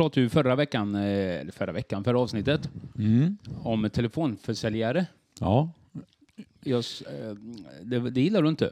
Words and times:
pratade 0.00 0.20
ju 0.20 0.28
förra 0.28 0.56
veckan, 0.56 0.94
eh, 0.94 1.00
eller 1.40 1.52
förra 1.52 1.72
veckan, 1.72 2.04
förra 2.04 2.20
avsnittet, 2.20 2.70
Mm. 2.98 3.36
om 3.62 3.90
telefonförsäljare. 3.90 5.06
Ja. 5.40 5.70
S- 6.64 7.02
eh, 7.02 7.34
det, 7.82 8.10
det 8.10 8.20
gillar 8.20 8.42
du 8.42 8.48
inte? 8.48 8.66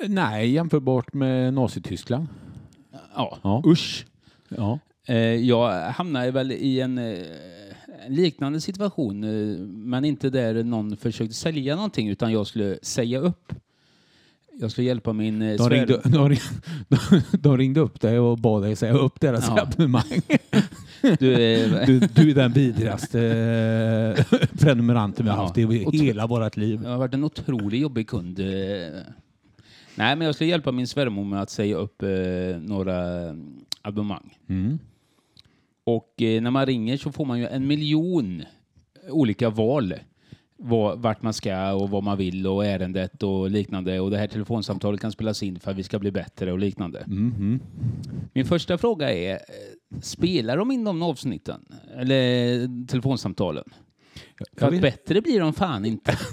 Eh, 0.00 0.08
Nej, 0.08 0.50
jämförbart 0.50 1.12
med 1.14 1.54
Nazityskland. 1.54 2.26
Ja. 3.14 3.38
Ja. 3.42 3.62
Usch. 3.66 4.06
Ja. 4.48 4.78
Jag 5.40 5.90
hamnade 5.90 6.30
väl 6.30 6.52
i 6.52 6.80
en, 6.80 7.00
liknande 8.08 8.60
situation, 8.60 9.20
men 9.90 10.04
inte 10.04 10.30
där 10.30 10.64
någon 10.64 10.96
försökte 10.96 11.34
sälja 11.34 11.74
någonting, 11.76 12.08
utan 12.08 12.32
jag 12.32 12.46
skulle 12.46 12.78
säga 12.82 13.18
upp. 13.18 13.52
Jag 14.60 14.70
skulle 14.70 14.86
hjälpa 14.86 15.12
min 15.12 15.42
eh, 15.42 15.56
De, 15.56 15.70
ringde, 15.70 16.00
de, 16.04 16.28
ringde, 16.28 16.42
de 17.38 17.58
ringde 17.58 17.80
upp 17.80 18.00
dig 18.00 18.18
och 18.18 18.38
bad 18.38 18.62
dig 18.62 18.76
säga 18.76 18.92
upp 18.92 19.20
deras 19.20 19.48
Ja. 19.48 19.62
abonnemang. 19.62 20.02
Du, 21.18 21.32
eh, 21.34 21.70
Du, 21.86 22.00
du 22.00 22.30
är 22.30 22.34
den 22.34 22.52
vidrigaste 22.52 23.20
eh, 24.18 24.24
prenumeranten 24.60 25.24
vi 25.24 25.30
har 25.30 25.36
haft 25.38 25.58
i 25.58 25.88
hela 25.92 26.26
vårt 26.26 26.56
liv. 26.56 26.80
Jag 26.82 26.90
har 26.90 26.98
varit 26.98 27.14
en 27.14 27.24
otroligt 27.24 27.80
jobbig 27.80 28.08
kund. 28.08 28.38
eh. 28.40 28.46
Nej, 29.94 30.16
men 30.16 30.20
jag 30.20 30.34
skulle 30.34 30.50
hjälpa 30.50 30.72
min 30.72 30.86
svärmor 30.86 31.24
med 31.24 31.42
att 31.42 31.50
säga 31.50 31.76
upp 31.76 32.02
eh, 32.02 32.08
några 32.60 32.96
abonnemang. 33.82 34.38
Mm. 34.48 34.78
Och 35.84 36.22
eh, 36.22 36.42
när 36.42 36.50
man 36.50 36.66
ringer 36.66 36.96
så 36.96 37.12
får 37.12 37.24
man 37.24 37.38
ju 37.38 37.46
en 37.46 37.66
miljon 37.66 38.42
olika 39.10 39.50
val. 39.50 39.94
Var, 40.60 40.96
vart 40.96 41.22
man 41.22 41.32
ska 41.32 41.72
och 41.72 41.90
vad 41.90 42.02
man 42.02 42.18
vill 42.18 42.46
och 42.46 42.66
ärendet 42.66 43.22
och 43.22 43.50
liknande. 43.50 44.00
Och 44.00 44.10
det 44.10 44.18
här 44.18 44.26
telefonsamtalet 44.26 45.00
kan 45.00 45.12
spelas 45.12 45.42
in 45.42 45.60
för 45.60 45.70
att 45.70 45.76
vi 45.76 45.82
ska 45.82 45.98
bli 45.98 46.10
bättre 46.10 46.52
och 46.52 46.58
liknande. 46.58 47.04
Mhm. 47.06 47.60
Min 48.32 48.44
första 48.44 48.78
fråga 48.78 49.12
är, 49.12 49.32
eh, 49.32 50.00
spelar 50.00 50.56
de 50.56 50.70
in 50.70 50.84
de 50.84 51.02
avsnitten? 51.02 51.60
Eller 51.96 52.86
telefonsamtalen? 52.86 53.64
För 54.56 54.74
att 54.74 54.80
bättre 54.80 55.20
blir 55.20 55.40
de 55.40 55.52
fan 55.52 55.84
inte. 55.84 56.18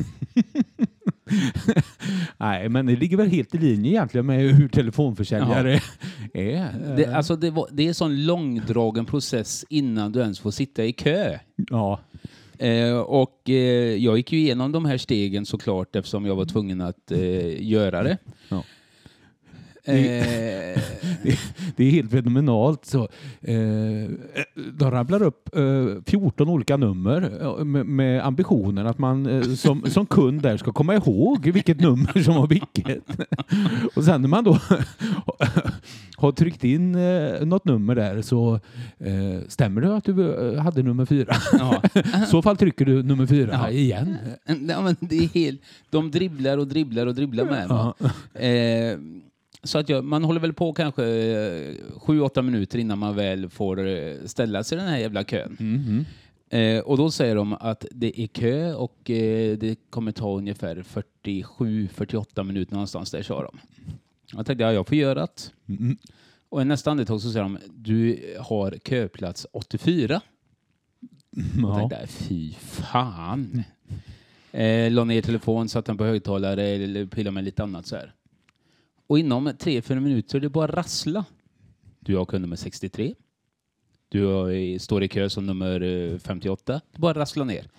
Nej, 2.38 2.70
men 2.70 2.86
det 2.86 2.95
ligger 2.95 3.17
väl 3.17 3.30
helt 3.30 3.56
i 3.56 3.58
linje 3.58 3.92
egentligen 3.92 4.26
med 4.26 4.39
hur 4.39 4.67
telefonförsäljare 4.67 5.80
är. 6.34 6.95
Det, 6.98 7.06
alltså 7.06 7.36
det, 7.36 7.52
var, 7.52 7.67
det 7.72 7.84
är 7.84 7.88
en 7.88 7.94
sån 7.94 8.26
långdragen 8.26 9.06
process 9.06 9.66
innan 9.70 10.12
du 10.12 10.20
ens 10.20 10.39
får 10.39 10.52
sitta 10.52 10.86
i 10.86 10.94
kö. 10.94 11.39
Ja. 11.56 12.00
Eh, 12.59 12.98
och 12.98 13.50
eh, 13.50 13.95
jag 13.95 14.17
gick 14.17 14.31
ju 14.31 14.39
igenom 14.39 14.72
de 14.72 14.86
här 14.86 14.98
stegen 14.98 15.45
såklart 15.45 15.95
eftersom 15.95 16.25
jag 16.25 16.36
var 16.36 16.45
tvungen 16.45 16.81
att 16.81 17.11
eh, 17.11 17.64
göra 17.64 18.03
det. 18.03 18.17
Ja. 18.50 18.64
Eh, 19.86 19.95
Det, 21.23 21.39
det 21.75 21.83
är 21.86 21.91
helt 21.91 22.11
fenomenalt. 22.11 22.86
Så, 22.86 23.02
eh, 23.41 24.09
de 24.73 24.92
rabblar 24.92 25.23
upp 25.23 25.55
eh, 25.55 26.02
14 26.05 26.50
olika 26.50 26.77
nummer 26.77 27.31
eh, 27.42 27.66
med, 27.66 27.86
med 27.86 28.25
ambitionen 28.25 28.88
att 28.88 28.97
man 28.97 29.25
eh, 29.25 29.42
som, 29.44 29.83
som 29.89 30.05
kund 30.05 30.42
där 30.42 30.58
ska 30.58 30.72
komma 30.72 30.95
ihåg 30.95 31.47
vilket 31.50 31.80
nummer 31.80 32.23
som 32.23 32.36
var 32.36 32.47
vilket. 32.47 33.03
Och 33.95 34.03
sen 34.03 34.22
när 34.22 34.27
man 34.30 34.44
då 34.44 34.59
har 36.17 36.31
tryckt 36.31 36.64
in 36.64 36.95
eh, 36.95 37.45
något 37.45 37.66
nummer 37.66 37.95
där 37.95 38.22
så 38.22 38.59
eh, 38.99 39.47
stämmer 39.47 39.81
det 39.81 39.95
att 39.95 40.03
du 40.05 40.58
hade 40.58 40.83
nummer 40.83 41.05
fyra. 41.05 41.33
ja. 41.59 41.81
I 41.95 42.25
så 42.25 42.42
fall 42.42 42.58
trycker 42.58 42.86
du 42.86 43.03
nummer 43.03 43.25
fyra 43.25 43.49
Ja. 43.53 43.70
igen. 43.70 44.17
Ja, 44.67 44.81
men 44.81 44.95
det 44.99 45.17
är 45.17 45.27
helt, 45.27 45.61
de 45.89 46.11
dribblar 46.11 46.58
och 46.58 46.67
dribblar 46.67 47.08
och 47.08 47.15
dribblar 47.15 47.45
med. 47.45 47.67
Va? 47.67 47.93
Eh, 49.65 49.67
så 49.67 49.77
att 49.77 49.89
jag, 49.89 50.03
man 50.03 50.23
håller 50.23 50.39
väl 50.39 50.53
på 50.53 50.73
kanske 50.73 51.05
eh, 51.05 51.76
sju, 51.99 52.21
åtta 52.21 52.42
minuter 52.42 52.80
innan 52.80 52.99
man 52.99 53.15
väl 53.15 53.49
får 53.49 53.87
eh, 53.87 54.14
ställa 54.26 54.64
sig 54.64 54.77
i 54.77 54.81
den 54.81 54.89
här 54.89 54.98
jävla 54.98 55.23
kön. 55.23 55.58
Mhm. 55.59 56.05
Eh, 56.49 56.80
och 56.80 56.98
då 56.98 57.11
säger 57.11 57.36
de 57.36 57.53
att 57.53 57.86
det 57.92 58.21
är 58.21 58.27
kö 58.27 58.73
och 58.73 59.09
eh, 59.09 59.58
det 59.58 59.75
kommer 59.89 60.11
ta 60.11 60.37
ungefär 60.37 60.83
47-48 61.23 62.43
minuter 62.43 62.73
någonstans 62.73 63.11
där, 63.11 63.23
sa 63.23 63.43
de. 63.43 63.59
Jag 64.33 64.45
tänkte, 64.45 64.64
ja, 64.64 64.73
jag 64.73 64.87
får 64.87 64.98
göra 64.98 65.20
det. 65.20 65.52
Mm. 65.70 65.98
Och 66.49 66.61
i 66.61 66.65
nästa 66.65 66.92
andetag 66.92 67.21
så 67.21 67.31
säger 67.31 67.43
de, 67.43 67.58
du 67.75 68.20
har 68.39 68.77
köplats 68.89 69.48
84. 69.52 70.21
Jag 71.31 71.70
Ja. 71.70 71.75
tänkte, 71.89 72.08
fy 72.08 72.54
fan. 72.54 73.64
Eh, 74.52 74.92
la 74.92 75.04
ner 75.04 75.21
telefon, 75.21 75.70
satte 75.70 75.92
den 75.92 75.98
på 75.98 76.04
högtalare 76.04 76.64
eller 76.67 77.05
pillade 77.05 77.33
med 77.33 77.43
lite 77.43 77.64
annat 77.64 77.87
så 77.87 77.95
här. 77.95 78.14
Och 79.08 79.20
inom 79.20 79.48
3-4 79.49 79.99
minuter, 79.99 80.39
det 80.39 80.49
bara 80.49 80.71
rassla. 80.71 81.26
Du 81.99 82.16
har 82.17 82.26
kund 82.26 82.42
nummer 82.42 82.55
63. 82.55 83.16
Du 84.10 84.26
har, 84.26 84.80
står 84.80 85.04
i 85.04 85.08
kö 85.08 85.30
som 85.30 85.45
nummer 85.45 85.82
eh, 85.82 86.17
58. 86.20 86.82
Det 86.92 86.99
bara 86.99 87.20
rassla 87.20 87.43
ner. 87.43 87.70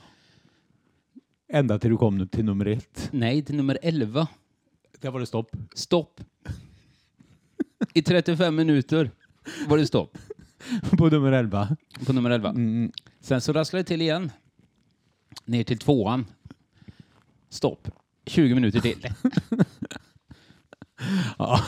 Ända 1.48 1.78
till 1.78 1.90
du 1.90 1.96
kom 1.96 2.28
till 2.28 2.44
nummer 2.44 2.66
ett. 2.66 3.08
Nej, 3.12 3.44
till 3.44 3.56
nummer 3.56 3.78
11. 3.82 4.28
Där 5.00 5.10
var 5.10 5.20
det 5.20 5.26
stopp. 5.26 5.50
Stopp. 5.74 6.20
I 7.94 8.02
35 8.02 8.56
minuter 8.56 9.10
var 9.68 9.78
det 9.78 9.86
stopp 9.86 10.18
På 10.98 11.08
nummer 11.08 11.32
elva. 11.32 11.76
på 12.06 12.12
nummer 12.12 12.30
11. 12.30 12.48
Mm. 12.48 12.92
Sen 13.20 13.40
så 13.40 13.52
rasslade 13.52 13.82
det 13.82 13.86
till 13.86 14.02
igen. 14.02 14.32
Ner 15.44 15.64
till 15.64 15.78
tvåan. 15.78 16.26
Stopp. 17.48 17.88
20 18.26 18.54
minuter 18.54 18.80
till. 18.80 19.08
Ja, 21.38 21.62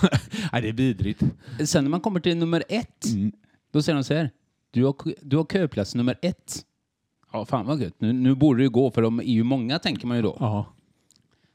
det 0.52 0.68
är 0.68 0.72
vidrigt. 0.72 1.22
Sen 1.64 1.84
när 1.84 1.90
man 1.90 2.00
kommer 2.00 2.20
till 2.20 2.36
nummer 2.36 2.64
ett, 2.68 3.04
Mm. 3.06 3.32
då 3.70 3.82
säger 3.82 3.94
de 3.96 4.04
så 4.04 4.14
här. 4.14 4.30
Du 4.70 4.84
har, 4.84 4.94
du 5.22 5.36
har 5.36 5.44
köplats 5.44 5.94
nummer 5.94 6.18
ett. 6.22 6.64
Ja, 7.32 7.44
fan 7.44 7.66
vad 7.66 7.80
gött. 7.82 7.94
Nu, 8.00 8.12
nu 8.12 8.34
borde 8.34 8.58
det 8.60 8.62
ju 8.62 8.70
gå, 8.70 8.90
för 8.90 9.02
de 9.02 9.18
är 9.18 9.22
ju 9.24 9.42
många, 9.42 9.78
tänker 9.78 10.06
man 10.06 10.16
ju 10.16 10.22
då. 10.22 10.36
Ja. 10.40 10.74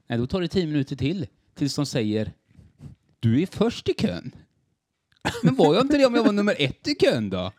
Nej, 0.07 0.17
då 0.19 0.27
tar 0.27 0.41
det 0.41 0.47
10 0.47 0.65
minuter 0.65 0.95
till 0.95 1.27
tills 1.55 1.75
de 1.75 1.85
säger 1.85 2.31
du 3.19 3.41
är 3.41 3.45
först 3.45 3.89
i 3.89 3.93
kön. 3.93 4.31
Men 5.43 5.55
var 5.55 5.73
jag 5.75 5.83
inte 5.83 5.97
det 5.97 6.05
om 6.05 6.15
jag 6.15 6.23
var 6.23 6.31
nummer 6.31 6.55
ett 6.59 6.87
i 6.87 6.95
kön 6.95 7.29
då? 7.29 7.51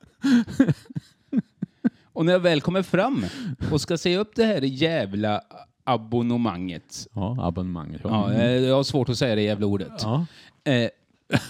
Och 2.13 2.25
när 2.27 2.33
jag 2.33 2.41
väl 2.41 2.61
kommer 2.61 2.83
fram 2.83 3.25
och 3.73 3.81
ska 3.81 3.99
säga 3.99 4.19
upp 4.19 4.35
det 4.35 4.45
här 4.45 4.63
jävla 4.63 5.43
abonnemanget. 5.85 7.07
ja, 7.15 7.37
abonnemanget. 7.41 8.01
Ja, 8.05 8.33
eh, 8.33 8.51
jag 8.51 8.77
har 8.77 8.83
svårt 8.83 9.09
att 9.09 9.19
säga 9.19 9.35
det 9.35 9.43
jävla 9.43 9.67
ordet. 9.67 9.93
ja. 10.03 10.27
Eh, 10.65 10.89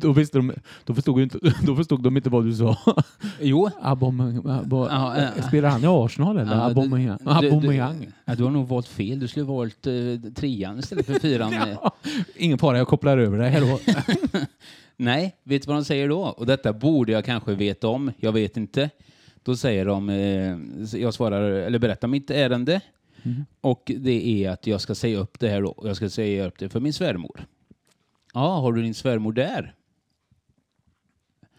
Då, 0.00 0.12
visste 0.12 0.38
de, 0.38 0.52
då, 0.84 0.94
förstod 0.94 1.16
ju 1.18 1.22
inte, 1.24 1.38
då 1.66 1.76
förstod 1.76 2.02
de 2.02 2.16
inte 2.16 2.30
vad 2.30 2.44
du 2.44 2.54
sa. 2.54 2.76
jo. 3.40 3.70
Abom, 3.82 4.20
abo, 4.48 4.86
Ja, 4.88 5.16
eh. 5.16 5.46
Spelar 5.48 5.68
han 5.68 5.84
i 5.84 5.86
Arsenal 5.86 6.38
eller? 6.38 6.52
Ja, 6.56 6.68
du- 6.68 6.80
Aubameyang? 6.80 7.18
du- 8.00 8.06
du- 8.06 8.12
Ja, 8.24 8.34
du 8.34 8.44
har 8.44 8.50
nog 8.50 8.68
valt 8.68 8.88
fel. 8.88 9.20
Du 9.20 9.28
skulle 9.28 9.46
ha 9.46 9.54
valt 9.56 9.86
eh, 9.86 9.92
trean 10.34 10.78
istället 10.78 11.06
för 11.06 11.14
fyran. 11.18 11.52
Ja. 11.82 11.92
Ingen 12.36 12.58
fara, 12.58 12.78
jag 12.78 12.88
kopplar 12.88 13.18
över 13.18 13.38
det 13.38 13.48
här 13.48 13.60
då. 13.60 13.78
Nej, 14.96 15.36
vet 15.44 15.62
du 15.62 15.66
vad 15.66 15.76
de 15.76 15.84
säger 15.84 16.08
då? 16.08 16.20
Och 16.20 16.46
detta 16.46 16.72
borde 16.72 17.12
jag 17.12 17.24
kanske 17.24 17.54
veta 17.54 17.88
om, 17.88 18.12
jag 18.18 18.32
vet 18.32 18.56
inte. 18.56 18.90
Då 19.42 19.56
säger 19.56 19.84
de, 19.86 20.08
eh, 20.08 21.00
jag 21.00 21.14
svarar, 21.14 21.42
eller 21.42 21.78
berättar 21.78 22.08
mitt 22.08 22.30
ärende. 22.30 22.80
Och 23.60 23.92
det 23.98 24.44
är 24.44 24.50
att 24.50 24.66
jag 24.66 24.80
ska 24.80 24.94
säga 24.94 25.18
upp 25.18 25.38
det 25.40 25.48
här 25.48 25.62
då. 25.62 25.82
Jag 25.84 25.96
ska 25.96 26.10
säga 26.10 26.46
upp 26.46 26.58
det 26.58 26.68
för 26.68 26.80
min 26.80 26.92
svärmor. 26.92 27.46
Ja, 28.34 28.56
har 28.60 28.72
du 28.72 28.82
din 28.82 28.94
svärmor 28.94 29.32
där? 29.32 29.74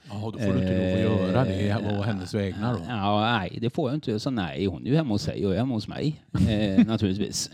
Ja, 0.09 0.31
då 0.33 0.39
får 0.39 0.53
du 0.53 0.59
inte 0.61 1.03
lov 1.03 1.13
att 1.13 1.27
göra 1.29 1.45
det 1.45 1.77
på 1.97 2.03
hennes 2.03 2.33
vägnar 2.33 2.73
då. 2.73 2.79
Ja, 2.87 3.21
nej, 3.21 3.57
det 3.61 3.69
får 3.69 3.89
jag 3.89 3.97
inte. 3.97 4.19
Så 4.19 4.29
nej, 4.29 4.65
hon 4.65 4.85
är 4.85 4.89
ju 4.89 4.95
hemma 4.95 5.13
hos 5.13 5.21
sig 5.21 5.45
och 5.45 5.51
jag 5.51 5.55
är 5.55 5.59
hemma 5.59 5.73
hos 5.73 5.87
mig. 5.87 6.23
Eh, 6.49 6.85
naturligtvis. 6.87 7.51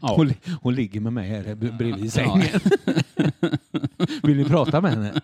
Ja. 0.00 0.14
Hon, 0.16 0.32
hon 0.62 0.74
ligger 0.74 1.00
med 1.00 1.12
mig 1.12 1.28
här 1.28 1.54
bredvid 1.54 2.12
sängen. 2.12 2.42
Vill 4.22 4.36
ni 4.36 4.44
prata 4.44 4.80
med 4.80 4.90
henne? 4.90 5.20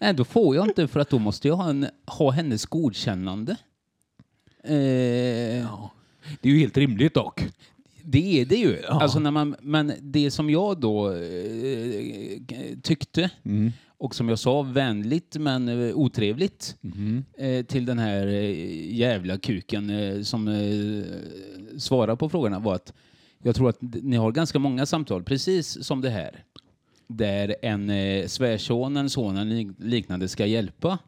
Nej, 0.00 0.14
då 0.14 0.24
får 0.24 0.56
jag 0.56 0.68
inte 0.68 0.88
för 0.88 1.00
att 1.00 1.10
då 1.10 1.18
måste 1.18 1.48
jag 1.48 1.56
ha, 1.56 1.70
en, 1.70 1.86
ha 2.06 2.30
hennes 2.30 2.66
godkännande. 2.66 3.56
Eh, 4.64 4.76
Ja. 5.60 5.90
Det 6.40 6.48
är 6.48 6.52
ju 6.52 6.58
helt 6.58 6.76
rimligt 6.76 7.14
dock. 7.14 7.44
Det 8.02 8.40
är 8.40 8.44
det 8.46 8.56
ju. 8.56 8.78
Ja. 8.88 9.02
Alltså 9.02 9.18
när 9.18 9.30
man, 9.30 9.56
men 9.62 9.92
det 10.00 10.30
som 10.30 10.50
jag 10.50 10.80
då 10.80 11.12
eh, 11.12 12.40
tyckte 12.82 13.30
Mm. 13.44 13.72
och 13.98 14.14
som 14.14 14.28
jag 14.28 14.38
sa 14.38 14.62
vänligt 14.62 15.36
men 15.40 15.68
eh, 15.68 15.94
otrevligt 15.96 16.76
Mhm. 16.80 17.24
eh, 17.38 17.64
till 17.64 17.86
den 17.86 17.98
här 17.98 18.26
eh, 18.26 18.94
jävla 18.96 19.38
kuken 19.38 19.90
eh, 19.90 20.22
som 20.22 20.48
svarar 21.78 22.16
på 22.16 22.28
frågorna 22.28 22.58
var 22.58 22.74
att 22.74 22.92
jag 23.42 23.54
tror 23.56 23.68
att 23.68 23.78
ni 23.80 24.16
har 24.16 24.32
ganska 24.32 24.58
många 24.58 24.86
samtal, 24.86 25.22
precis 25.22 25.84
som 25.84 26.00
det 26.00 26.10
här, 26.10 26.44
där 27.08 27.56
en 27.62 27.90
eh, 27.90 28.26
svärson, 28.26 28.96
en 28.96 29.10
son 29.10 29.36
eller 29.36 29.54
lik- 29.54 29.76
liknande 29.78 30.28
ska 30.28 30.46
hjälpa 30.46 30.98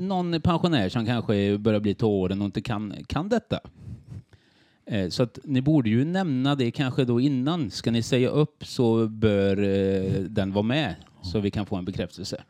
någon 0.00 0.40
pensionär 0.40 0.88
som 0.88 1.06
kanske 1.06 1.58
börjar 1.58 1.80
bli 1.80 1.94
till 1.94 2.04
åren 2.04 2.40
och 2.40 2.44
inte 2.46 2.60
kan, 2.60 2.94
kan 3.06 3.28
detta. 3.28 3.60
Eh, 4.90 5.08
Så 5.08 5.22
att 5.22 5.38
ni 5.44 5.60
borde 5.60 5.90
ju 5.90 6.04
nämna 6.04 6.54
det 6.54 6.70
kanske 6.70 7.04
då 7.04 7.20
innan. 7.20 7.70
Ska 7.70 7.90
ni 7.90 8.02
säga 8.02 8.28
upp 8.28 8.66
så 8.66 9.06
bör 9.08 9.62
eh, 9.62 10.12
den 10.22 10.52
vara 10.52 10.62
med 10.62 10.94
så 11.22 11.40
vi 11.40 11.50
kan 11.50 11.66
få 11.66 11.76
en 11.76 11.84
bekräftelse. 11.84 12.42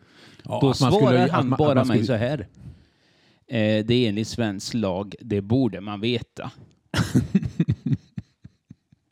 Ja, 0.44 0.58
då 0.62 0.74
svarar 0.74 0.92
skulle- 0.92 1.32
han 1.32 1.48
man- 1.48 1.56
bara 1.58 1.74
man 1.74 1.86
mig 1.88 1.96
skulle- 2.04 2.06
så 2.06 2.24
här. 2.24 2.46
Eh, 3.46 3.84
det 3.86 3.94
är 3.94 4.08
enligt 4.08 4.28
svensk 4.28 4.74
lag, 4.74 5.14
det 5.20 5.40
borde 5.40 5.80
man 5.80 6.00
veta. 6.00 6.50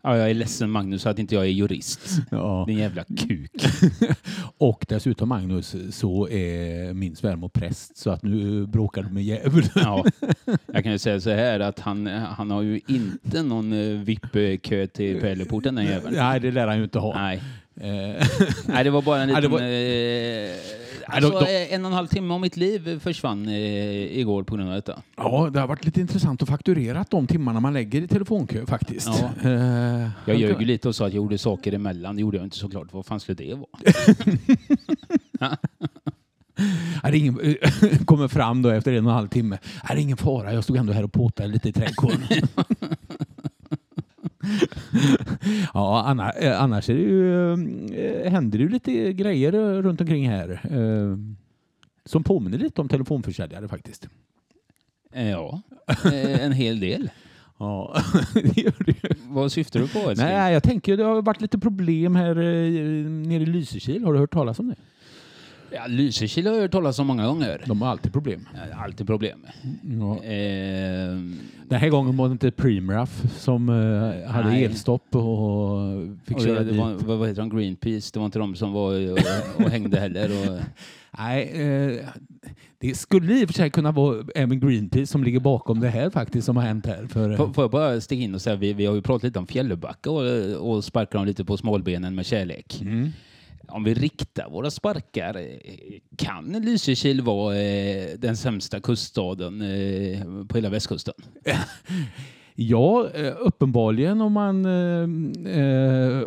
ja, 0.09 0.17
jag 0.19 0.31
är 0.31 0.35
ledsen 0.35 0.71
Magnus 0.71 1.07
att 1.07 1.19
inte 1.19 1.35
jag 1.35 1.45
är 1.45 1.49
jurist. 1.49 2.01
Ja. 2.31 2.65
Din 2.67 2.79
jävla 2.79 3.05
kuk. 3.05 3.51
Och 4.59 4.87
dessutom 4.89 5.29
Magnus, 5.29 5.77
så 5.91 6.29
är 6.29 6.95
min 6.95 7.17
svärmor 7.17 7.49
präst 7.49 7.97
så 7.97 8.11
att 8.11 8.23
nu 8.23 8.67
bråkar 8.67 9.03
du 9.03 9.09
med 9.09 9.23
djävulen. 9.23 9.69
Ja, 9.75 10.05
jag 10.67 10.83
kan 10.83 10.93
ju 10.93 10.99
säga 10.99 11.21
så 11.21 11.31
här 11.31 11.61
att 11.61 11.81
han, 11.81 12.07
han 12.07 12.51
har 12.51 12.63
ju 12.63 12.81
inte 12.87 13.43
någon 13.43 13.73
eh, 13.73 14.01
VIP-kö 14.01 14.87
till 14.87 15.21
Pärleporten 15.21 15.75
den 15.75 15.85
jäveln. 15.85 16.17
Nej, 16.17 16.41
det 16.41 16.51
lär 16.51 16.67
han 16.67 16.77
ju 16.79 16.85
inte 16.85 16.99
ha. 16.99 17.15
Nej. 17.15 17.43
Eh, 17.81 18.27
Nej, 18.67 18.85
det 18.85 18.91
var 18.91 19.03
bara 19.03 19.23
en 19.23 19.29
liten... 19.35 19.51
var- 19.51 19.61
Eh, 21.09 21.15
alltså, 21.17 21.31
de- 21.31 21.45
de- 21.45 21.65
eh, 21.67 21.75
En 21.75 21.85
och 21.85 21.91
en 21.91 21.95
halv 21.95 22.07
timme 22.07 22.35
av 22.35 22.41
mitt 22.41 22.57
liv 22.57 23.01
försvann 23.01 23.49
igår 23.49 24.43
på 24.43 24.57
grund 24.57 24.69
av 24.69 24.75
detta. 24.75 25.03
Ja, 25.17 25.51
det 25.53 25.61
har 25.61 25.67
varit 25.69 25.85
lite 25.85 26.01
intressant 26.01 26.43
att 26.43 26.49
fakturera 26.49 27.05
de 27.11 27.27
timmarna 27.27 27.61
man 27.61 27.73
lägger 27.73 28.03
i 28.03 28.09
telefonkö 28.09 28.67
faktiskt. 28.67 29.09
Ja. 29.43 29.51
Eh, 29.51 30.09
Jag 30.27 30.37
ljög 30.37 30.61
ju 30.61 30.67
lite 30.67 30.89
och 30.89 30.95
sa 30.95 31.07
att 31.07 31.13
jag 31.13 31.17
gjorde 31.23 31.39
saker 31.39 31.73
emellan. 31.73 32.17
Det 32.17 32.21
gjorde 32.21 32.37
jag 32.37 32.47
inte 32.47 32.57
såklart. 32.57 32.89
Vad 32.93 33.07
fan 33.07 33.21
skulle 33.21 33.35
det 33.37 33.55
vara? 33.55 33.69
Är 37.03 37.13
det 37.13 37.19
ingen, 37.19 37.39
kommer 38.05 38.29
fram 38.29 38.63
då 38.63 38.69
efter 38.71 38.93
en 38.93 39.07
och 39.07 39.11
en 39.13 39.17
halv 39.17 39.29
timme. 39.29 39.59
Är 39.83 39.95
det 39.95 40.01
ingen 40.01 40.17
fara, 40.17 40.53
jag 40.53 40.65
stod 40.65 40.77
ändå 40.77 40.93
här 40.93 41.05
och 41.05 41.13
påtade 41.13 41.49
lite 41.49 41.69
i 41.69 41.73
trädgården. 41.73 42.23
ja, 45.75 46.33
eh, 46.41 46.63
annars 46.63 46.91
är 46.91 46.95
det 46.95 47.01
ju, 47.01 47.43
eh, 47.95 48.31
händer 48.31 48.59
det 48.59 48.65
ju 48.65 48.71
lite 48.71 49.13
grejer 49.13 49.53
eh, 49.53 49.83
runt 49.83 50.01
omkring 50.01 50.29
här. 50.29 50.61
Som 52.05 52.25
påminner 52.25 52.59
lite 52.59 52.81
om 52.81 52.89
telefonförsäljare 52.89 53.69
faktiskt. 53.69 54.09
Ja, 55.13 55.63
en 56.41 56.53
hel 56.53 56.81
del. 56.81 57.11
Ja, 57.61 58.03
det 58.35 58.57
gör 58.57 58.85
det. 58.87 59.17
Vad 59.29 59.53
syftar 59.53 59.81
du 59.81 59.89
på? 59.89 59.99
älskling? 59.99 60.29
Nej, 60.29 60.53
jag 60.53 60.63
tänker 60.63 60.97
det 60.97 61.05
har 61.05 61.23
varit 61.23 61.41
lite 61.41 61.59
problem 61.59 62.17
här 62.17 62.35
nere 63.27 63.43
i 63.43 63.47
Lysekil. 63.47 64.05
Har 64.05 64.13
du 64.13 64.19
hört 64.19 64.33
talas 64.33 64.59
om 64.59 64.69
det? 64.69 64.77
Ja, 65.73 65.87
Lysekil 65.89 66.47
har 66.47 66.55
jag 66.55 66.61
hört 66.63 66.71
talas 66.73 66.99
om 66.99 67.07
många 67.07 67.27
gånger. 67.27 67.63
De 67.67 67.83
har 67.83 67.89
alltid 67.89 68.13
problem. 68.13 68.49
Ja, 68.55 68.77
Alltid 68.85 69.07
problem. 69.07 69.47
Ja. 70.01 70.17
Eh, 70.25 71.17
Den 71.69 71.81
här 71.81 71.89
gången 71.89 72.17
var 72.17 72.29
det 72.29 72.33
inte 72.33 72.51
Primraff 72.51 73.23
som 73.39 73.69
eh, 73.69 74.31
hade 74.31 74.49
Nej. 74.49 74.65
elstopp 74.65 75.15
och 75.15 75.81
fick 76.25 76.37
och 76.37 76.43
köra 76.43 76.59
det, 76.59 76.65
dit. 76.65 76.81
var, 76.81 76.93
vad, 76.95 77.19
vad 77.19 77.29
heter 77.29 77.43
de? 77.43 77.57
Greenpeace. 77.59 78.11
Det 78.13 78.19
var 78.19 78.27
inte 78.27 78.39
de 78.39 78.55
som 78.57 78.73
var 78.73 79.11
och, 79.11 79.19
och 79.65 79.71
hängde 79.71 80.01
heller. 80.01 80.31
Och, 80.31 80.59
Nej, 81.19 81.43
eh, 81.43 82.05
det 82.81 82.95
skulle 82.95 83.41
i 83.41 83.45
och 83.45 83.49
för 83.49 83.55
sig 83.55 83.71
kunna 83.71 83.93
vara 83.93 84.25
även 84.35 84.61
Greenpeace 84.61 85.07
som 85.07 85.25
ligger 85.25 85.41
bakom 85.41 85.81
det 85.81 85.89
här 85.89 86.11
faktiskt 86.11 86.47
som 86.47 86.57
har 86.57 86.65
hänt 86.65 86.87
här. 86.87 87.07
För, 87.07 87.37
Får, 87.37 87.53
får 87.53 87.65
jag 87.65 87.71
bara 87.71 88.01
sticka 88.01 88.23
in 88.23 88.35
och 88.35 88.43
säga, 88.43 88.57
vi, 88.57 88.73
vi 88.73 88.87
har 88.87 88.95
ju 88.95 89.03
pratat 89.03 89.23
lite 89.23 89.39
om 89.39 89.47
Fjällbacka 89.47 90.11
och, 90.11 90.23
och 90.73 90.85
sparkar 90.85 91.19
dem 91.19 91.27
lite 91.27 91.45
på 91.45 91.57
smålbenen 91.57 92.15
med 92.15 92.27
kärlek. 92.27 92.79
Mm. 92.83 93.13
Om 93.69 93.85
vi 93.85 93.95
riktar 93.95 94.51
våra 94.51 94.71
sparkar, 94.71 95.37
eh, 95.37 95.45
kan 96.17 96.53
Lysekil 96.53 97.21
vara 97.21 97.57
eh, 97.57 98.09
den 98.19 98.37
sämsta 98.37 98.81
kuststaden 98.81 99.63
eh, 99.63 100.23
på 100.49 100.57
hela 100.57 100.69
västkusten? 100.69 101.15
Ja, 102.61 103.09
uppenbarligen 103.41 104.21
om 104.21 104.33
man 104.33 104.65
eh, 105.47 106.23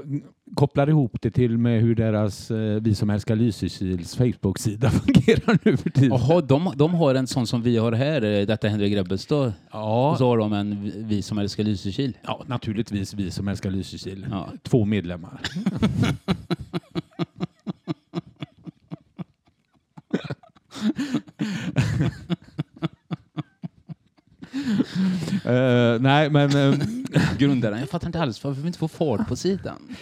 kopplar 0.56 0.90
ihop 0.90 1.18
det 1.22 1.32
till 1.32 1.58
med 1.58 1.82
hur 1.82 1.96
deras 1.96 2.52
eh, 2.52 2.82
Vi 2.82 2.96
som 2.96 3.10
älskar 3.10 3.36
Lysekils 3.36 4.16
Facebook-sida 4.16 4.90
fungerar 4.92 5.60
nu 5.64 5.78
för 5.78 5.90
tiden. 5.90 6.10
Jaha, 6.10 6.42
de, 6.42 6.74
de 6.76 6.94
har 6.94 7.16
en 7.16 7.28
sån 7.28 7.48
som 7.48 7.62
vi 7.62 7.78
har 7.78 7.92
här, 7.92 8.22
Detta 8.46 8.68
händer 8.68 8.86
i 8.86 8.90
Grebbestad. 8.90 9.54
Ja, 9.72 10.12
Och 10.12 10.18
så 10.18 10.28
har 10.28 10.38
de 10.38 10.54
en 10.54 10.92
Vi 11.08 11.22
som 11.22 11.38
älskar 11.38 11.64
Lysekil. 11.64 12.18
ja, 12.24 12.44
naturligtvis 12.48 13.14
Vi 13.14 13.32
som 13.32 13.48
älskar 13.48 13.72
Lysekil. 13.72 14.26
Ja. 14.32 14.50
Två 14.64 14.86
medlemmar. 14.86 15.42
Eh, 25.46 26.00
nej, 26.02 26.30
men 26.30 26.56
eh, 26.56 26.74
Grundaren, 27.38 27.80
jag 27.80 27.90
fattar 27.90 28.08
inte 28.08 28.20
alls 28.22 28.44
varför 28.44 28.62
vi 28.62 28.68
inte 28.68 28.80
får 28.80 28.88
fart 28.88 29.28
på 29.28 29.36
sidan. 29.36 29.96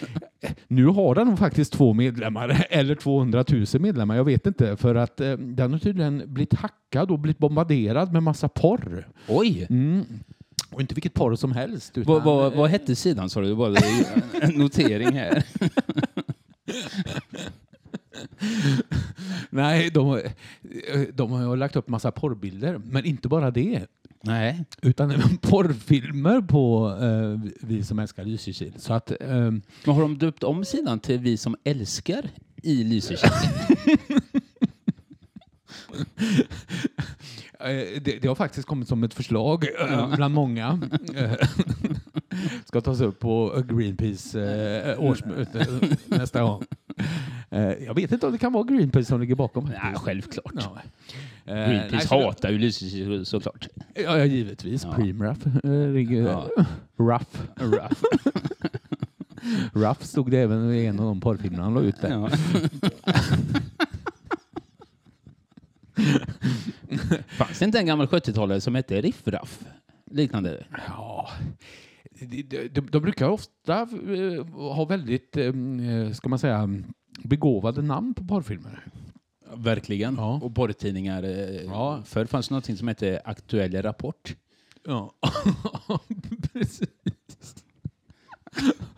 nu 0.68 0.86
har 0.86 1.14
den 1.14 1.36
faktiskt 1.36 1.72
två 1.72 1.94
medlemmar, 1.94 2.66
eller 2.70 2.94
200 2.94 3.44
000 3.48 3.66
medlemmar, 3.78 4.16
jag 4.16 4.24
vet 4.24 4.46
inte, 4.46 4.76
för 4.76 4.94
att 4.94 5.20
eh, 5.20 5.32
den 5.32 5.72
har 5.72 5.78
tydligen 5.78 6.22
blivit 6.26 6.54
hackad 6.54 7.10
och 7.10 7.18
blivit 7.18 7.38
bombarderad 7.38 8.12
med 8.12 8.22
massa 8.22 8.48
porr. 8.48 9.08
Oj! 9.28 9.66
Mm. 9.70 10.04
Och 10.70 10.80
inte 10.80 10.94
vilket 10.94 11.14
porr 11.14 11.36
som 11.36 11.52
helst. 11.52 11.98
Utan, 11.98 12.12
Vad, 12.12 12.24
vad, 12.24 12.52
vad 12.52 12.70
hette 12.70 12.96
sidan 12.96 13.30
sa 13.30 13.40
du? 13.40 13.54
Bara 13.54 13.74
en 14.42 14.54
notering 14.54 15.12
här. 15.12 15.44
Nej, 19.50 19.90
de, 19.90 20.06
har- 20.06 20.22
de 21.12 21.30
har 21.30 21.56
lagt 21.56 21.76
upp 21.76 21.88
massa 21.88 22.10
porrbilder, 22.10 22.80
men 22.84 23.04
inte 23.04 23.28
bara 23.28 23.50
det. 23.50 23.86
Nej. 24.22 24.64
Utan 24.82 25.10
även 25.10 25.36
porrfilmer 25.42 26.40
på 26.40 26.96
eh, 27.02 27.50
Vi 27.60 27.84
som 27.84 27.98
älskar 27.98 28.24
Lysekil. 28.24 28.72
Så 28.76 28.92
att, 28.92 29.10
eh, 29.20 29.28
Men 29.28 29.62
har 29.84 30.00
de 30.02 30.18
döpt 30.18 30.44
om 30.44 30.64
sidan 30.64 31.00
till 31.00 31.18
Vi 31.18 31.36
som 31.36 31.56
älskar 31.64 32.30
i 32.62 32.84
Lysekil? 32.84 33.30
eh, 37.60 38.00
det, 38.02 38.18
det 38.22 38.28
har 38.28 38.34
faktiskt 38.34 38.66
kommit 38.68 38.88
som 38.88 39.04
ett 39.04 39.14
förslag 39.14 39.64
eh, 39.64 39.70
Ja. 39.92 40.12
bland 40.16 40.34
många. 40.34 40.80
Eh, 41.14 41.32
Ska 42.64 42.80
tas 42.80 43.00
upp 43.00 43.18
på 43.18 43.62
Greenpeace 43.68 44.40
eh, 44.92 45.00
årsmöte 45.04 45.66
nästa 46.06 46.42
gång. 46.42 46.64
Eh, 47.52 47.72
jag 47.84 47.94
vet 47.94 48.12
inte 48.12 48.26
om 48.26 48.32
det 48.32 48.38
kan 48.38 48.52
vara 48.52 48.64
Greenpeace 48.64 49.04
som 49.08 49.20
ligger 49.20 49.34
bakom. 49.34 49.64
Nej, 49.64 49.94
självklart. 49.96 50.52
Ja. 50.54 50.78
Eh, 51.46 51.68
Greenpeace 51.70 52.14
nej, 52.14 52.24
hatar 52.24 52.50
ju 52.50 52.58
Lysekil 52.58 53.26
såklart. 53.26 53.68
Ja, 53.94 54.18
ja 54.18 54.24
givetvis. 54.24 54.84
Ja. 54.84 54.92
Primraff. 54.92 55.38
Eh, 55.64 55.70
Ja. 56.12 56.46
Ruff. 56.96 57.42
Rough. 57.56 58.02
Ruff 59.72 60.02
stod 60.04 60.30
det 60.30 60.38
även 60.38 60.74
i 60.74 60.84
en 60.84 61.00
av 61.00 61.06
de 61.06 61.20
porrfilmerna 61.20 61.64
han 61.64 61.74
la 61.74 61.80
ut 61.80 62.00
där. 62.00 62.10
Ja. 62.10 62.30
Fanns 67.28 67.58
det 67.58 67.64
inte 67.64 67.78
en 67.78 67.86
gammal 67.86 68.06
70-talare 68.06 68.60
som 68.60 68.74
hette 68.74 69.00
Riffraff? 69.00 69.60
Liknande? 70.10 70.64
Ja. 70.88 70.99
De, 72.30 72.68
de, 72.90 73.00
brukar 73.00 73.28
ofta 73.28 73.80
eh, 73.82 74.46
ha 74.74 74.84
väldigt, 74.84 75.36
eh, 75.36 75.52
ska 76.14 76.28
man 76.28 76.38
säga, 76.38 76.68
begåvade 77.22 77.82
namn 77.82 78.14
på 78.14 78.24
porrfilmer. 78.24 78.84
Verkligen. 79.54 80.14
Ja. 80.14 80.40
Och 80.42 80.54
porrtidningar. 80.54 81.22
eh, 81.22 81.62
Ja. 81.64 82.02
Förr 82.04 82.24
fanns 82.24 82.48
det 82.48 82.54
något 82.54 82.78
som 82.78 82.88
hette 82.88 83.20
Aktuell 83.24 83.82
Rapport. 83.82 84.36
Ja, 84.86 85.14
precis. 86.52 86.88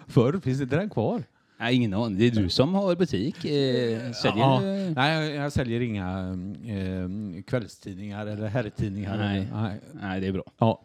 Förr 0.06 0.40
finns 0.40 0.60
inte 0.60 0.76
den 0.76 0.90
kvar. 0.90 1.22
Nej, 1.58 1.74
ingen 1.74 1.94
aning. 1.94 2.18
Det 2.18 2.24
är 2.26 2.30
du 2.30 2.48
som 2.48 2.74
har 2.74 2.96
butik. 2.96 3.44
Eh, 3.44 4.12
säljer 4.12 4.44
Ja. 4.44 4.60
du? 4.62 4.66
Nej, 4.94 5.14
jag, 5.30 5.44
jag 5.44 5.52
säljer 5.52 5.80
inga 5.80 6.18
eh, 6.64 7.42
kvällstidningar 7.46 8.26
eller 8.26 8.46
herrtidningar. 8.46 9.16
Nej. 9.18 9.48
Nej. 9.52 9.80
Nej, 9.92 10.20
det 10.20 10.26
är 10.26 10.32
bra. 10.32 10.44
Ja. 10.58 10.82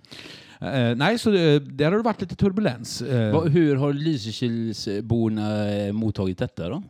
Eh, 0.62 0.96
nej, 0.96 1.20
så 1.20 1.32
det, 1.32 1.60
där 1.60 1.86
har 1.86 1.98
det 1.98 2.04
varit 2.04 2.22
lite 2.22 2.36
turbulens. 2.36 3.02
Eh, 3.02 3.34
Va, 3.34 3.44
hur 3.44 3.76
har 3.76 3.94
Lysekilsborna 3.94 5.70
eh, 5.70 5.94
mottagit 5.94 6.38
detta 6.38 6.70
då? 6.70 6.84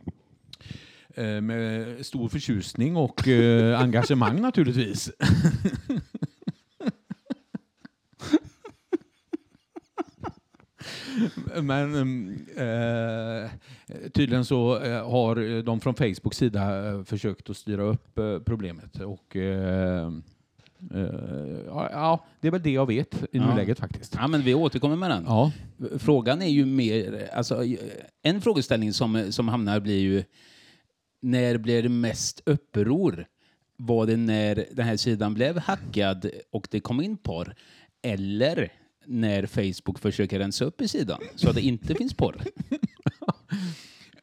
eh, 1.14 1.40
med 1.40 2.06
stor 2.06 2.28
förtjusning 2.28 2.96
och 2.96 3.28
eh, 3.28 3.80
engagemang 3.80 4.40
naturligtvis. 4.40 5.10
Men 11.62 12.28
eh, 12.56 13.50
tydligen 14.14 14.44
så 14.44 14.82
eh, 14.82 15.10
har 15.10 15.62
de 15.62 15.80
från 15.80 15.94
Facebooks 15.94 16.36
sida 16.36 16.88
eh, 16.88 17.02
försökt 17.04 17.50
att 17.50 17.56
styra 17.56 17.82
upp 17.82 18.18
eh, 18.18 18.38
problemet. 18.38 19.00
Och, 19.00 19.36
eh, 19.36 20.10
eh, 20.94 21.60
ja, 21.66 22.24
det 22.40 22.46
är 22.48 22.52
väl 22.52 22.62
det 22.62 22.70
jag 22.70 22.86
vet 22.86 23.14
i 23.22 23.26
Ja. 23.30 23.46
nuläget 23.50 23.78
faktiskt. 23.78 24.14
Ja, 24.14 24.26
men 24.28 24.42
vi 24.42 24.54
återkommer 24.54 24.96
med 24.96 25.10
den. 25.10 25.24
Ja. 25.26 25.52
Frågan 25.98 26.42
är 26.42 26.46
ju 26.48 26.66
mer, 26.66 27.30
alltså 27.34 27.64
en 28.22 28.40
frågeställning 28.40 28.92
som, 28.92 29.32
som 29.32 29.48
hamnar 29.48 29.80
blir 29.80 29.98
ju 30.00 30.24
när 31.22 31.58
blir 31.58 31.82
det 31.82 31.88
mest 31.88 32.42
uppror? 32.46 33.26
Var 33.76 34.06
det 34.06 34.16
när 34.16 34.64
den 34.72 34.86
här 34.86 34.96
sidan 34.96 35.34
blev 35.34 35.58
hackad 35.58 36.30
och 36.50 36.68
det 36.70 36.80
kom 36.80 37.00
in 37.00 37.16
porr? 37.16 37.54
Eller 38.02 38.72
när 39.06 39.46
Facebook 39.46 39.98
försöker 39.98 40.38
rensa 40.38 40.64
upp 40.64 40.80
i 40.80 40.88
sidan 40.88 41.20
så 41.36 41.48
att 41.48 41.54
det 41.54 41.62
inte 41.62 41.94
finns 41.94 42.14
porr? 42.14 42.36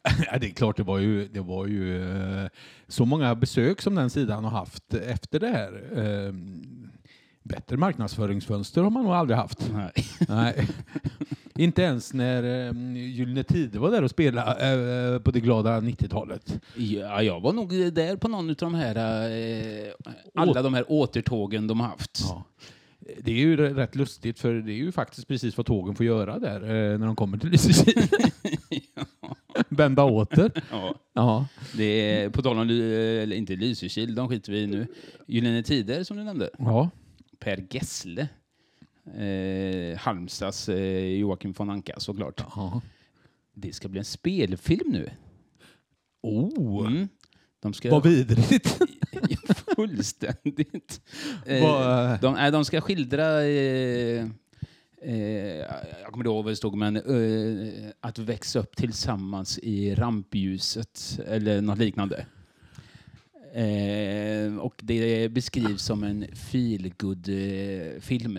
Ja, 0.32 0.38
det 0.38 0.46
är 0.46 0.50
klart, 0.50 0.76
det 0.76 0.82
var 0.82 0.98
ju, 0.98 1.28
det 1.28 1.40
var 1.40 1.66
ju 1.66 2.12
eh, 2.42 2.48
så 2.88 3.04
många 3.04 3.34
besök 3.34 3.82
som 3.82 3.94
den 3.94 4.10
sidan 4.10 4.44
har 4.44 4.50
haft 4.50 4.94
efter 4.94 5.40
det 5.40 5.48
här. 5.48 5.82
Eh, 5.98 6.32
Bättre 7.42 7.76
marknadsföringsfönster 7.76 8.82
har 8.82 8.90
man 8.90 9.04
nog 9.04 9.12
aldrig 9.12 9.36
haft. 9.38 9.70
Nej. 9.72 9.92
Nej. 10.28 10.68
Inte 11.54 11.82
ens 11.82 12.12
när 12.12 12.42
eh, 12.42 12.72
Gyllene 12.96 13.44
Tider 13.44 13.78
var 13.78 13.90
där 13.90 14.02
och 14.02 14.10
spelade 14.10 15.14
eh, 15.14 15.18
på 15.18 15.30
det 15.30 15.40
glada 15.40 15.80
90-talet. 15.80 16.60
Ja, 16.76 17.22
jag 17.22 17.40
var 17.40 17.52
nog 17.52 17.70
där 17.92 18.16
på 18.16 18.28
någon 18.28 18.50
av 18.50 18.56
de 18.56 18.74
här, 18.74 18.96
eh, 19.30 19.92
alla 20.34 20.62
de 20.62 20.74
här 20.74 20.84
återtågen 20.88 21.66
de 21.66 21.80
har 21.80 21.88
haft. 21.88 22.20
Ja. 22.22 22.44
Det 23.20 23.30
är 23.32 23.36
ju 23.36 23.56
rätt 23.56 23.94
lustigt 23.96 24.38
för 24.38 24.54
det 24.54 24.72
är 24.72 24.76
ju 24.76 24.92
faktiskt 24.92 25.28
precis 25.28 25.56
vad 25.56 25.66
tågen 25.66 25.94
får 25.94 26.06
göra 26.06 26.38
där 26.38 26.60
eh, 26.62 26.98
när 26.98 27.06
de 27.06 27.16
kommer 27.16 27.38
till 27.38 27.50
Lysekil. 27.50 28.02
Vända 29.68 30.04
åter. 30.04 30.50
Ja. 30.70 30.94
Ja. 31.12 31.48
Det 31.76 31.84
är, 31.84 32.30
på 32.30 32.42
tal 32.42 32.58
om, 32.58 32.68
eller 32.70 33.36
inte 33.36 33.56
Lysekil, 33.56 34.14
de 34.14 34.28
skiter 34.28 34.52
vi 34.52 34.58
i 34.58 34.66
nu. 34.66 34.86
Gyllene 35.26 35.62
Tider 35.62 36.04
som 36.04 36.16
du 36.16 36.24
nämnde. 36.24 36.50
ja. 36.58 36.90
Per 37.38 37.64
Gessle. 37.70 38.28
Eh, 39.16 39.98
Halmstads 39.98 40.68
eh, 40.68 41.04
Joakim 41.18 41.52
von 41.52 41.70
Anka 41.70 41.94
såklart. 42.00 42.40
ja. 42.56 42.80
Det 43.54 43.72
ska 43.72 43.88
bli 43.88 43.98
en 43.98 44.04
spelfilm 44.04 44.90
nu. 44.92 45.10
Oh, 46.22 46.86
Mm. 46.86 47.08
De 47.60 47.72
ska... 47.72 47.90
vad 47.90 48.06
vidrigt. 48.06 48.76
Fullständigt. 49.76 51.00
Eh, 51.46 51.62
Vad- 51.62 52.20
de, 52.20 52.34
nej, 52.34 52.50
de 52.52 52.64
ska 52.64 52.80
skildra... 52.80 53.42
Eh, 53.44 54.24
eh, 55.02 55.56
jag 55.62 56.06
kommer 56.12 56.16
inte 56.24 56.28
ihåg 56.28 56.44
vad 56.44 56.52
det 56.52 56.56
stod, 56.56 56.76
men 56.76 56.96
att 58.00 58.18
växa 58.18 58.58
upp 58.58 58.76
tillsammans 58.76 59.58
i 59.58 59.94
rampljuset 59.94 61.20
eller 61.26 61.60
något 61.60 61.78
liknande. 61.78 62.26
Och 64.60 64.74
det 64.82 65.28
beskrivs 65.28 65.82
som 65.82 66.04
en 66.04 66.26
feelgood-film. 66.34 68.38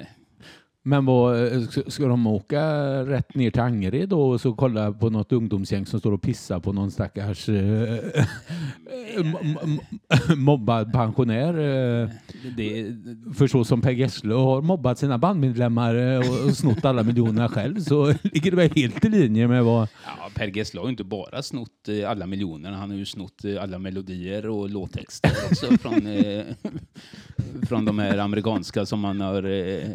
Men 0.88 1.06
vad, 1.06 1.54
eh, 1.54 1.62
ska- 1.88 2.08
de 2.08 2.28
åka 2.28 2.62
rätt 3.06 3.36
ner 3.36 3.52
till 3.52 3.62
Angered 3.62 4.10
då 4.10 4.22
och 4.30 4.42
så 4.42 4.54
kolla 4.54 4.92
på 4.92 5.10
något 5.10 5.32
ungdomsgäng 5.32 5.86
som 5.86 6.00
står 6.00 6.12
och 6.12 6.22
pissar 6.22 6.60
på 6.60 6.74
någon 6.74 6.92
stackars 6.92 7.50
eh, 7.50 8.00
m- 9.18 9.80
mobbad 10.38 10.94
pensionär? 10.94 11.54
Eh, 12.04 12.10
det, 12.58 12.96
för 13.38 13.48
så 13.48 13.64
som 13.64 13.82
Per 13.82 13.92
Gessle 13.92 14.34
har 14.34 14.62
mobbat 14.62 15.00
sina 15.00 15.18
bandmedlemmar 15.18 15.96
eh, 15.96 16.18
och, 16.20 16.58
snott 16.58 16.86
alla 16.86 17.04
miljonerna 17.04 17.50
själv 17.50 17.80
så 17.80 18.06
ligger 18.24 18.52
det 18.52 18.58
väl 18.58 18.72
helt 18.76 19.06
i 19.06 19.10
linje 19.10 19.48
med 19.48 19.64
vad... 19.64 19.88
ja, 20.06 20.30
Per 20.36 20.48
Gessle 20.58 20.80
har 20.80 20.86
ju 20.88 20.92
inte 20.92 21.04
bara 21.04 21.44
snott 21.44 21.88
eh, 21.90 22.10
alla 22.12 22.26
miljoner, 22.28 22.72
han 22.72 22.90
har 22.90 22.98
ju 22.98 23.06
snott 23.06 23.46
eh, 23.46 23.64
alla 23.64 23.80
melodier 23.80 24.48
och 24.50 24.70
låttexter 24.70 25.32
också 25.52 25.78
från, 25.78 26.08
eh, 26.08 26.44
från 27.68 27.86
de 27.86 28.00
här 28.00 28.18
amerikanska 28.18 28.86
som 28.86 29.00
man 29.00 29.22
har, 29.22 29.44
eh, 29.44 29.88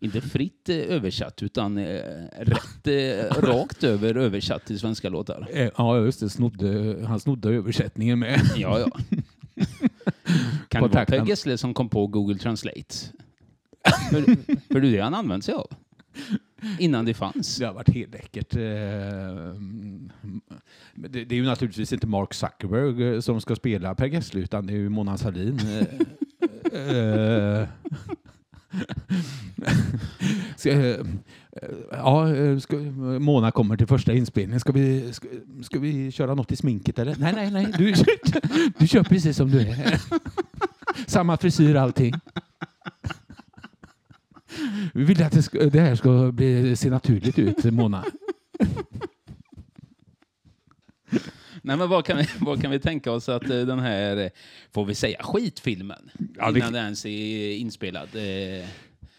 inte 0.00 0.20
fritt 0.38 0.68
eh, 0.68 0.76
översatt, 0.76 1.42
utan 1.42 1.78
eh, 1.78 2.00
rätt 2.40 2.86
eh, 2.86 3.40
rakt 3.40 3.84
över 3.84 4.14
översatt 4.14 4.64
till 4.64 4.78
svenska 4.78 5.08
låtar. 5.08 5.48
Ja, 5.76 5.98
just 5.98 6.20
det. 6.20 6.28
Snodde, 6.28 6.96
han 7.06 7.20
snodde 7.20 7.48
översättningen 7.48 8.18
med. 8.18 8.40
Ja, 8.56 8.78
ja. 8.78 8.90
Kan 10.68 10.82
det 10.82 10.88
vara 10.88 11.04
Per. 11.04 11.26
Gessle 11.26 11.58
som 11.58 11.74
kom 11.74 11.88
på 11.88 12.06
Google 12.06 12.38
Translate? 12.38 12.94
för, 14.10 14.22
för 14.72 14.80
det 14.80 14.88
är 14.88 14.92
det 14.92 15.00
han 15.00 15.14
använt 15.14 15.44
sig 15.44 15.54
av. 15.54 15.70
Innan 16.78 17.04
det 17.04 17.14
fanns. 17.14 17.56
Det 17.56 17.66
har 17.66 17.74
varit 17.74 17.94
helt 17.94 18.12
läckert. 18.12 18.54
Mm, 18.54 20.10
Det, 20.94 21.20
är 21.20 21.32
ju 21.32 21.44
naturligtvis 21.44 21.92
inte 21.92 22.06
Mark 22.06 22.34
Zuckerberg 22.34 23.22
som 23.22 23.40
ska 23.40 23.56
spela 23.56 23.94
Per 23.94 24.06
Gessle 24.06 24.40
utan 24.40 24.66
det 24.66 24.72
är 24.72 24.76
ju 24.76 24.88
Mona 24.88 25.18
Sahlin. 25.18 25.60
Ska, 30.56 30.96
ja, 31.90 32.26
ska, 32.60 32.76
Mona 33.20 33.50
kommer 33.50 33.76
till 33.76 33.86
första 33.86 34.12
inspelningen. 34.12 34.60
Ska 34.60 34.72
vi, 34.72 35.12
ska, 35.12 35.28
ska 35.62 35.78
vi 35.78 36.12
köra 36.12 36.34
något 36.34 36.52
i 36.52 36.56
sminket 36.56 36.98
eller? 36.98 37.16
Nej, 37.18 37.32
nej, 37.32 37.50
nej. 37.50 37.72
Du, 37.78 37.94
du 38.78 38.88
kör 38.88 39.02
precis 39.02 39.36
som 39.36 39.50
du 39.50 39.60
är. 39.60 40.00
Samma 41.06 41.36
frisyr 41.36 41.74
allting. 41.74 42.14
Vi 44.94 45.04
vill 45.04 45.22
att 45.22 45.32
det, 45.32 45.42
ska, 45.42 45.58
det 45.58 45.80
här 45.80 45.94
ska 45.94 46.32
bli, 46.32 46.76
se 46.76 46.90
naturligt 46.90 47.38
ut, 47.38 47.64
Mona. 47.64 48.04
Nej, 51.68 51.76
men 51.76 51.88
vad, 51.88 52.04
kan 52.04 52.16
vi, 52.18 52.26
vad 52.40 52.62
kan 52.62 52.70
vi 52.70 52.78
tänka 52.78 53.12
oss 53.12 53.28
att 53.28 53.50
eh, 53.50 53.60
den 53.60 53.78
här, 53.78 54.16
eh, 54.16 54.28
får 54.74 54.84
vi 54.84 54.94
säga 54.94 55.22
skitfilmen, 55.22 56.10
Ja, 56.38 56.50
det- 56.50 56.58
innan 56.58 56.72
den 56.72 56.84
ens 56.84 57.06
är 57.06 57.52
inspelad? 57.56 58.08
Eh, 58.14 58.66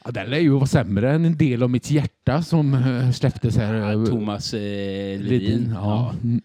Ja, 0.06 0.12
den 0.12 0.30
lär 0.30 0.40
ju 0.40 0.50
vara 0.50 0.66
sämre 0.66 1.12
än 1.12 1.26
en 1.26 1.38
del 1.38 1.64
av 1.64 1.70
mitt 1.70 1.92
hjärta 1.92 2.42
som 2.44 2.78
släpptes 3.14 3.58
här. 3.58 3.92
eh, 3.92 4.06
Thomas 4.06 4.54
eh, 4.54 4.60
Ledin. 4.60 5.24
Ledin. 5.28 5.72
Ja. 5.76 6.16
Mm. 6.24 6.42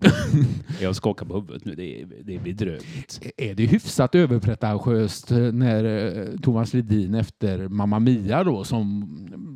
Jag 0.80 0.96
skakar 0.96 1.26
på 1.26 1.34
huvudet 1.34 1.64
nu, 1.64 1.74
det 1.74 2.02
är, 2.02 2.06
det 2.24 2.34
är 2.34 2.40
bedrövligt. 2.40 3.20
Är 3.36 3.54
det 3.54 3.66
hyfsat 3.66 4.14
överpretentiöst 4.14 5.30
när 5.30 6.36
Thomas 6.42 6.74
Ledin 6.74 7.14
efter 7.14 7.68
Mamma 7.68 7.98
Mia 7.98 8.44
då 8.44 8.64
som 8.64 9.06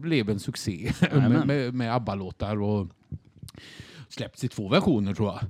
blev 0.02 0.30
en 0.30 0.38
succé 0.38 0.92
med, 1.12 1.46
med, 1.46 1.74
med 1.74 1.94
ABBA-låtar 1.94 2.62
och 2.62 2.88
släppts 4.10 4.44
i 4.44 4.48
två 4.48 4.68
versioner 4.68 5.14
tror 5.14 5.28
jag. 5.28 5.40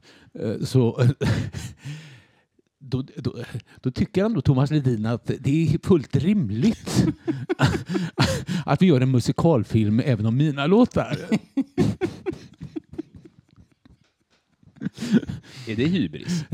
Eh, 0.51 0.61
Så 0.65 1.03
då, 2.79 3.05
då, 3.17 3.35
då 3.81 3.91
tycker 3.91 4.25
ändå 4.25 4.41
Thomas 4.41 4.71
Ledin 4.71 5.07
att 5.07 5.31
det 5.41 5.51
är 5.75 5.87
fullt 5.87 6.17
rimligt 6.17 7.07
att 8.67 8.83
vi 8.83 8.87
gör 8.87 9.01
en 9.01 9.11
musikalfilm 9.11 10.01
även 10.05 10.27
om 10.27 10.37
mina 10.37 10.67
låtar. 10.67 11.19
Är 15.69 15.77
det 15.77 15.87
hybris? 15.87 16.45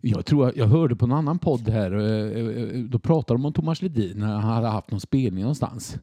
Jag 0.00 0.26
tror 0.26 0.52
jag 0.56 0.66
hörde 0.66 0.96
på 0.96 1.04
en 1.04 1.12
annan 1.12 1.38
podd 1.38 1.68
här, 1.68 1.92
eh, 1.92 2.46
eh, 2.62 2.78
då 2.84 2.98
pratade 2.98 3.38
de 3.38 3.44
om 3.46 3.52
Thomas 3.52 3.82
Ledin 3.82 4.18
när 4.18 4.26
han 4.26 4.42
hade 4.42 4.68
haft 4.68 4.90
någon 4.90 5.00
spelning 5.00 5.40
någonstans. 5.42 5.98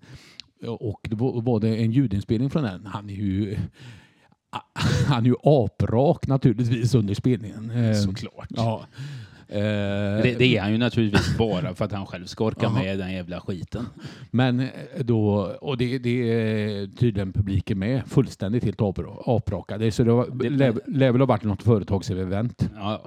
Och 0.68 1.08
var 1.12 1.42
var 1.42 1.60
det 1.60 1.78
en 1.78 1.92
ljudinspelning 1.92 2.50
från 2.50 2.64
den. 2.64 2.86
Han 2.86 3.10
är 3.10 3.14
ju 3.14 3.58
han 5.08 5.24
är 5.24 5.28
ju 5.30 5.36
aprak 5.44 6.28
naturligtvis 6.28 6.96
under 6.96 7.14
spelningen. 7.14 7.72
Eh, 7.72 7.94
Såklart. 7.94 8.48
Ja. 8.50 8.86
Eh, 9.48 9.60
Det, 10.24 10.36
det 10.38 10.58
är 10.58 10.62
han 10.62 10.72
ju 10.72 10.78
naturligtvis 10.78 11.38
bara 11.38 11.76
för 11.76 11.86
att 11.86 11.92
han 11.92 12.06
själv 12.06 12.26
ska 12.26 12.46
orka 12.46 12.70
med 12.70 13.00
den 13.00 13.12
jävla 13.14 13.42
skiten. 13.42 13.86
Men 14.32 14.60
eh, 14.60 14.68
då, 15.00 15.28
och 15.62 15.78
det, 15.78 15.98
det 15.98 16.32
är 16.32 16.88
tydligen 16.98 17.34
publiken 17.34 17.80
med, 17.80 18.02
fullständigt 18.08 18.64
helt 18.64 18.80
apra- 18.80 19.24
aprakade. 19.38 19.92
Så 19.92 20.04
det 20.04 20.12
var, 20.12 20.28
Det- 20.34 20.88
lär 20.88 21.12
väl 21.12 21.22
ha 21.22 21.26
varit 21.26 21.44
något 21.44 21.64
företagsevent. 21.64 22.70
Ja, 22.76 23.02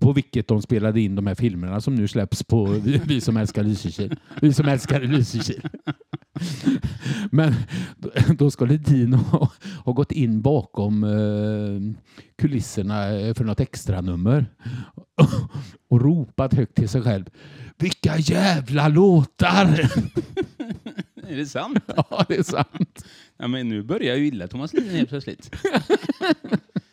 på 0.00 0.12
vilket 0.12 0.48
de 0.48 0.62
spelade 0.62 1.00
in 1.00 1.14
de 1.14 1.26
här 1.26 1.34
filmerna 1.34 1.80
som 1.80 1.94
nu 1.94 2.08
släpps 2.08 2.42
på 2.42 2.64
Vi, 3.06 3.20
som 3.20 3.36
älskar 3.36 3.62
Lysekil. 3.62 4.16
Vi 4.42 4.52
som 4.52 4.68
älskar 4.68 5.00
Lysekil. 5.00 5.62
Men 7.30 7.54
då- 8.38 8.50
ska 8.50 8.64
Ledin 8.64 9.14
ha, 9.14 9.52
ha 9.84 9.92
gått 9.92 10.12
in 10.12 10.42
bakom 10.42 11.04
eh, 11.04 12.04
kulisserna 12.38 12.94
för 13.34 13.44
något 13.44 13.60
extra 13.60 14.00
nummer 14.00 14.46
och 15.88 16.00
ropat 16.00 16.54
högt 16.54 16.74
till 16.74 16.88
sig 16.88 17.02
själv. 17.02 17.24
Vilka 17.78 18.18
jävla 18.18 18.88
låtar! 18.88 19.66
är 21.28 21.36
det 21.36 21.46
sant? 21.46 21.78
ja, 21.96 22.24
det 22.28 22.36
är 22.36 22.42
sant. 22.42 23.04
Ja, 23.36 23.48
men 23.48 23.68
nu 23.68 23.82
börjar 23.82 24.08
jag 24.08 24.18
ju 24.18 24.26
illa 24.26 24.48
Thomas 24.48 24.72
Ledin 24.72 24.90
helt 24.90 25.08
plötsligt. 25.08 25.50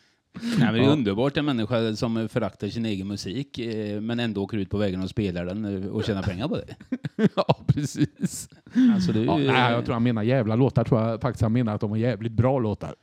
Nej, 0.42 0.58
men 0.58 0.72
det 0.74 0.80
är 0.80 0.84
Ja. 0.84 0.90
underbart 0.90 1.36
en 1.36 1.44
människa 1.44 1.96
som 1.96 2.28
föraktar 2.28 2.68
sin 2.68 2.86
egen 2.86 3.08
musik 3.08 3.58
eh, 3.58 4.00
men 4.00 4.20
ändå 4.20 4.42
åker 4.42 4.56
ut 4.58 4.70
på 4.70 4.78
vägen 4.78 5.02
och 5.02 5.10
spelar 5.10 5.44
den 5.44 5.82
eh, 5.84 5.90
och 5.90 6.04
tjänar 6.04 6.22
pengar 6.22 6.48
på 6.48 6.56
det. 6.56 6.74
ja, 7.36 7.58
precis. 7.66 8.48
Alltså, 8.94 9.12
det 9.12 9.20
Ja, 9.24 9.38
ju, 9.40 9.46
nej, 9.46 9.72
jag 9.72 9.84
tror 9.84 9.92
han 9.92 10.02
menar 10.02 10.22
jävla 10.22 10.56
låtar. 10.56 10.84
tror 10.84 11.00
jag 11.00 11.20
faktiskt 11.20 11.42
han 11.42 11.52
menar 11.52 11.74
att 11.74 11.80
de 11.80 11.90
var 11.90 11.96
jävligt 11.96 12.32
bra 12.32 12.58
låtar. 12.58 12.94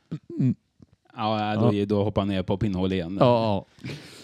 ja, 1.16 1.54
då, 1.72 1.84
då 1.84 2.04
hoppar 2.04 2.20
han 2.22 2.28
ner 2.28 2.42
på 2.42 2.56
pinnhål 2.58 2.92
igen. 2.92 3.16
Ja, 3.20 3.66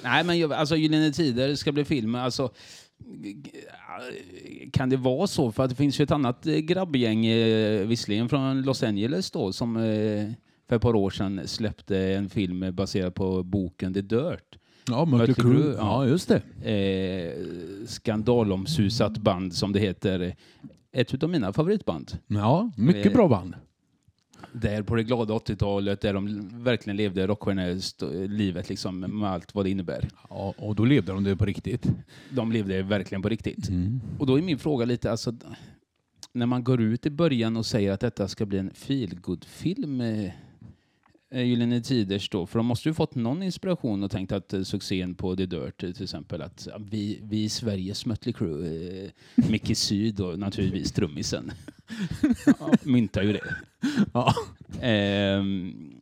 Nej, 0.04 0.24
men 0.24 0.52
alltså 0.52 0.76
Gyllene 0.76 1.12
Tider 1.12 1.54
ska 1.54 1.72
bli 1.72 1.84
film. 1.84 2.14
Alltså, 2.14 2.50
kan 4.72 4.90
det 4.90 4.96
vara 4.96 5.26
så? 5.26 5.52
För 5.52 5.62
att 5.62 5.70
det 5.70 5.76
finns 5.76 6.00
ju 6.00 6.02
ett 6.02 6.10
annat 6.10 6.46
eh, 6.46 6.54
grabbgäng, 6.56 7.26
eh, 7.26 7.86
visserligen 7.86 8.28
från 8.28 8.62
Los 8.62 8.82
Angeles 8.82 9.30
då, 9.30 9.52
som 9.52 9.76
eh, 9.76 10.30
för 10.68 10.76
ett 10.76 10.82
par 10.82 10.94
år 10.94 11.10
sedan 11.10 11.40
släppte 11.44 11.98
en 11.98 12.28
film 12.28 12.74
baserad 12.74 13.14
på 13.14 13.42
boken 13.42 13.94
The 13.94 14.00
Dirt. 14.00 14.58
Ja, 14.88 15.04
Mötley 15.04 15.34
Crüe. 15.34 15.74
Ja. 15.76 16.06
Just 16.06 16.28
det. 16.28 16.42
Eh, 16.70 17.86
skandalomsusat 17.86 19.18
band 19.18 19.54
som 19.54 19.72
det 19.72 19.80
heter. 19.80 20.34
Ett 20.92 21.14
utav 21.14 21.30
mina 21.30 21.52
favoritband. 21.52 22.18
Ja, 22.26 22.70
mycket 22.76 23.06
Eh, 23.06 23.12
bra 23.12 23.28
band. 23.28 23.54
Där 24.52 24.82
på 24.82 24.94
det 24.94 25.02
glada 25.02 25.34
80-talet, 25.34 26.00
där 26.00 26.14
de 26.14 26.48
verkligen 26.64 26.96
levde 26.96 27.26
rockstjärnelivet 27.26 28.68
liksom, 28.68 29.00
med 29.00 29.30
allt 29.30 29.54
vad 29.54 29.64
det 29.64 29.70
innebär. 29.70 30.08
Ja, 30.30 30.54
och 30.58 30.74
då 30.74 30.84
levde 30.84 31.12
de 31.12 31.24
det 31.24 31.36
på 31.36 31.44
riktigt. 31.44 31.86
De 32.30 32.52
levde 32.52 32.82
verkligen 32.82 33.22
på 33.22 33.28
riktigt. 33.28 33.68
Och 34.18 34.26
då 34.26 34.38
är 34.38 34.42
min 34.42 34.58
fråga 34.58 34.84
lite, 34.84 35.10
alltså, 35.10 35.32
när 36.32 36.46
man 36.46 36.64
går 36.64 36.80
ut 36.80 37.06
i 37.06 37.10
början 37.10 37.56
och 37.56 37.66
säger 37.66 37.92
att 37.92 38.00
detta 38.00 38.28
ska 38.28 38.46
bli 38.46 38.58
en 38.58 38.70
feelgood-film, 38.70 40.00
eh, 40.00 40.24
eh, 40.24 40.32
Gyllene 41.30 41.80
Tiders 41.80 42.28
då, 42.28 42.46
för 42.46 42.58
de 42.58 42.66
måste 42.66 42.88
ju 42.88 42.94
fått 42.94 43.14
någon 43.14 43.42
inspiration 43.42 44.04
och 44.04 44.10
tänkt 44.10 44.32
att 44.32 44.52
eh, 44.52 44.62
succén 44.62 45.14
på 45.14 45.36
The 45.36 45.46
Dirt 45.46 45.82
eh, 45.82 45.92
till 45.92 46.02
exempel, 46.02 46.42
att 46.42 46.68
vi, 46.78 47.20
vi 47.22 47.42
i 47.42 47.48
Sveriges 47.48 48.06
Mötley 48.06 48.32
Crüe, 48.32 49.04
eh, 49.04 49.10
Micke 49.50 49.76
Syd 49.76 50.20
och 50.20 50.38
naturligtvis 50.38 50.92
trummisen, 50.92 51.52
ja, 52.46 52.72
myntar 52.82 53.22
ju 53.22 53.32
det. 53.32 53.54
Ja. 54.12 54.34
Ehm, 54.80 55.92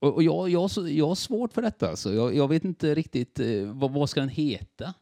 och 0.00 0.14
och 0.14 0.22
jag, 0.22 0.48
jag, 0.48 0.70
jag 0.88 1.08
har 1.08 1.14
svårt 1.14 1.52
för 1.52 1.62
detta. 1.62 1.96
Så 1.96 2.12
jag, 2.12 2.36
jag 2.36 2.48
vet 2.48 2.64
inte 2.64 2.94
riktigt 2.94 3.40
eh, 3.40 3.62
vad, 3.64 3.90
vad 3.90 4.10
ska 4.10 4.20
den 4.20 4.28
heta. 4.28 4.94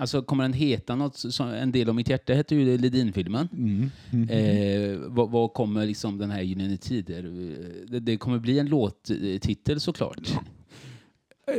Alltså 0.00 0.22
kommer 0.22 0.44
den 0.44 0.52
heta 0.52 0.94
något? 0.96 1.16
Som, 1.16 1.48
en 1.48 1.72
del 1.72 1.88
av 1.88 1.94
mitt 1.94 2.08
hjärta 2.08 2.32
heter 2.32 2.56
ju 2.56 2.78
Ledin-filmen. 2.78 3.48
Mm. 3.52 4.28
Eh, 4.28 4.98
vad, 4.98 5.30
vad 5.30 5.52
kommer 5.52 5.86
liksom 5.86 6.18
den 6.18 6.30
här 6.30 6.42
Gyllene 6.42 6.76
Tider? 6.76 7.24
eh, 7.24 7.90
Det, 7.90 8.00
det 8.00 8.16
kommer 8.16 8.38
bli 8.38 8.58
en 8.58 8.66
låttitel 8.66 9.80
såklart. 9.80 10.38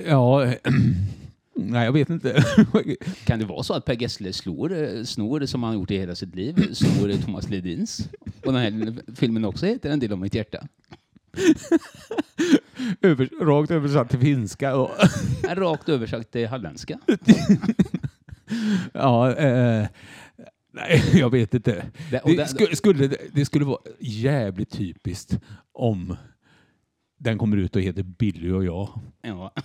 Ja, 0.08 0.46
eh, 0.46 0.54
nej 1.56 1.86
jag 1.86 1.92
vet 1.92 2.10
inte. 2.10 2.44
Kan 3.26 3.40
det 3.40 3.46
vara 3.46 3.64
så 3.64 3.74
att 3.74 3.86
Per 3.86 4.02
Gessle 4.02 4.34
slår, 4.34 4.84
eh, 4.84 5.04
snor, 5.04 5.46
som 5.46 5.64
han 5.64 5.74
gjort 5.74 5.92
i 5.92 5.98
hela 5.98 6.16
sitt 6.16 6.36
liv, 6.36 6.74
snor 6.74 7.22
Thomas 7.26 7.50
Ledins? 7.50 8.10
Och 8.46 8.54
den 8.54 8.62
här 8.62 8.96
filmen 9.16 9.46
också 9.46 9.66
heter 9.66 9.90
En 9.90 10.00
del 10.00 10.12
av 10.12 10.20
mitt 10.20 10.36
hjärta. 10.36 10.68
Över, 13.02 13.30
rakt 13.42 13.72
översatt 13.72 14.10
till 14.10 14.20
finska. 14.20 14.76
Och, 14.76 14.90
Rakt 15.44 15.90
översatt 15.90 16.32
till 16.32 16.48
halländska. 16.48 17.00
ja, 18.94 19.36
eh, 19.36 19.88
nej, 20.74 21.02
jag 21.14 21.30
vet 21.30 21.54
inte. 21.54 21.86
Det- 22.12 22.22
Det 22.26 22.36
det- 22.36 22.48
skulle, 22.48 22.76
skulle, 22.76 23.08
det 23.34 23.46
skulle 23.46 23.66
vara 23.66 23.80
jävligt 24.00 24.72
typiskt 24.72 25.40
om 25.74 26.16
den 27.20 27.38
kommer 27.38 27.58
ut 27.58 27.76
och 27.76 27.82
heter 27.82 28.04
Billy 28.04 28.52
och 28.52 28.66
jag. 28.66 28.90
Ja. 29.22 29.54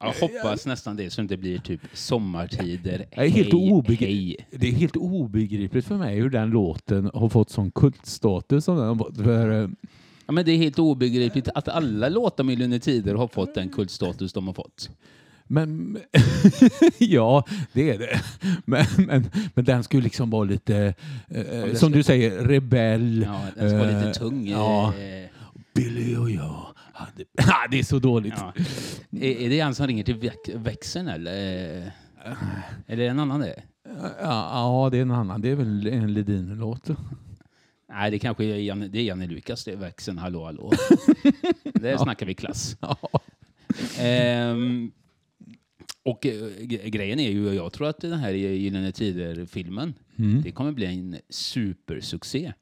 Jag 0.00 0.12
hoppas 0.12 0.66
nästan 0.66 0.96
det 0.96 1.10
så 1.10 1.20
det 1.20 1.22
inte 1.22 1.36
blir 1.36 1.58
typ 1.58 1.80
sommartider. 1.92 2.98
Det 2.98 3.20
är 3.24 3.28
helt, 3.28 3.52
hej, 3.52 3.70
obegri- 3.70 4.06
hej. 4.06 4.36
det 4.50 4.68
är 4.68 4.72
helt 4.72 4.96
obegripligt 4.96 5.86
för 5.86 5.96
mig 5.96 6.16
hur 6.16 6.30
den 6.30 6.50
låten 6.50 7.10
har 7.14 7.28
fått 7.28 7.50
sån 7.50 7.70
kultstatus. 7.70 8.64
Som 8.64 8.76
den 8.76 8.86
har 8.88 8.94
fått. 8.96 9.16
För, 9.16 9.62
eh, 9.62 9.68
Ja, 10.28 10.32
men 10.32 10.44
det 10.44 10.52
är 10.52 10.56
helt 10.56 10.78
obegripligt 10.78 11.48
att 11.54 11.68
alla 11.68 12.08
låtar 12.08 12.44
med 12.44 12.52
Gyllene 12.52 12.78
Tider 12.78 13.14
har 13.14 13.28
fått 13.28 13.54
den 13.54 13.68
kultstatus 13.68 14.32
de 14.32 14.46
har 14.46 14.54
fått. 14.54 14.90
Men 15.44 15.98
ja, 16.98 17.44
det 17.72 17.90
är 17.90 17.98
det. 17.98 18.20
Men, 18.64 18.84
men, 18.96 19.30
men 19.54 19.64
den 19.64 19.82
skulle 19.82 20.02
liksom 20.02 20.30
vara 20.30 20.44
lite, 20.44 20.76
eh, 21.28 21.40
det 21.64 21.78
som 21.78 21.92
du 21.92 22.02
säger, 22.02 22.44
rebell. 22.44 23.22
Ja, 23.26 23.40
den 23.56 23.68
ska 23.70 23.78
vara 23.78 23.90
lite 23.90 24.08
Eh, 24.08 24.12
tung. 24.12 24.48
Ja. 24.48 24.94
eh, 24.98 25.28
Billy 25.74 26.16
och 26.16 26.30
jag 26.30 26.64
hade... 26.92 27.24
Det 27.70 27.78
är 27.78 27.84
så 27.84 27.98
dåligt. 27.98 28.34
Ja. 28.36 28.52
Är, 29.20 29.40
är 29.40 29.48
det 29.50 29.60
han 29.60 29.74
som 29.74 29.86
ringer 29.86 30.04
till 30.04 30.14
väx 30.16 30.36
växeln 30.54 31.08
eller? 31.08 31.76
Eh, 31.76 32.32
Är 32.86 32.96
det 32.96 33.06
en 33.06 33.18
annan 33.18 33.40
det? 33.40 33.62
Ja, 34.22 34.50
ja, 34.52 34.88
det 34.92 34.98
är 34.98 35.02
en 35.02 35.10
annan. 35.10 35.40
Det 35.40 35.50
är 35.50 35.54
väl 35.54 35.86
en 35.86 36.12
Ledin-låt. 36.14 36.88
Nej, 37.88 38.10
det 38.10 38.18
kanske 38.18 38.44
är 38.44 38.56
Janne, 38.56 38.88
det 38.88 38.98
är 38.98 39.02
Janne 39.02 39.26
Lukas, 39.26 39.64
det 39.64 39.72
är 39.72 39.76
växeln. 39.76 40.18
Hallå, 40.18 40.44
hallå. 40.44 40.72
Där 41.74 41.96
snackar 41.96 42.26
vi 42.26 42.34
klass. 42.34 42.76
Ja. 42.80 42.98
Ehm, 43.98 44.90
och 46.02 46.26
eh, 46.26 46.48
grejen 46.66 47.20
är 47.20 47.30
ju, 47.30 47.52
jag 47.54 47.72
tror 47.72 47.88
att 47.88 48.00
den 48.00 48.12
här 48.18 48.30
Gyllene 48.32 48.92
Tider-filmen, 48.92 49.94
Mm. 50.18 50.42
det 50.42 50.50
kommer 50.52 50.72
bli 50.72 50.86
en 50.86 51.16
supersuccé. 51.28 52.52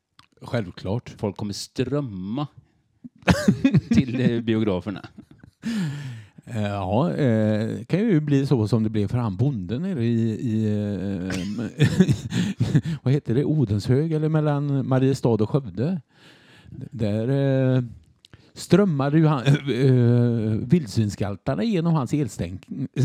Självklart. 0.42 1.14
Folk 1.18 1.36
kommer 1.36 1.52
strömma 1.52 2.46
till 3.88 4.20
eh, 4.30 4.40
biograferna. 4.40 5.08
Eh, 6.46 6.62
Ja, 6.62 7.12
eh, 7.12 7.84
kan 7.84 8.00
ju 8.00 8.20
bli 8.20 8.46
så 8.46 8.68
som 8.68 8.82
det 8.82 8.90
blev 8.90 9.08
för 9.08 9.18
han 9.18 9.36
bonden 9.36 9.82
nere 9.82 10.04
i, 10.04 10.30
i 10.30 10.66
eh, 10.66 11.34
vad 13.02 13.14
heter 13.14 13.34
det, 13.34 13.44
Odenshög 13.44 14.12
eller 14.12 14.28
mellan 14.28 14.88
Mariestad 14.88 15.28
och 15.28 15.50
Skövde. 15.50 16.00
Där 16.90 17.28
strömmade 18.54 19.18
ju 19.18 19.26
han, 19.26 19.46
eh, 19.46 20.68
vildsvinsgaltarna 20.68 21.64
genom 21.64 21.94
hans 21.94 22.12
elstäng, 22.12 22.60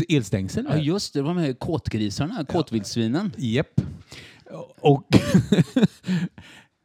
elstängsel. 0.08 0.66
Ja, 0.68 0.76
just 0.76 1.12
det, 1.12 1.18
det 1.18 1.22
var 1.22 1.34
med 1.34 1.58
kåtgrisarna, 1.58 2.44
kåtvildsvinen. 2.44 3.32
Japp. 3.36 3.80
Och 4.80 5.06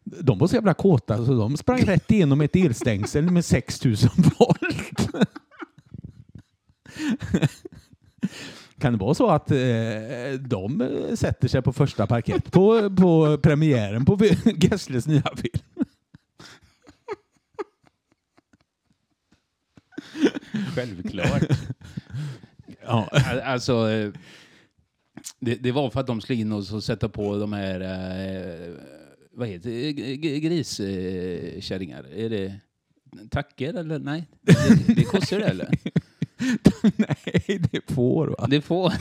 de 0.03 0.39
var 0.39 0.47
så 0.47 0.55
jävla 0.55 0.73
kåta 0.73 1.25
så 1.25 1.33
de 1.33 1.57
sprang 1.57 1.81
rätt 1.81 2.11
igenom 2.11 2.41
ett 2.41 2.55
elstängsel 2.55 3.31
med 3.31 3.45
6000 3.45 4.09
volt. 4.39 5.09
Kan 8.79 8.93
det 8.93 8.99
vara 8.99 9.13
så 9.13 9.27
att 9.29 9.51
eh, 9.51 9.57
de 10.39 10.81
eh, 10.81 11.15
sätter 11.15 11.47
sig 11.47 11.61
på 11.61 11.73
första 11.73 12.07
parkett 12.07 12.51
på, 12.51 12.95
på 12.95 13.37
premiären 13.37 14.05
på 14.05 14.19
Gessles 14.45 15.07
nya 15.07 15.23
film? 15.35 15.63
Självklart. 20.75 21.43
Ja. 22.85 23.09
Al- 23.11 23.39
Alltså, 23.41 23.89
eh, 23.89 24.11
det, 25.39 25.55
det 25.55 25.71
var 25.71 25.89
för 25.89 25.99
att 25.99 26.07
de 26.07 26.21
skulle 26.21 26.39
in 26.39 26.51
och 26.51 26.83
sätta 26.83 27.09
på 27.09 27.37
de 27.37 27.53
här, 27.53 27.81
eh, 27.81 28.73
vad 29.31 29.47
heter 29.47 29.69
det, 29.69 29.93
griskärringar. 30.39 32.03
Är 32.15 32.29
det 32.29 32.59
tacker 33.29 33.73
eller 33.73 33.99
nej? 33.99 34.27
Det, 34.41 34.93
det 34.95 35.03
kostar 35.03 35.39
det 35.39 35.45
eller? 35.45 35.69
Nej, 36.95 37.17
det 37.47 37.73
är 37.77 37.93
får 37.93 38.27
va? 38.27 38.47
Det 38.49 38.61
får... 38.61 38.93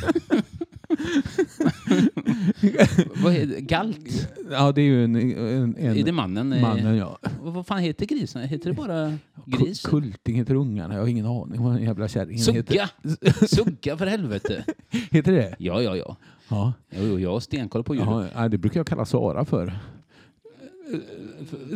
vad 3.23 3.33
heter? 3.33 3.61
Galt? 3.61 4.29
Ja, 4.51 4.73
det 4.73 4.81
är 4.81 4.85
ju 4.85 5.05
en... 5.05 5.17
en, 5.17 5.77
en 5.77 5.97
Är 5.97 6.05
det 6.05 6.13
mannen? 6.13 6.53
eh, 6.53 6.63
mannen, 6.63 6.97
ja. 6.97 7.19
Vad 7.43 7.67
fan 7.67 7.79
heter 7.79 8.07
grisen? 8.07 8.43
Heter 8.43 8.71
det 8.71 8.77
bara 8.77 9.19
gris? 9.47 9.85
Ku- 9.87 9.91
Kulting 9.91 10.37
heter 10.37 10.55
ungarna. 10.55 10.95
Jag 10.95 11.01
har 11.01 11.09
ingen 11.09 11.27
aning 11.27 11.63
vad 11.63 11.73
den 11.75 11.83
jävla 11.83 12.09
kärringen 12.09 12.55
heter. 12.55 12.89
Sugga! 13.03 13.47
Sugga 13.49 13.97
för 13.97 14.07
helvete! 14.07 14.65
Heter 15.11 15.33
det? 15.33 15.57
Ja, 15.59 15.83
ja, 15.83 15.97
ja. 15.97 16.17
Ja. 16.49 16.73
Jo, 16.91 17.19
jag 17.19 17.31
har 17.33 17.41
stenkoll 17.41 17.85
på 17.85 17.95
djur. 17.95 18.27
ja 18.35 18.49
det 18.49 18.59
brukar 18.59 18.81
jag 18.81 18.87
kalla 18.87 19.05
Sara 19.05 19.45
för. 19.45 19.79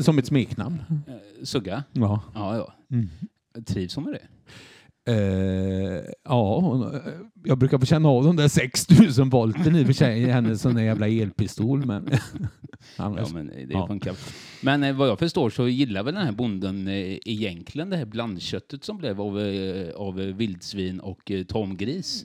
Som 0.00 0.18
ett 0.18 0.26
smeknamn. 0.26 0.82
Sugga? 1.42 1.84
Ja. 1.92 2.22
Ja, 2.34 2.56
ja. 2.56 2.74
Mm. 2.96 3.08
Trivs 3.66 3.94
hon 3.94 4.04
med 4.04 4.12
det? 4.12 4.22
Eh, 5.08 6.04
ja, 6.24 6.60
hon, 6.60 6.94
eh, 6.94 7.00
jag 7.44 7.58
brukar 7.58 7.78
få 7.78 7.86
känna 7.86 8.08
av 8.08 8.24
de 8.24 8.36
där 8.36 8.48
6000 8.48 9.30
volten 9.30 9.76
i 9.76 9.82
och 9.82 9.86
för 9.86 9.92
sig 9.92 10.22
i 10.22 10.26
hennes 10.26 10.62
sån 10.62 10.74
där 10.74 10.82
jävla 10.82 11.08
elpistol. 11.08 11.86
Men 11.86 12.08
Ja, 12.96 13.26
men 13.34 13.46
det 13.46 13.66
Ja. 13.70 13.86
funkar. 13.86 14.16
Men 14.62 14.82
eh, 14.82 14.96
vad 14.96 15.08
jag 15.08 15.18
förstår 15.18 15.50
så 15.50 15.68
gillar 15.68 16.02
väl 16.02 16.14
den 16.14 16.24
här 16.24 16.32
bonden 16.32 16.88
eh, 16.88 17.18
egentligen 17.24 17.90
det 17.90 17.96
här 17.96 18.04
blandköttet 18.04 18.84
som 18.84 18.98
blev 18.98 19.20
av, 19.20 19.40
eh, 19.40 19.94
av 19.94 20.14
vildsvin 20.14 21.00
och 21.00 21.30
eh, 21.30 21.44
tamgris. 21.44 22.24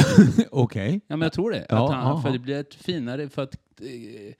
okej. 0.50 1.00
Ja, 1.06 1.16
men 1.16 1.26
jag 1.26 1.32
tror 1.32 1.50
det. 1.50 1.66
Ja, 1.68 1.84
att 1.84 1.94
han, 1.94 2.08
ja, 2.08 2.22
för 2.22 2.28
ja. 2.28 2.32
det 2.32 2.38
blir 2.38 2.60
ett 2.60 2.74
finare 2.74 3.28
för 3.28 3.42
att... 3.42 3.54
Eh, 3.80 4.34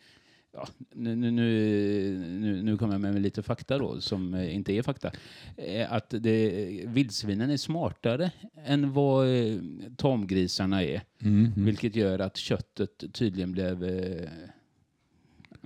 ja, 0.53 0.69
nu, 0.93 1.17
nu, 1.17 1.31
nu, 1.31 2.63
nu, 2.63 2.77
kommer 2.77 2.95
jag 2.95 3.01
med 3.01 3.23
lite 3.23 3.43
fakta 3.43 3.79
då, 3.79 4.01
som 4.01 4.35
eh, 4.35 4.55
inte 4.55 4.73
är 4.73 4.83
fakta. 4.83 5.11
Eh, 5.57 5.93
att 5.93 6.15
det, 6.19 6.51
vildsvinen 6.87 7.51
är 7.51 7.57
smartare 7.57 8.31
än 8.65 8.93
vad 8.93 9.27
eh, 9.27 9.59
tamgrisarna 9.97 10.83
är. 10.83 11.03
Mm. 11.21 11.53
Vilket 11.57 11.97
gör 11.97 12.19
att 12.19 12.37
köttet 12.37 13.05
tydligen 13.13 13.53
blev... 13.53 13.85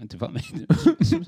Inte 0.02 0.18
fan 0.18 0.34
vet 0.34 0.44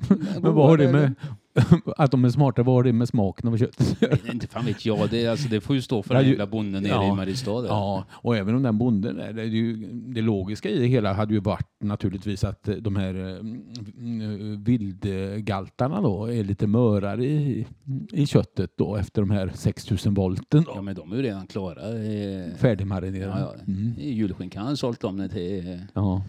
Men 0.43 0.55
vad 0.55 0.67
har 0.67 0.79
det 0.79 0.93
med... 0.93 1.15
att 1.97 2.11
de 2.11 2.25
är 2.25 2.29
smarta, 2.29 2.63
vad 2.63 2.75
har 2.75 2.83
det 2.83 2.93
med 2.93 3.09
smaken 3.09 3.49
av 3.49 3.59
kött? 3.59 3.97
Nej, 4.01 4.21
Inte 4.33 4.47
fan 4.47 4.65
vet 4.67 4.87
jag. 4.87 5.11
Det, 5.11 5.27
alltså, 5.27 5.49
det 5.49 5.61
får 5.61 5.77
ju 5.77 5.83
stå 5.83 6.03
för 6.03 6.15
Ja, 6.15 6.21
den 6.21 6.29
jävla 6.31 6.47
bonden 6.47 6.83
nere 6.83 6.93
ja. 6.93 7.13
i 7.13 7.17
Mariestad. 7.17 7.67
Ja, 7.69 8.05
och 8.11 8.37
även 8.37 8.55
om 8.55 8.63
den 8.63 8.79
bonden 8.79 9.21
är, 9.21 9.33
det, 9.33 9.43
är 9.43 9.47
ju, 9.47 9.77
det 9.93 10.21
logiska 10.23 10.69
i 10.69 10.79
det 10.79 10.87
hela 10.87 11.13
hade 11.13 11.35
ju 11.35 11.41
varit 11.41 11.69
naturligtvis 11.81 12.45
att 12.45 12.69
de 12.81 12.97
här 12.97 13.15
mm, 13.15 14.65
vildgaltarna 14.65 16.01
då 16.01 16.25
är 16.33 16.45
lite 16.45 16.67
mörare 16.67 17.25
i, 17.25 17.67
i 18.13 18.27
köttet 18.27 18.71
då 18.77 18.97
efter 18.97 19.23
de 19.23 19.31
här 19.31 19.51
6000 19.55 20.15
volten 20.15 20.65
Ja, 20.67 20.75
då. 20.75 20.83
men 20.83 20.95
de 20.95 21.13
är 21.13 21.17
ju 21.17 21.23
redan 21.23 21.47
klara. 21.47 21.83
Eh, 21.89 22.55
Färdigmarinerade. 22.57 23.41
Ja, 23.41 23.55
ja. 23.59 23.63
Mm. 23.73 23.95
Julskinkan 23.99 24.67
har 24.67 24.75
sålt 24.75 25.01
dem 25.01 25.29
till... 25.33 25.81
Ja. 25.95 26.23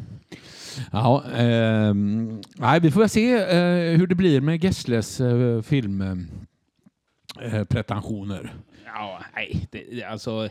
Ja, 0.92 1.24
ehm, 1.36 2.42
nej, 2.56 2.80
vi 2.80 2.92
får 2.92 3.08
se 3.08 3.34
eh, 3.34 3.98
hur 3.98 4.08
det 4.08 4.16
blir 4.16 4.42
med 4.42 4.63
Gessles 4.63 5.22
eh, 5.22 5.62
filmpretensioner. 5.62 8.54
Ja, 8.86 9.22
nej. 9.36 9.68
Det, 9.72 9.84
det, 9.92 10.04
alltså, 10.04 10.50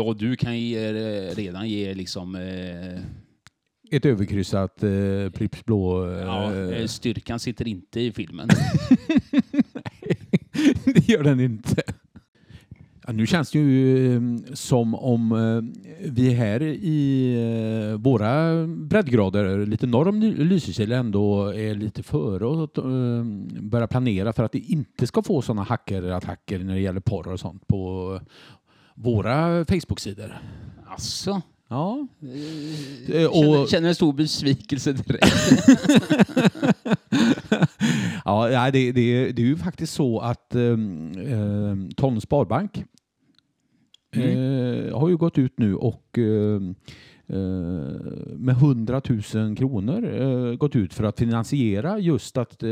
och 0.00 0.16
du 0.16 0.36
kan 0.36 0.58
ge, 0.58 0.86
eh, 0.86 1.34
redan 1.34 1.68
ge 1.68 1.94
liksom... 1.94 2.34
Eh, 2.34 3.00
Ett 3.90 4.06
överkryssat 4.06 4.82
eh, 4.82 5.30
Pripps 5.34 5.64
blå. 5.64 6.10
Eh, 6.12 6.18
ja, 6.18 6.54
eh, 6.54 6.86
styrkan 6.86 7.38
sitter 7.38 7.68
inte 7.68 8.00
i 8.00 8.12
filmen. 8.12 8.48
det 10.84 11.08
gör 11.08 11.22
den 11.22 11.40
inte. 11.40 11.82
Ja, 13.08 13.12
nu 13.14 13.26
känns 13.26 13.50
det 13.50 13.58
ju 13.58 14.14
eh, 14.16 14.22
som 14.54 14.94
om 14.94 15.32
eh, 15.32 16.08
vi 16.10 16.30
här 16.30 16.62
i 16.62 17.34
eh, 17.92 17.98
våra 18.00 18.66
breddgrader, 18.66 19.66
lite 19.66 19.86
norr 19.86 20.08
om 20.08 20.20
Ly- 20.22 20.44
Lysekil, 20.44 20.92
ändå 20.92 21.46
är 21.54 21.74
lite 21.74 22.02
före 22.02 22.46
och 22.46 22.78
eh, 22.78 23.24
börja 23.60 23.86
planera 23.86 24.32
för 24.32 24.42
att 24.44 24.52
det 24.52 24.58
inte 24.58 25.06
ska 25.06 25.22
få 25.22 25.42
sådana 25.42 25.62
hackerattacker 25.62 26.58
när 26.58 26.74
det 26.74 26.80
gäller 26.80 27.00
porr 27.00 27.28
och 27.32 27.40
sånt 27.40 27.68
på 27.68 28.20
våra 28.94 29.64
Facebook-sidor. 29.64 30.38
Alltså, 30.86 31.42
Ja. 31.70 32.06
eh, 32.22 33.22
Eh, 33.22 33.26
och- 33.26 33.34
känner, 33.34 33.66
känner 33.66 33.88
en 33.88 33.94
stor 33.94 34.12
besvikelse 34.12 34.92
direkt. 34.92 35.26
Ja, 38.24 38.70
det, 38.72 38.92
det, 38.92 39.32
det 39.32 39.42
är 39.42 39.46
ju 39.46 39.56
faktiskt 39.56 39.92
så 39.94 40.20
att 40.20 40.54
um, 40.54 41.90
Tons 41.96 42.22
Sparbank 42.24 42.84
eh, 44.22 44.98
har 44.98 45.08
ju 45.08 45.16
gått 45.16 45.38
ut 45.38 45.58
nu 45.58 45.74
och 45.74 46.18
ehm, 46.18 46.74
eh, 47.26 47.36
med 48.36 48.54
100 48.56 49.02
000 49.34 49.56
kronor 49.56 50.20
eh, 50.20 50.54
gått 50.56 50.76
ut 50.76 50.94
för 50.94 51.04
att 51.04 51.18
finansiera 51.18 51.98
just 51.98 52.36
att 52.36 52.62
eh, 52.62 52.68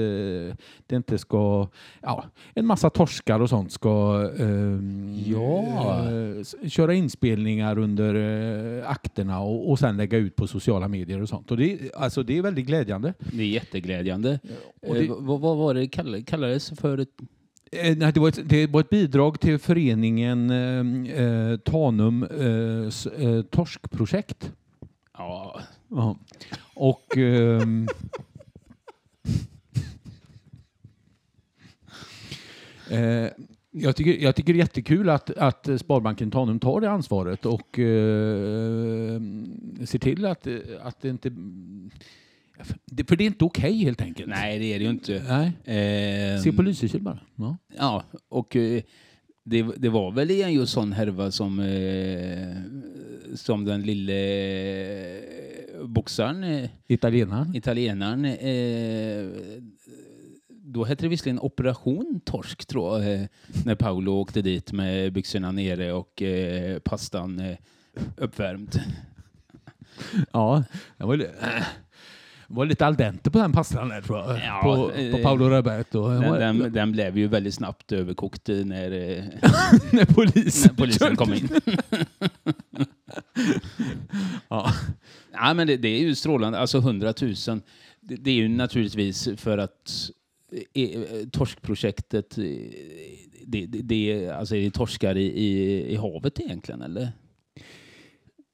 det 0.86 0.92
inte 0.96 1.18
ska, 1.18 1.68
ja, 2.02 2.24
en 2.54 2.66
massa 2.66 2.90
torskar 2.90 3.40
och 3.40 3.48
sånt 3.48 3.72
ska 3.72 4.22
Ja. 5.26 6.04
eh, 6.62 6.68
köra 6.68 6.94
inspelningar 6.94 7.78
under 7.78 8.14
eh, 8.78 8.90
akterna 8.90 9.40
och, 9.40 9.70
och 9.70 9.78
sen 9.78 9.96
lägga 9.96 10.18
ut 10.18 10.36
på 10.36 10.46
sociala 10.46 10.88
medier 10.88 11.22
och 11.22 11.28
sånt. 11.28 11.50
Och 11.50 11.56
det, 11.56 11.78
alltså, 11.94 12.22
det 12.22 12.38
är 12.38 12.42
väldigt 12.42 12.66
glädjande. 12.66 13.14
Det 13.32 13.42
är 13.42 13.46
jätteglädjande. 13.46 14.38
Och 14.88 14.94
det- 14.94 15.00
Eh, 15.06 15.12
vad, 15.18 15.40
vad 15.40 15.56
var 15.56 15.74
det 15.74 15.86
kall, 15.86 16.22
kallades 16.24 16.70
för? 16.70 16.98
Ett, 16.98 17.08
Eh, 17.20 17.26
nej, 17.72 18.12
det, 18.12 18.20
var 18.20 18.28
ett, 18.28 18.48
det 18.48 18.66
var 18.66 18.80
ett 18.80 18.90
bidrag 18.90 19.40
till 19.40 19.58
föreningen 19.58 20.50
eh, 20.50 20.80
eh, 21.24 21.56
Tanum 21.56 22.22
eh, 22.22 22.88
eh, 23.26 23.42
torskprojekt. 23.42 24.52
ja, 25.18 25.60
Ja. 25.88 26.16
Och... 26.74 27.16
ehm, 27.16 27.88
eh, 32.90 33.28
jag, 33.70 33.96
tycker, 33.96 34.22
jag 34.24 34.36
tycker 34.36 34.52
det 34.52 34.56
är 34.56 34.60
jättekul 34.60 35.10
att, 35.10 35.30
att 35.30 35.68
Sparbanken 35.80 36.30
Tanum 36.30 36.58
tar 36.58 36.80
det 36.80 36.90
ansvaret 36.90 37.46
och 37.46 37.78
eh, 37.78 39.20
ser 39.84 39.98
till 39.98 40.26
att, 40.26 40.46
att 40.80 41.00
det 41.00 41.08
inte... 41.08 41.30
det- 42.84 43.04
För 43.08 43.16
det 43.16 43.24
är 43.24 43.26
inte 43.26 43.44
okej 43.44 43.76
helt 43.84 44.00
enkelt. 44.00 44.28
nej, 44.28 44.58
det 44.58 44.64
är 44.74 44.78
det 44.78 44.84
ju 44.84 44.90
inte. 44.90 45.14
Eh, 45.16 46.42
Se 46.42 46.52
på 46.52 46.62
Lysekil 46.62 47.02
bara. 47.02 47.18
Ja. 47.36 47.56
Ja, 47.78 48.04
och 48.28 48.56
eh, 48.56 48.82
det, 49.44 49.62
det 49.76 49.88
var 49.88 50.10
väl 50.12 50.30
igen 50.30 50.52
just 50.52 50.72
sån 50.72 50.92
härva 50.92 51.30
som, 51.30 51.58
eh, 51.60 52.56
som 53.36 53.64
den 53.64 53.82
lille 53.82 54.14
eh, 55.16 55.86
boxaren, 55.86 56.44
eh, 56.44 56.70
Italienaren. 56.86 57.54
italienaren, 57.56 58.24
då 60.48 60.84
hette 60.84 61.04
det 61.04 61.08
visserligen 61.08 61.38
Operation 61.40 62.20
Torsk 62.24 62.66
tror 62.66 63.02
jag, 63.04 63.28
när 63.64 63.74
Paolo 63.74 64.12
åkte 64.12 64.42
dit 64.42 64.72
med 64.72 65.12
byxorna 65.12 65.52
nere 65.52 65.92
och 65.92 66.22
pastan 66.84 67.42
uppvärmd. 68.16 68.80
Ja, 70.32 70.64
det 70.98 71.04
var, 71.04 71.14
äh, 71.18 71.62
var 72.48 72.66
lite 72.66 72.86
al 72.86 72.94
dente 72.96 73.30
på 73.30 73.38
den 73.38 73.52
pastan 73.52 73.88
där 73.88 74.00
tror 74.00 74.18
jag. 74.18 74.38
Ja, 74.44 74.60
på, 74.62 74.92
eh, 74.92 75.12
på 75.16 75.22
Paolo 75.22 75.48
Roberto. 75.48 76.08
Den 76.08 76.58
Den, 76.58 76.72
den, 76.72 76.92
blev 76.92 77.18
ju 77.18 77.26
väldigt 77.28 77.54
snabbt 77.54 77.92
överkokt 77.92 78.48
när, 78.48 78.90
eh, 78.92 79.24
när 79.92 80.04
polisen, 80.14 80.70
när 80.70 80.76
polisen 80.84 81.16
kom 81.16 81.34
in. 81.34 81.48
Ja. 84.48 84.72
Ja, 85.32 85.54
men 85.54 85.66
det, 85.66 85.76
det 85.76 85.88
är 85.88 85.98
ju 86.00 86.14
strålande. 86.14 86.58
Alltså 86.58 86.78
100 86.78 87.14
000. 87.22 87.34
Det, 88.00 88.16
det 88.16 88.30
är 88.30 88.34
ju 88.34 88.48
naturligtvis 88.48 89.28
för 89.36 89.58
att 89.58 90.10
eh, 90.74 91.00
torskprojektet, 91.32 92.36
det, 93.46 93.66
det, 93.66 93.80
det, 93.82 94.12
är- 94.12 94.32
alltså 94.32 94.56
är 94.56 94.60
det 94.60 94.70
torskar 94.70 95.16
i, 95.16 95.24
i, 95.24 95.82
i 95.92 95.96
havet 95.96 96.40
egentligen 96.40 96.82
eller? 96.82 97.08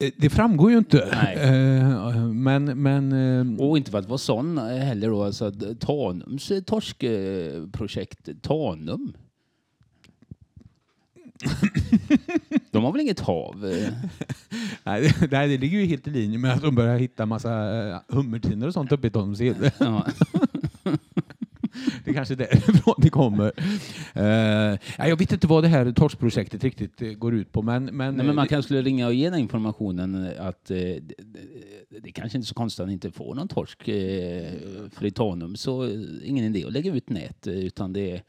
Eh, 0.03 0.11
Det 0.17 0.31
framgår 0.31 0.71
ju 0.71 0.79
inte. 0.79 1.03
Eh, 1.37 2.27
men 2.27 2.65
men 2.65 3.12
eh, 3.12 3.65
Och 3.65 3.77
inte 3.79 3.91
för 3.91 3.99
att 3.99 4.09
vara 4.09 4.19
sån 4.19 4.59
eh, 4.59 4.65
heller 4.65 5.09
då, 5.09 5.25
alltså 5.25 5.53
Tanums 5.81 6.53
torskprojekt, 6.67 8.29
Tanum. 8.43 9.12
De 12.71 12.85
har 12.85 12.93
väl 12.93 13.01
inget 13.01 13.21
hav? 13.21 13.57
nej, 14.85 15.15
det, 15.21 15.27
det 15.27 15.59
ligger 15.59 15.79
ju 15.79 15.87
helt 15.87 16.07
i 16.07 16.11
linje 16.11 16.38
med 16.38 16.53
att 16.53 16.62
de 16.62 16.75
börjar 16.75 16.99
hitta 16.99 17.27
massa 17.27 17.51
hummertinor 18.09 18.67
och 18.67 18.75
sånt 18.75 18.93
uppe 18.93 19.07
i 19.07 19.11
Tanums. 19.11 19.41
Ja. 19.79 20.07
Det 22.04 22.11
är 22.11 22.14
kanske 22.14 22.35
därifrån 22.35 22.94
det 22.98 23.11
kommer. 23.11 23.52
Nej, 24.98 25.08
jag 25.08 25.16
vet 25.16 25.32
inte 25.32 25.46
vad 25.46 25.64
det 25.64 25.68
här 25.68 25.92
torskprojektet 25.92 26.64
riktigt 26.64 27.02
eh, 27.02 27.08
går 27.08 27.35
ut 27.35 27.52
på. 27.52 27.62
Men, 27.62 27.85
men, 27.85 28.14
Nej, 28.14 28.26
men 28.26 28.37
man 28.37 28.44
eh, 28.44 28.48
kanske 28.48 28.66
skulle 28.66 28.82
ringa 28.82 29.06
och 29.06 29.14
ge 29.14 29.30
den 29.30 29.38
informationen 29.38 30.28
att 30.38 30.70
eh, 30.70 30.76
det, 30.76 31.00
det, 31.00 31.98
det 32.00 32.12
kanske 32.12 32.38
inte 32.38 32.44
är 32.44 32.48
så 32.48 32.54
konstigt 32.54 32.80
att 32.80 32.87
ni 32.87 32.92
inte 32.92 33.11
får 33.11 33.35
någon 33.35 33.48
torsk. 33.48 33.88
Eh, 33.88 34.52
för 34.90 35.04
i 35.04 35.11
Tanum 35.11 35.56
så 35.56 35.82
är 35.82 36.24
ingen 36.24 36.44
idé 36.44 36.64
att 36.66 36.72
lägga 36.72 36.94
ut 36.94 37.11
nät 37.11 37.46
utan 37.46 37.92
det 37.92 38.11
är 38.11 38.22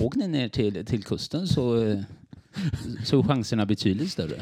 åk 0.00 0.16
ni 0.16 0.28
ner 0.28 0.48
till, 0.48 0.86
till 0.86 1.04
kusten 1.04 1.46
så, 1.46 1.84
eh, 1.84 2.00
så 3.04 3.18
är 3.18 3.22
chanserna 3.22 3.66
betydligt 3.66 4.10
större. 4.10 4.36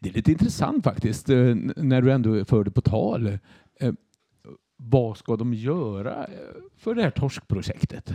Det 0.00 0.08
är 0.08 0.12
lite 0.12 0.32
intressant 0.32 0.84
faktiskt, 0.84 1.28
när 1.28 2.02
du 2.02 2.12
ändå 2.12 2.44
för 2.44 2.64
det 2.64 2.70
på 2.70 2.80
tal. 2.80 3.38
Vad 4.88 5.16
ska 5.16 5.36
de 5.36 5.54
göra 5.54 6.24
eh, 6.24 6.62
för 6.76 6.94
det 6.94 7.02
här 7.02 7.10
torskprojektet? 7.10 8.14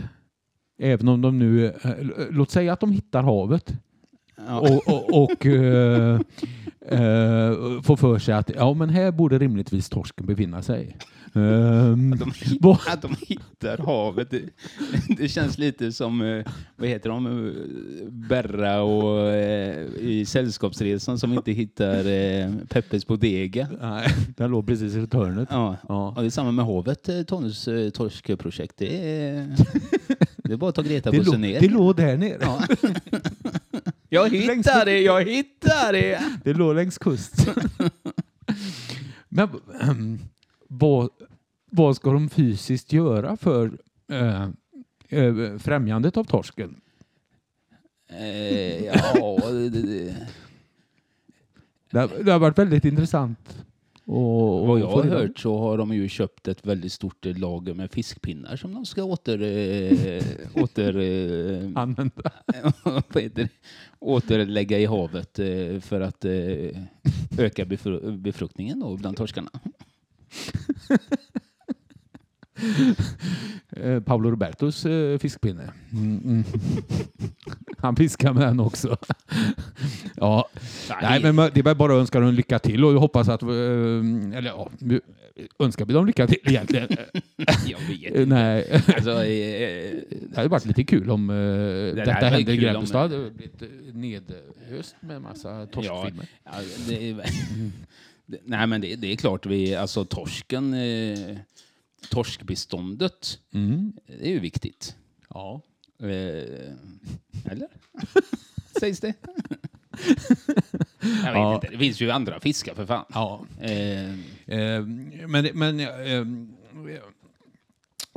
Även 0.78 1.08
om 1.08 1.20
de 1.20 1.38
nu, 1.38 1.66
eh, 1.66 1.74
låt 2.30 2.50
säga 2.50 2.72
att 2.72 2.80
de 2.80 2.92
hittar 2.92 3.22
havet 3.22 3.72
Ja. 4.46 4.58
och, 4.60 4.88
och, 4.88 5.22
och 5.22 5.46
eh, 5.46 6.20
eh, 6.88 7.82
får 7.82 7.96
för 7.96 8.18
sig 8.18 8.34
att 8.34 8.50
ja, 8.56 8.74
men 8.74 8.90
här 8.90 9.10
borde 9.12 9.38
rimligtvis 9.38 9.88
torsken 9.88 10.26
befinna 10.26 10.62
sig. 10.62 10.96
Ehm, 11.34 12.10
De, 12.18 12.32
vad- 12.60 12.78
att 12.88 13.02
de 13.02 13.16
hittar 13.26 13.78
havet. 13.78 14.30
Det, 14.30 14.42
det 15.18 15.28
känns 15.28 15.58
lite 15.58 15.92
som, 15.92 16.20
eh, 16.22 16.44
vad 16.76 16.88
heter 16.88 17.10
de, 17.10 17.52
Berra 18.10 18.82
och 18.82 19.26
eh, 19.30 19.86
i 20.00 20.24
Sällskapsresan 20.26 21.18
som 21.18 21.32
inte 21.32 21.52
hittar 21.52 22.06
eh, 22.06 22.50
Peppes 22.68 23.06
Bodega. 23.06 23.68
Nej, 23.80 24.08
den 24.36 24.50
låg 24.50 24.66
precis 24.66 24.94
i 24.94 25.06
hörnet. 25.12 25.48
Ja. 25.50 25.76
Ja. 25.88 26.08
Och 26.16 26.22
det 26.22 26.26
är 26.28 26.30
samma 26.30 26.52
med 26.52 26.64
havet, 26.64 27.08
eh, 27.08 27.22
Tonus 27.22 27.68
eh, 27.68 27.90
torskprojekt. 27.90 28.74
Det 28.76 29.20
är, 29.20 29.46
det 30.36 30.52
är 30.52 30.56
bara 30.56 30.68
att 30.70 30.76
ta 30.76 30.82
Greta 30.82 31.10
bussen 31.10 31.32
låg, 31.32 31.40
ner. 31.40 31.60
det 31.60 31.68
låg 31.68 31.96
där 31.96 32.16
nere. 32.16 32.38
Ja. 32.40 32.62
Jag 34.08 34.28
hittar 34.28 34.84
det, 34.84 35.00
jag 35.00 35.24
hittar 35.24 35.92
det! 35.92 36.20
Det 36.44 36.52
låg 36.54 36.74
längs 36.74 36.98
kust. 36.98 37.48
Men 39.28 39.48
ehm, 39.80 40.18
vad, 40.68 41.10
vad 41.70 41.96
ska 41.96 42.12
de 42.12 42.28
fysiskt 42.30 42.92
göra 42.92 43.36
för 43.36 43.78
eh, 44.12 45.58
främjandet 45.58 46.16
av 46.16 46.24
torsken? 46.24 46.80
Eh, 48.10 48.84
ja, 48.84 49.38
det, 49.50 49.68
det, 49.68 50.14
Det, 51.90 51.98
har- 51.98 52.22
det 52.24 52.32
har 52.32 52.38
varit 52.38 52.58
väldigt 52.58 52.84
intressant 52.84 53.64
Och, 54.08 54.60
och 54.60 54.66
Vad 54.66 54.80
jag 54.80 54.90
har 54.90 55.04
hört 55.04 55.38
så 55.38 55.58
har 55.58 55.78
de 55.78 55.94
ju 55.94 56.08
köpt 56.08 56.48
ett 56.48 56.66
väldigt 56.66 56.92
stort 56.92 57.26
eh, 57.26 57.38
lager 57.38 57.74
med 57.74 57.92
fiskpinnar 57.92 58.56
som 58.56 58.74
de 58.74 58.86
ska 58.86 59.04
åter... 59.04 59.42
Eh, 59.42 60.22
åter 60.54 60.98
eh, 60.98 61.70
Använda. 61.74 62.32
återlägga 63.98 64.78
i 64.78 64.86
havet 64.86 65.38
eh, 65.38 65.80
för 65.80 66.00
att 66.00 66.24
eh, 66.24 66.82
öka 67.38 67.64
befru 67.64 68.16
befruktningen 68.16 68.80
då 68.80 68.96
bland 68.96 69.16
torskarna. 69.16 69.50
Eh, 73.76 74.00
Paolo 74.00 74.30
Robertos 74.30 74.86
eh, 74.86 75.18
fiskpinne. 75.18 75.70
Mm, 75.92 76.20
mm. 76.24 76.44
Han 77.78 77.96
fiskar 77.96 78.32
med 78.32 78.42
den 78.46 78.60
också. 78.60 78.96
ja. 80.16 80.48
Nej, 81.02 81.20
men 81.32 81.36
det 81.36 81.60
är 81.66 81.74
bara 81.74 81.92
att 81.94 82.00
önska 82.00 82.20
dem 82.20 82.34
lycka 82.34 82.58
till 82.58 82.84
och 82.84 82.92
jag 82.94 82.98
hoppas 82.98 83.28
att... 83.28 83.42
eh, 83.42 83.48
Eller 83.48 84.44
ja, 84.46 84.70
vi- 84.78 85.00
önskar 85.58 85.84
vi 85.84 85.92
dem 85.92 86.06
lycka 86.06 86.26
till 86.26 86.38
egentligen? 86.44 86.88
jag 87.66 87.78
vet 87.88 88.16
Eh, 88.16 88.26
Nej. 88.26 88.82
Alltså, 88.96 89.24
eh, 89.24 89.94
Det 90.30 90.36
hade 90.36 90.48
varit 90.48 90.64
lite 90.66 90.84
kul 90.84 91.10
om 91.10 91.30
uh, 91.30 91.94
detta 91.94 92.12
hade 92.12 92.24
varit 92.30 92.32
hände 92.36 92.52
i 92.52 92.56
kul 92.58 92.66
om- 92.68 92.72
Grebbestad. 92.74 93.10
Det 93.10 93.16
hade 93.16 93.30
blivit 93.30 93.62
eh, 93.62 93.68
nedöst 93.94 94.96
med 95.00 95.22
massa 95.22 95.66
torskfilmer. 95.66 96.26
Ja, 96.44 96.50
det 96.88 97.10
är, 97.10 97.14
det, 98.26 98.38
nej, 98.44 98.66
men 98.66 98.80
det, 98.80 98.96
det 98.96 99.12
är 99.12 99.16
klart, 99.16 99.46
vi, 99.46 99.74
alltså 99.74 100.04
torsken, 100.04 100.74
eh, 100.74 101.36
torskbeståndet, 102.10 103.38
Mm. 103.52 103.92
det 104.06 104.26
är 104.28 104.30
ju 104.32 104.40
viktigt. 104.40 104.96
Ja. 105.28 105.62
Eh, 106.00 106.72
eller? 107.52 107.68
Sägs 108.80 109.00
det? 109.00 109.14
Jag 111.00 111.32
vet 111.32 111.34
Ja. 111.34 111.54
inte, 111.54 111.68
det 111.70 111.78
finns 111.78 112.00
ju 112.00 112.10
andra 112.10 112.40
fiskar 112.40 112.74
för 112.74 112.86
fan. 112.86 113.04
ja. 113.14 113.46
Eh, 113.60 114.14
Eh, 114.46 114.82
men 115.28 115.48
men 115.54 115.80
eh, 115.80 116.26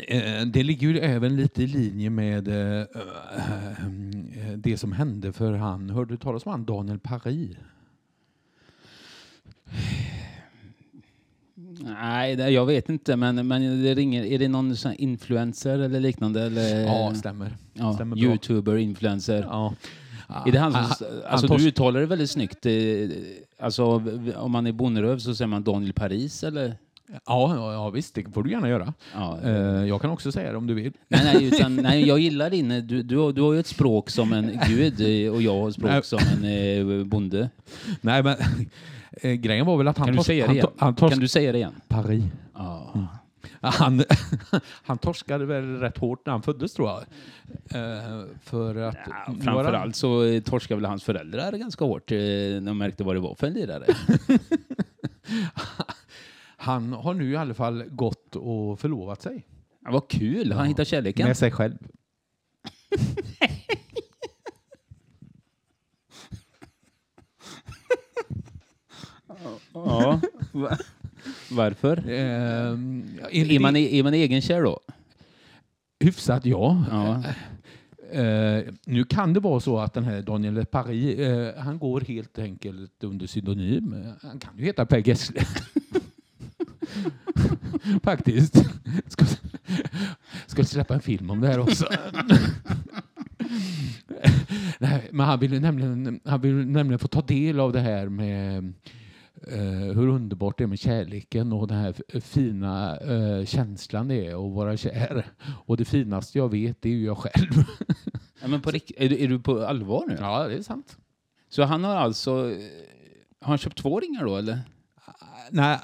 eh, 0.07 0.45
det 0.45 0.63
ligger 0.63 0.87
ju 0.87 0.99
även 0.99 1.35
lite 1.35 1.63
i 1.63 1.67
linje 1.67 2.09
med 2.09 2.47
eh, 2.47 2.81
eh, 2.81 4.51
det 4.57 4.77
som 4.77 4.91
hände 4.91 5.33
för 5.33 5.53
han, 5.53 5.89
hörde 5.89 6.13
du 6.13 6.17
talas 6.17 6.45
om 6.45 6.51
han 6.51 6.65
Daniel 6.65 6.99
Paris? 6.99 7.57
Nej, 11.83 12.35
det, 12.35 12.49
jag 12.49 12.65
vet 12.65 12.89
inte, 12.89 13.15
men, 13.15 13.47
men 13.47 13.83
det 13.83 13.93
ringer, 13.95 14.23
är 14.25 14.39
det 14.39 14.47
någon 14.47 14.75
sån 14.75 14.93
influencer 14.93 15.79
eller 15.79 15.99
liknande? 15.99 16.41
Eller, 16.43 16.79
Ja, 16.85 17.13
stämmer. 17.15 17.57
ja, 17.73 17.93
stämmer 17.93 18.15
bra. 18.15 18.25
Youtuber, 18.25 18.77
influencer. 18.77 19.41
Ja. 19.49 19.73
Är 20.45 20.51
det 20.51 20.59
han 20.59 20.71
som, 20.71 20.81
Han- 20.81 21.21
alltså 21.29 21.47
du 21.47 21.67
uttalar 21.67 21.99
det 21.99 22.05
väldigt 22.05 22.29
snyggt. 22.29 22.65
Eh, 22.65 22.71
Alltså 23.59 23.83
om 24.35 24.51
man 24.51 24.67
är 24.67 24.71
Bonneröv 24.71 25.17
så 25.19 25.35
säger 25.35 25.47
man 25.47 25.63
Daniel 25.63 25.93
Paris 25.93 26.43
eller? 26.43 26.75
Ja, 27.25 27.55
ja, 27.55 27.73
ja, 27.73 27.89
visst, 27.89 28.15
det 28.15 28.33
får 28.33 28.43
du 28.43 28.51
gärna 28.51 28.69
göra. 28.69 28.93
Ja. 29.15 29.39
Eh, 29.43 29.51
jag 29.85 30.01
kan 30.01 30.09
också 30.11 30.31
säga 30.31 30.51
det 30.51 30.57
om 30.57 30.67
du 30.67 30.73
vill. 30.73 30.91
Nej, 31.07 31.21
nej, 31.33 31.43
utan, 31.47 31.75
nej, 31.75 32.07
jag 32.07 32.19
gillar 32.19 32.49
din... 32.49 32.87
Du, 32.87 33.03
du, 33.03 33.17
har, 33.17 33.31
du 33.33 33.41
har 33.41 33.53
ju 33.53 33.59
ett 33.59 33.67
språk 33.67 34.09
som 34.09 34.33
en 34.33 34.59
gud 34.67 35.01
eh, 35.25 35.31
och 35.33 35.41
jag 35.41 35.59
har 35.61 35.69
ett 35.69 35.75
språk 35.75 35.91
Nej. 35.91 36.03
som 36.03 36.19
en 36.43 36.99
eh, 36.99 37.05
bonde. 37.05 37.49
Nej, 38.01 38.23
men 38.23 38.35
eh, 39.11 39.33
grejen 39.33 39.65
var 39.65 39.77
väl 39.77 39.87
att 39.87 39.97
han... 39.97 40.07
Kan 40.07 40.15
du 40.15 40.23
säga 40.23 40.43
det 40.43 40.47
han, 40.47 40.55
igen? 40.55 40.67
han, 40.77 40.95
Kan 40.95 41.19
du 41.19 41.27
säga 41.27 41.51
det 41.51 41.57
igen? 41.57 41.81
Paris. 41.87 42.23
Ja. 42.53 43.07
Han, 43.61 44.03
han 44.83 44.97
torskade 44.97 45.45
väl 45.45 45.79
rätt 45.79 45.97
hårt 45.97 46.25
när 46.25 46.33
han 46.33 46.41
föddes 46.41 46.73
tror 46.73 46.89
jag. 46.89 46.99
Eh, 47.81 48.25
för 48.43 48.75
att... 48.75 48.97
Ja, 49.05 49.35
framförallt 49.41 49.95
så 49.95 50.23
eh, 50.23 50.41
torskade 50.41 50.81
väl 50.81 50.89
hans 50.89 51.03
föräldrar 51.03 51.51
ganska 51.51 51.85
hårt 51.85 52.11
eh, 52.11 52.17
när 52.17 52.61
de 52.61 52.77
märkte 52.77 53.03
vad 53.03 53.15
det 53.15 53.19
var 53.19 53.35
för 53.35 53.47
en 53.47 53.53
lirare. 53.53 53.85
Han 56.57 56.93
har 56.93 57.13
nu 57.13 57.31
i 57.31 57.35
alla 57.35 57.53
fall 57.53 57.83
gått 57.83 58.35
och 58.35 58.79
förlovat 58.79 59.21
sig. 59.21 59.47
Ja, 59.83 59.91
vad 59.91 60.09
kul, 60.09 60.51
han 60.51 60.67
hittade 60.67 60.85
kärleken. 60.85 61.27
Med 61.27 61.37
sig 61.37 61.51
själv. 61.51 61.77
Ja. 69.73 70.19
Va- 70.51 70.77
Varför? 71.51 71.97
Eh, 72.09 72.77
Är 73.31 73.59
man, 73.59 73.75
är 73.75 74.03
man 74.03 74.13
egenkär 74.13 74.61
då? 74.63 74.79
Hyfsat 75.99 76.45
ja. 76.45 76.83
Ja. 76.91 77.23
Eh, 78.19 78.63
nu 78.85 79.03
kan 79.03 79.33
det 79.33 79.39
vara 79.39 79.59
så 79.59 79.79
att 79.79 79.93
den 79.93 80.03
här 80.03 80.21
Daniel 80.21 80.65
Paris, 80.65 81.19
eh, 81.19 81.55
han 81.63 81.79
går 81.79 82.01
helt 82.01 82.39
enkelt 82.39 83.03
under 83.03 83.27
pseudonym. 83.27 83.93
Eh, 83.93 84.11
Han 84.29 84.39
kan 84.39 84.57
ju 84.57 84.65
heta 84.65 84.85
Per 84.85 85.07
Gessle. 85.07 85.41
Faktiskt. 88.03 88.55
Ska, 89.07 89.25
ska 90.47 90.63
släppa 90.63 90.93
en 90.93 91.01
film 91.01 91.29
om 91.29 91.41
det 91.41 91.47
här 91.47 91.59
också. 91.59 91.85
Nej, 94.79 95.09
men 95.11 95.25
han 95.25 95.39
vill, 95.39 95.53
ju 95.53 95.59
nämligen, 95.59 96.19
han 96.25 96.41
vill 96.41 96.53
nämligen 96.55 96.99
få 96.99 97.07
ta 97.07 97.21
del 97.21 97.59
av 97.59 97.73
det 97.73 97.79
här 97.79 98.09
med 98.09 98.73
hur 99.95 100.07
underbart 100.07 100.57
det 100.57 100.63
är 100.63 100.67
med 100.67 100.79
kärleken 100.79 101.53
och 101.53 101.67
den 101.67 101.77
här 101.77 102.19
fina 102.21 102.97
eh, 102.97 103.45
känslan 103.45 104.07
det 104.07 104.25
är 104.27 104.47
att 104.47 104.53
vara 104.55 104.77
kär. 104.77 105.25
Och 105.65 105.77
det 105.77 105.85
finaste 105.85 106.37
jag 106.37 106.51
vet 106.51 106.81
det 106.81 106.89
är 106.89 106.93
ju 106.93 107.05
jag 107.05 107.17
själv. 107.17 107.51
Ja, 108.43 108.47
men 108.47 108.61
på, 108.61 108.69
är, 108.69 109.09
du, 109.09 109.23
är 109.23 109.27
du 109.27 109.39
på 109.39 109.65
allvar 109.65 110.03
nu? 110.07 110.17
Ja, 110.19 110.47
det 110.47 110.53
är 110.55 110.61
sant. 110.61 110.97
Så 111.49 111.63
han 111.63 111.83
har 111.83 111.95
alltså... 111.95 112.31
eh, 112.51 112.57
Har 113.41 113.47
han 113.47 113.57
köpt 113.57 113.77
två 113.77 113.99
ringar 113.99 114.25
då 114.25 114.37
eller? 114.37 114.59
Nej. 115.51 115.79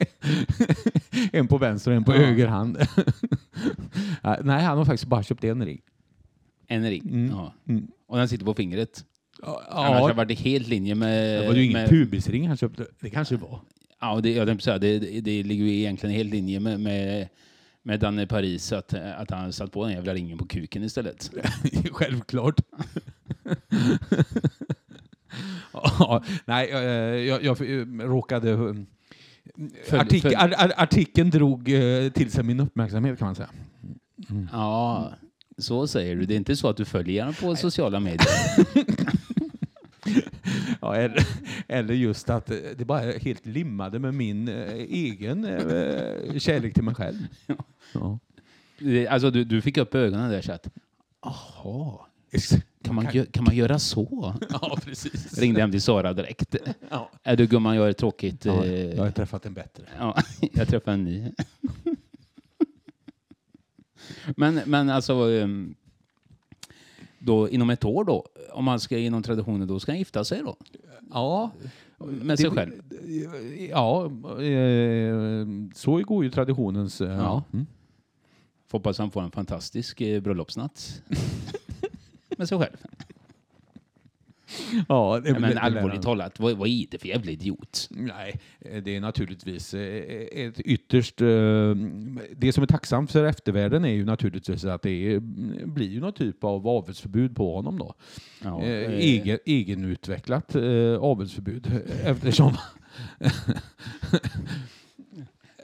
en 1.32 1.48
på 1.48 1.58
vänster 1.58 1.90
och 1.90 1.96
en 1.96 2.04
på 2.04 2.12
Ja. 2.14 2.18
höger 2.18 2.46
hand. 2.46 2.78
Nej, 4.42 4.62
han 4.64 4.78
har 4.78 4.84
faktiskt 4.84 5.06
bara 5.06 5.22
köpt 5.22 5.44
en 5.44 5.64
ring. 5.64 5.80
En 6.66 6.90
ring? 6.90 7.02
Mm. 7.10 7.30
Ja. 7.30 7.52
Mm. 7.68 7.86
Och 8.06 8.16
den 8.18 8.28
sitter 8.28 8.44
på 8.44 8.54
fingret? 8.54 9.04
Ja, 9.42 9.62
Annars 9.68 10.00
har 10.00 10.08
det 10.08 10.14
varit 10.14 10.38
helt 10.40 10.68
linje 10.68 10.94
med... 10.94 11.40
det 11.42 11.46
var 11.46 11.54
ju 11.54 11.64
ingen 11.64 11.80
med, 11.80 11.88
pubisring 11.88 12.48
han 12.48 12.56
köpte. 12.56 12.86
Det 13.00 13.10
kanske 13.10 13.36
var. 13.36 13.60
Ja, 14.00 14.20
det, 14.22 14.32
jag 14.32 14.46
tänkte 14.48 14.64
säga, 14.64 14.78
det, 14.78 14.98
det, 14.98 15.20
det 15.20 15.42
ligger 15.42 15.64
ju 15.64 15.76
egentligen 15.76 16.16
helt 16.16 16.30
linje 16.30 16.60
med, 16.60 16.80
med, 16.80 17.28
med 17.82 18.00
Danne 18.00 18.26
Paris 18.26 18.72
att, 18.72 18.94
att 18.94 19.30
han 19.30 19.52
satt 19.52 19.72
på 19.72 19.84
den 19.84 19.92
jävla 19.94 20.14
ringen 20.14 20.38
på 20.38 20.46
kuken 20.46 20.82
istället. 20.82 21.30
Självklart. 21.92 22.60
ja, 25.72 26.22
nej, 26.44 26.70
eh, 26.70 26.78
jag, 27.26 27.44
jag 27.44 27.60
eh, 27.80 27.84
råkade... 28.00 28.50
eh, 28.50 28.56
Följ- 29.88 30.00
Artik, 30.00 30.24
följ- 30.24 30.36
ar, 30.36 30.54
ar, 30.56 30.72
artikeln 30.76 31.30
drog 31.30 31.64
till 32.14 32.30
sig 32.30 32.44
min 32.44 32.60
uppmärksamhet 32.60 33.18
kan 33.18 33.26
man 33.26 33.34
säga. 33.34 33.48
Ja, 34.52 35.12
så 35.58 35.86
säger 35.86 36.16
du. 36.16 36.26
Det 36.26 36.34
är 36.34 36.36
inte 36.36 36.56
så 36.56 36.68
att 36.68 36.76
du 36.76 36.84
följer 36.84 37.22
honom 37.22 37.34
på 37.34 37.56
sociala 37.56 38.00
medier? 38.00 38.28
Ja, 40.80 40.94
eller, 40.96 41.26
eller 41.68 41.94
just 41.94 42.30
att 42.30 42.46
det 42.76 42.84
bara 42.86 43.02
är 43.02 43.18
helt 43.20 43.46
limmade 43.46 43.98
med 43.98 44.14
min 44.14 44.48
eh, 44.48 44.72
egen 44.74 45.44
eh, 45.44 46.38
kärlek 46.38 46.74
till 46.74 46.82
mig 46.82 46.94
själv. 46.94 47.18
Ja. 47.92 48.18
Det- 48.78 49.08
Alltså, 49.08 49.30
du, 49.30 49.44
du 49.44 49.60
fick 49.62 49.76
upp 49.76 49.94
ögonen 49.94 50.30
där 50.30 50.42
så 50.42 50.52
att... 50.52 50.68
Jaha, 51.22 51.98
kan 52.82 52.94
man, 52.94 53.06
gö- 53.06 53.30
kan 53.30 53.44
man 53.44 53.56
göra 53.56 53.78
så? 53.78 54.34
Ja, 54.50 54.78
precis. 54.84 55.38
Ringde 55.38 55.60
hem 55.60 55.70
till 55.70 55.82
Sara 55.82 56.12
direkt. 56.12 56.56
Ja. 56.90 57.10
Är 57.22 57.36
du 57.36 57.46
gumman, 57.46 57.76
jag 57.76 57.88
är 57.88 57.92
tråkigt. 57.92 58.44
Ja, 58.44 58.64
eh, 58.64 58.72
jag 58.94 59.04
har 59.04 59.10
träffat 59.10 59.46
en 59.46 59.54
bättre. 59.54 59.82
Ja, 59.98 60.16
jag 60.52 60.68
träffade 60.68 60.94
en 60.94 61.04
ny. 61.04 61.32
Men, 64.36 64.60
men 64.66 64.90
alltså, 64.90 65.12
ehm, 65.12 65.74
då, 67.18 67.48
inom 67.48 67.70
ett 67.70 67.84
år 67.84 68.04
då, 68.04 68.26
om 68.52 68.64
man 68.64 68.80
ska 68.80 68.98
inom 68.98 69.22
traditionen, 69.22 69.68
då 69.68 69.80
ska 69.80 69.92
han 69.92 69.98
gifta 69.98 70.24
sig 70.24 70.42
då? 70.42 70.56
Ja. 71.10 71.50
Med 71.98 72.38
sig 72.38 72.50
själv? 72.50 72.72
Ja, 73.70 74.04
eh, 74.42 75.46
så 75.74 75.96
går 76.02 76.24
ju 76.24 76.30
traditionens... 76.30 77.00
eh, 77.00 77.16
Ja. 77.16 77.44
Mm. 77.52 77.66
Får 78.68 78.78
Hoppas 78.78 78.98
han 78.98 79.10
får 79.10 79.22
en 79.22 79.30
fantastisk 79.30 80.00
eh, 80.00 80.20
bröllopsnatt. 80.20 81.02
Med 82.38 82.48
sig 82.48 82.58
själv. 82.58 82.76
Ja, 84.88 85.20
det, 85.24 85.38
men 85.38 85.58
allvarligt 85.58 86.02
talat, 86.02 86.40
vad, 86.40 86.56
vad 86.56 86.68
är 86.68 86.86
det 86.90 86.98
för 86.98 87.08
jävla 87.08 87.30
idiot? 87.30 87.88
Nej, 87.90 88.40
eh, 88.60 88.82
det 88.82 88.96
är 88.96 89.00
naturligtvis 89.00 89.74
eh, 89.74 90.02
ett 90.46 90.60
ytterst... 90.60 91.20
eh, 91.20 91.26
Det 92.36 92.52
som 92.52 92.62
är 92.62 92.66
tacksamt 92.66 93.12
för 93.12 93.24
eftervärlden 93.24 93.84
är 93.84 93.88
ju 93.92 94.04
naturligtvis 94.04 94.64
att 94.64 94.82
det 94.82 94.90
är, 94.90 95.20
blir 95.66 95.88
ju 95.88 96.00
någon 96.00 96.12
typ 96.12 96.44
av 96.44 96.68
avelsförbud 96.68 97.36
på 97.36 97.54
honom 97.56 97.78
då. 97.78 97.94
Ja, 98.42 98.62
Eh, 98.62 98.70
eh, 98.70 98.90
Egen, 98.98 99.38
egenutvecklat 99.46 100.54
eh, 100.54 100.96
avelsförbud 101.00 101.82
eftersom 102.04 102.56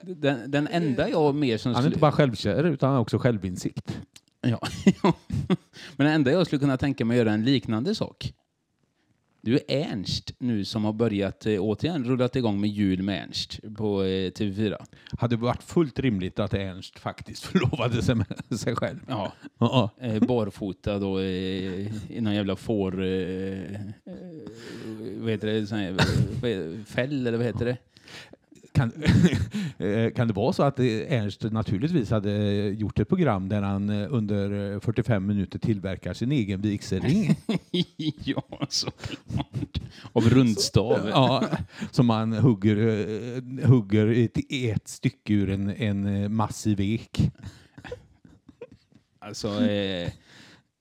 den, 0.03 0.51
den 0.51 0.67
enda 0.69 1.09
jag 1.09 1.35
mer 1.35 1.59
som... 1.59 1.75
han 1.75 1.83
är 1.83 1.87
inte 1.87 1.99
bara 1.99 2.13
självkär 2.13 2.65
utan 2.65 2.87
han 2.87 2.95
har 2.95 3.03
också 3.03 3.19
självinsikt. 3.19 3.99
Ja. 4.41 4.61
Men 5.97 6.07
det 6.07 6.13
enda 6.13 6.33
jag 6.33 6.47
skulle 6.47 6.61
kunna 6.61 6.77
tänka 6.77 7.05
mig 7.05 7.15
att 7.21 7.25
göra 7.27 7.35
en 7.35 7.45
liknande 7.45 7.95
sak. 7.95 8.33
Du 9.45 9.55
är 9.55 9.61
Ernst 9.69 10.35
nu 10.39 10.65
som 10.65 10.85
har 10.85 10.93
börjat 10.93 11.47
eh, 11.47 11.61
återigen 11.61 12.05
rullat 12.05 12.37
igång 12.37 12.61
med 12.61 12.71
jul 12.71 13.03
med 13.03 13.23
Ernst 13.23 13.61
på 13.77 14.03
eh, 14.03 14.31
TV4. 14.31 14.77
Hade 15.19 15.37
varit 15.37 15.63
fullt 15.63 15.99
rimligt 15.99 16.39
att 16.39 16.55
Ernst 16.55 16.99
faktiskt 16.99 17.45
förlovade 17.45 18.03
sig 18.03 18.15
med 18.15 18.59
sig 18.59 18.77
själv. 18.77 18.99
Ja. 19.09 19.33
Ja. 19.59 19.91
Eh, 20.01 20.23
barfota 20.23 20.99
då 20.99 21.23
i 21.23 21.91
någon 22.21 22.35
jävla 22.35 22.57
får... 22.57 22.93
Vad 25.21 25.31
heter 25.31 25.47
det? 25.47 26.85
Fäll 26.85 27.27
eller 27.27 27.39
vad 27.39 27.47
heter 27.47 27.65
det? 27.65 27.77
Kan, 28.73 28.93
eh, 29.79 30.13
kan 30.13 30.29
det 30.29 30.35
vara 30.35 30.53
så 30.53 30.63
att 30.63 30.79
eh, 30.79 30.85
Ernst 30.87 31.43
naturligtvis 31.43 32.11
hade 32.11 32.33
gjort 32.69 32.99
ett 32.99 33.09
program 33.09 33.49
där 33.49 33.63
han 33.63 33.91
eh, 33.91 34.07
under 34.11 34.73
eh, 34.75 34.81
45 34.81 35.27
minuter 35.27 35.59
tillverkar 35.59 36.15
sin 36.15 36.33
egen 36.33 36.61
vigselring? 36.61 37.37
ja, 38.25 38.43
såklart. 38.69 39.81
Av 40.13 40.31
rundstav. 40.31 41.09
ja, 41.09 41.45
som 41.91 42.11
han 42.11 42.33
hugger, 42.33 42.77
eh, 42.77 43.69
hugger 43.69 44.07
i 44.53 44.71
ett, 44.71 44.89
stycke 44.89 45.35
ur 45.35 45.51
en, 45.51 45.71
en 45.71 46.07
eh, 46.07 46.29
massiv 46.29 46.81
ek. 46.81 47.31
Alltså, 49.19 49.65
eh, 49.65 50.13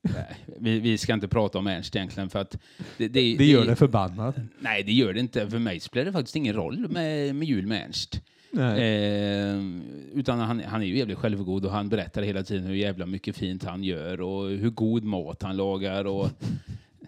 nej, 0.01 0.35
vi, 0.59 0.79
vi 0.79 0.97
ska 0.97 1.13
inte 1.13 1.27
prata 1.27 1.57
om 1.57 1.67
Ernst 1.67 1.95
egentligen 1.95 2.29
för 2.29 2.39
att 2.39 2.57
det, 2.97 3.07
det, 3.07 3.35
Det 3.37 3.45
gör 3.45 3.65
det 3.65 3.75
förbannat. 3.75 4.35
Nej, 4.59 4.83
det 4.83 4.91
gör 4.91 5.13
det 5.13 5.19
inte. 5.19 5.49
För 5.49 5.59
mig 5.59 5.79
spelar 5.79 6.05
det 6.05 6.11
faktiskt 6.11 6.35
ingen 6.35 6.55
roll 6.55 6.87
med, 6.89 7.35
med 7.35 7.47
jul 7.47 7.67
med 7.67 7.81
Ernst. 7.85 8.21
Eh, 8.57 10.19
utan 10.19 10.39
han, 10.39 10.59
han 10.59 10.81
är 10.81 10.85
ju 10.85 10.97
jävligt 10.97 11.17
självgod 11.17 11.65
och 11.65 11.71
han 11.71 11.89
berättar 11.89 12.21
hela 12.21 12.43
tiden 12.43 12.63
hur 12.63 12.75
jävla 12.75 13.05
mycket 13.05 13.35
fint 13.35 13.63
han 13.63 13.83
gör 13.83 14.21
och 14.21 14.49
hur 14.49 14.69
god 14.69 15.03
mat 15.03 15.41
han 15.41 15.57
lagar. 15.57 16.05
Och, 16.05 16.29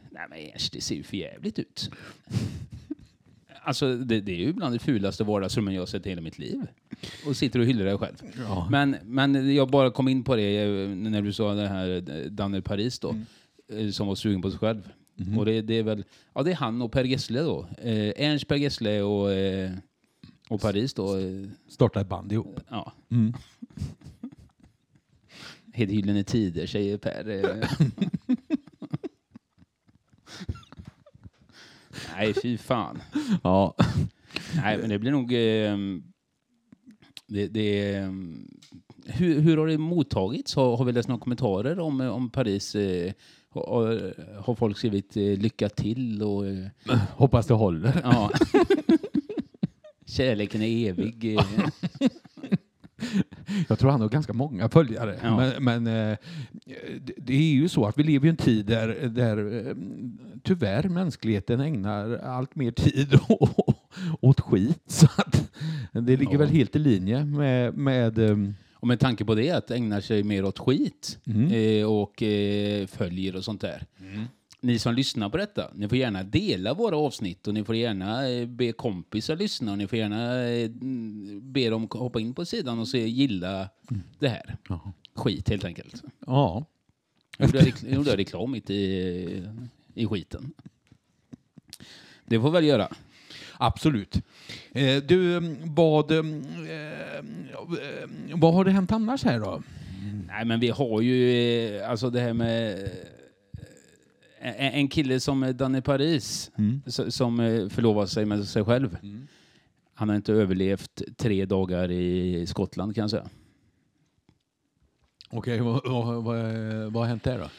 nej 0.10 0.26
men 0.30 0.40
Ernst, 0.40 0.74
det 0.74 0.82
ser 0.82 0.96
ju 0.96 1.04
för 1.04 1.18
jävligt 1.18 1.60
ut. 1.60 1.90
Alltså 3.66 3.96
det, 3.96 4.22
det 4.22 4.32
är 4.32 4.38
ju 4.38 4.54
bland 4.54 4.76
det 4.76 4.80
fulaste 4.80 5.24
vardagsrummen 5.24 5.74
jag 5.74 5.90
sett 5.90 6.06
i 6.06 6.10
hela 6.10 6.22
mitt 6.22 6.40
liv. 6.40 6.62
Och 7.28 7.36
sitter 7.38 7.60
och 7.60 7.66
hyllar 7.66 7.86
dig 7.86 7.98
själv. 7.98 8.16
Ja. 8.38 8.68
Men, 8.72 8.96
men 9.04 9.56
jag 9.56 9.70
bara 9.70 9.92
kom 9.92 10.08
in 10.08 10.24
på 10.24 10.36
det 10.36 10.58
eh, 10.64 10.90
när 10.90 11.22
du 11.22 11.34
sa 11.34 11.54
det 11.54 11.68
här 11.68 11.90
eh, 12.10 12.26
Daniel 12.32 12.62
Paris 12.64 13.00
då. 13.00 13.16
eh, 13.74 13.90
Som 13.90 14.08
var 14.08 14.16
sugen 14.16 14.42
på 14.42 14.50
sig 14.50 14.60
själv. 14.60 14.90
Och 15.38 15.46
det, 15.46 15.62
det 15.62 15.74
är 15.74 15.84
väl, 15.84 16.04
ja 16.34 16.44
det 16.44 16.52
är 16.52 16.56
han 16.56 16.82
och 16.82 16.92
Per 16.92 17.04
Gessle 17.04 17.42
då. 17.42 17.68
Eh, 17.82 18.14
Ernst, 18.18 18.48
Per 18.48 18.56
Gessle 18.56 19.02
och, 19.02 19.32
eh, 19.34 19.72
och 20.50 20.62
Paris 20.62 20.94
då. 20.94 21.16
Starta 21.68 22.02
ett 22.02 22.10
band 22.10 22.32
ihop. 22.32 22.60
ja. 22.70 22.94
Mm. 23.12 23.34
Helt 25.74 25.92
gyllene 25.92 26.24
tider 26.24 26.66
säger 26.68 26.98
Per. 26.98 27.24
Nej, 32.16 32.34
fy 32.34 32.58
fan. 32.58 33.02
Ja. 33.44 33.76
Nej, 34.56 34.78
men 34.78 34.90
det 34.90 35.00
blir 35.00 35.12
nog... 35.12 35.32
ehm, 35.34 36.04
det, 37.28 37.48
det, 37.48 37.96
ehm, 37.96 38.48
hur, 39.06 39.40
hur 39.40 39.58
har 39.58 39.68
det 39.68 39.78
mottagits? 39.78 40.56
Har, 40.56 40.78
har 40.78 40.86
vi 40.86 40.92
läst 40.92 41.10
några 41.10 41.20
kommentarer 41.22 41.80
om, 41.80 42.02
eh, 42.02 42.08
om 42.08 42.30
Paris? 42.30 42.76
Eh, 42.76 43.14
har, 43.50 44.14
har 44.42 44.56
folk 44.56 44.78
skrivit 44.78 45.18
eh, 45.18 45.24
lycka 45.24 45.70
till? 45.70 46.24
Och, 46.24 46.48
eh, 46.48 46.68
Hoppas 47.16 47.48
det 47.48 47.54
håller. 47.54 48.02
ja. 48.04 48.32
Kärleken 50.06 50.62
är 50.62 50.90
evig. 50.90 51.38
Jag 53.70 53.80
tror 53.80 53.92
han 53.92 54.02
har 54.02 54.10
ganska 54.10 54.34
många 54.34 54.70
följare. 54.70 55.20
Ja. 55.24 55.38
Men, 55.38 55.64
men 55.84 55.88
eh, 56.12 56.18
det- 57.02 57.14
det 57.18 57.34
är 57.34 57.54
ju 57.54 57.70
så 57.70 57.86
att 57.86 57.98
vi 57.98 58.04
lever 58.04 58.26
i 58.28 58.30
en 58.30 58.38
tid 58.38 58.66
där, 58.66 58.88
där 59.08 59.68
eh, 59.68 59.76
tyvärr 60.44 60.90
mänskligheten 60.90 61.60
ägnar 61.60 62.18
allt 62.18 62.56
mer 62.56 62.72
tid 62.72 63.20
åt 64.22 64.40
skit. 64.40 64.84
Så 64.88 65.06
att 65.16 65.52
det 65.92 66.18
ligger 66.18 66.32
Ja. 66.34 66.38
väl 66.40 66.50
helt 66.50 66.76
i 66.76 66.80
linje 66.80 67.26
med, 67.26 67.78
med 67.78 68.18
eh, 68.20 68.38
Och 68.74 68.88
med 68.88 69.00
tanke 69.00 69.26
på 69.26 69.36
det, 69.36 69.52
att 69.52 69.72
ägna 69.72 70.02
sig 70.02 70.24
mer 70.24 70.46
åt 70.46 70.60
skit 70.60 71.20
Mm. 71.28 71.88
och 71.90 72.24
följer 72.90 73.36
och 73.36 73.44
sånt 73.44 73.62
där. 73.62 73.86
Ni 74.64 74.80
som 74.80 74.94
lyssnar 74.94 75.30
på 75.30 75.38
detta, 75.38 75.72
ni 75.76 75.90
får 75.90 75.98
gärna 75.98 76.24
dela 76.24 76.74
våra 76.74 76.98
avsnitt 76.98 77.48
och 77.48 77.54
ni 77.54 77.64
får 77.64 77.76
gärna 77.76 78.30
eh, 78.30 78.48
be 78.48 78.72
kompisar 78.72 79.36
lyssna 79.36 79.72
och 79.72 79.78
ni 79.78 79.88
får 79.88 80.00
gärna 80.00 80.44
eh, 80.44 80.66
mm, 80.66 81.54
be 81.54 81.70
dem 81.70 81.88
hoppa 81.92 82.20
in 82.20 82.34
på 82.34 82.46
sidan 82.46 82.80
och 82.80 82.88
se, 82.88 83.08
gilla 83.08 83.70
det 84.20 84.28
här. 84.28 84.58
Ja. 84.70 84.94
Skit 85.16 85.50
helt 85.50 85.66
enkelt. 85.66 86.04
ja. 86.28 86.66
Jag 87.38 87.48
gjorde, 87.48 87.74
jag 87.84 87.94
gjorde 87.94 88.18
reklam 88.18 88.52
mitt 88.52 88.70
i, 88.70 89.48
i 89.94 90.08
skiten. 90.08 90.54
Det 92.26 92.40
får 92.40 92.50
väl 92.50 92.64
göra. 92.64 92.90
Absolut. 93.58 94.16
Eh, 94.72 95.04
du, 95.04 95.38
mm, 95.38 95.58
vad, 95.76 96.12
mm, 96.12 96.44
eh, 96.70 97.26
vad 98.36 98.54
har 98.54 98.66
det 98.66 98.72
hänt 98.72 98.92
annars 98.92 99.24
här 99.24 99.40
då? 99.40 99.64
Nej, 100.28 100.46
men 100.46 100.60
vi 100.60 100.70
har 100.70 101.02
ju 101.02 101.30
eh, 101.78 101.90
alltså 101.90 102.10
det 102.10 102.20
här 102.20 102.34
med 102.34 102.90
en 104.44 104.88
kille 104.88 105.20
som 105.20 105.54
Danny 105.58 105.82
Paris 105.82 106.52
s- 106.86 107.16
som 107.16 107.40
eh, 107.40 107.70
förlovar 107.70 108.06
sig 108.06 108.26
med 108.26 108.46
sig 108.48 108.64
själv. 108.66 108.98
Han 109.94 110.10
har 110.10 110.16
inte 110.16 110.34
överlevt 110.34 111.02
tre 111.18 111.46
dagar 111.46 111.92
i 111.92 112.46
Skottland 112.48 112.96
kan 112.96 113.02
jag 113.02 113.10
säga. 113.10 113.30
Okej, 115.30 115.60
vad, 115.62 115.82
vad, 115.86 116.24
vad, 116.24 116.46
vad 116.94 117.04
har 117.04 117.06
hänt 117.06 117.24
där 117.24 117.40
då? 117.40 117.50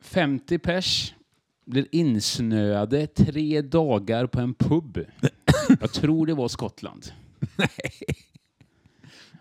50 0.00 0.58
pers 0.58 1.14
blir 1.64 1.86
insnöade 1.92 3.06
tre 3.06 3.62
dagar 3.62 4.26
på 4.26 4.40
en 4.40 4.54
pub. 4.54 4.98
Jag 5.80 5.92
tror 5.92 6.26
det 6.26 6.34
var 6.34 6.48
Skottland. 6.48 7.12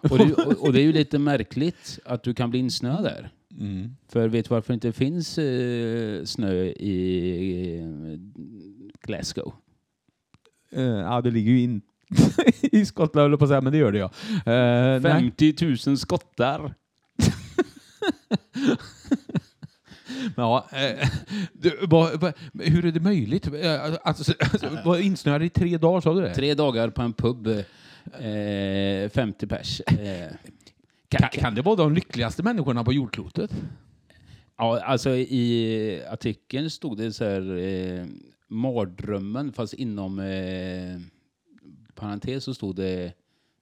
Och 0.10 0.18
det, 0.18 0.34
och, 0.46 0.54
och 0.64 0.74
det 0.74 0.82
är 0.82 0.84
ju 0.84 0.92
lite 0.94 1.20
märkligt 1.20 2.00
att 2.06 2.24
du 2.24 2.34
kan 2.34 2.50
bli 2.50 2.60
insnöad 2.60 3.04
där. 3.04 3.30
Mm. 3.60 3.96
För 4.10 4.28
vet 4.28 4.46
du 4.46 4.50
varför 4.56 4.68
det 4.68 4.74
inte 4.74 4.92
finns 4.92 5.38
eh, 5.38 6.24
snö 6.24 6.64
i 6.66 7.82
Glasgow? 9.02 9.54
Eh, 10.72 10.84
ja, 10.84 11.22
det 11.22 11.32
ligger 11.32 11.52
ju 11.52 11.62
in 11.62 11.82
i 12.62 12.86
Skottland, 12.86 13.24
höll 13.24 13.32
jag 13.32 13.40
på 13.40 13.46
att 13.46 13.50
säga, 13.50 13.62
men 13.62 13.72
det 13.72 13.78
gör 13.78 13.92
det 13.92 14.00
ja. 14.00 14.12
Eh, 14.54 15.02
nej. 15.02 15.02
50 15.02 15.56
000 15.88 15.98
skottar. 15.98 16.74
Ja, 20.36 20.68
eh, 20.72 21.10
du, 21.54 21.78
vad, 21.82 22.22
vad, 22.22 22.34
hur 22.54 22.86
är 22.86 22.92
det 22.92 23.00
möjligt? 23.00 23.48
Eh, 23.48 23.82
Alltså, 24.04 24.34
alltså, 24.40 24.68
var 24.86 24.98
insnöad 24.98 25.44
i 25.44 25.50
tre 25.50 25.78
dagar, 25.78 26.02
sa 26.02 26.14
du 26.14 26.22
det? 26.22 26.34
Tre 26.34 26.54
dagar 26.54 26.90
på 26.90 27.02
en 27.02 27.14
pub. 27.14 27.48
Eh, 27.48 29.10
50 29.10 29.48
pers. 29.48 29.82
Kan, 31.10 31.30
kan 31.32 31.56
det 31.56 31.62
vara 31.62 31.76
de 31.76 31.94
lyckligaste 31.94 32.44
människorna 32.44 32.84
på 32.84 32.94
jordklotet? 32.94 33.52
Ja, 34.58 34.82
alltså 34.82 35.10
i 35.16 36.02
artikeln 36.10 36.70
stod 36.70 36.98
det 36.98 37.14
så 37.14 37.24
här 37.24 37.58
eh, 37.58 38.06
mardrömmen 38.48 39.54
fast 39.54 39.74
inom 39.74 40.20
eh, 40.20 41.00
parentes 41.96 42.44
så 42.44 42.54
stod 42.54 42.76
det 42.76 43.14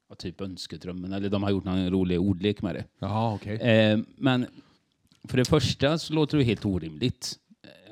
ja, 0.09 0.15
typ 0.15 0.41
önskedrömmen 0.41 1.13
eller 1.13 1.29
de 1.29 1.43
har 1.43 1.49
gjort 1.49 1.63
någon 1.63 1.89
rolig 1.89 2.19
ordlek 2.19 2.61
med 2.61 2.75
det. 2.75 2.85
Ja, 2.99 3.33
okej. 3.33 3.55
Eh, 3.55 3.99
men 4.17 4.45
för 5.23 5.37
det 5.37 5.45
första 5.45 5.97
så 5.97 6.13
låter 6.13 6.37
det 6.37 6.43
helt 6.43 6.65
orimligt 6.65 7.39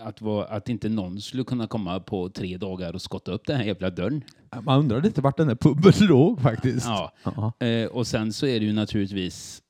att, 0.03 0.21
vara, 0.21 0.45
att 0.45 0.69
inte 0.69 0.89
någon 0.89 1.21
skulle 1.21 1.43
kunna 1.43 1.67
komma 1.67 1.99
på 1.99 2.29
tre 2.29 2.57
dagar 2.57 2.93
och 2.93 3.01
skotta 3.01 3.31
upp 3.31 3.45
den 3.47 3.57
här 3.57 3.63
jävla 3.63 3.89
dörren. 3.89 4.23
Man 4.61 4.79
undrar 4.79 5.01
lite 5.01 5.21
vart 5.21 5.37
den 5.37 5.47
där 5.47 5.55
puben 5.55 5.93
låg 6.07 6.41
faktiskt. 6.41 6.85
Ja. 6.85 7.53
Eh, 7.59 7.85
och 7.87 8.07
sen 8.07 8.33
så 8.33 8.45
är 8.45 8.59
det 8.59 8.65
ju 8.65 8.73
naturligtvis 8.73 9.61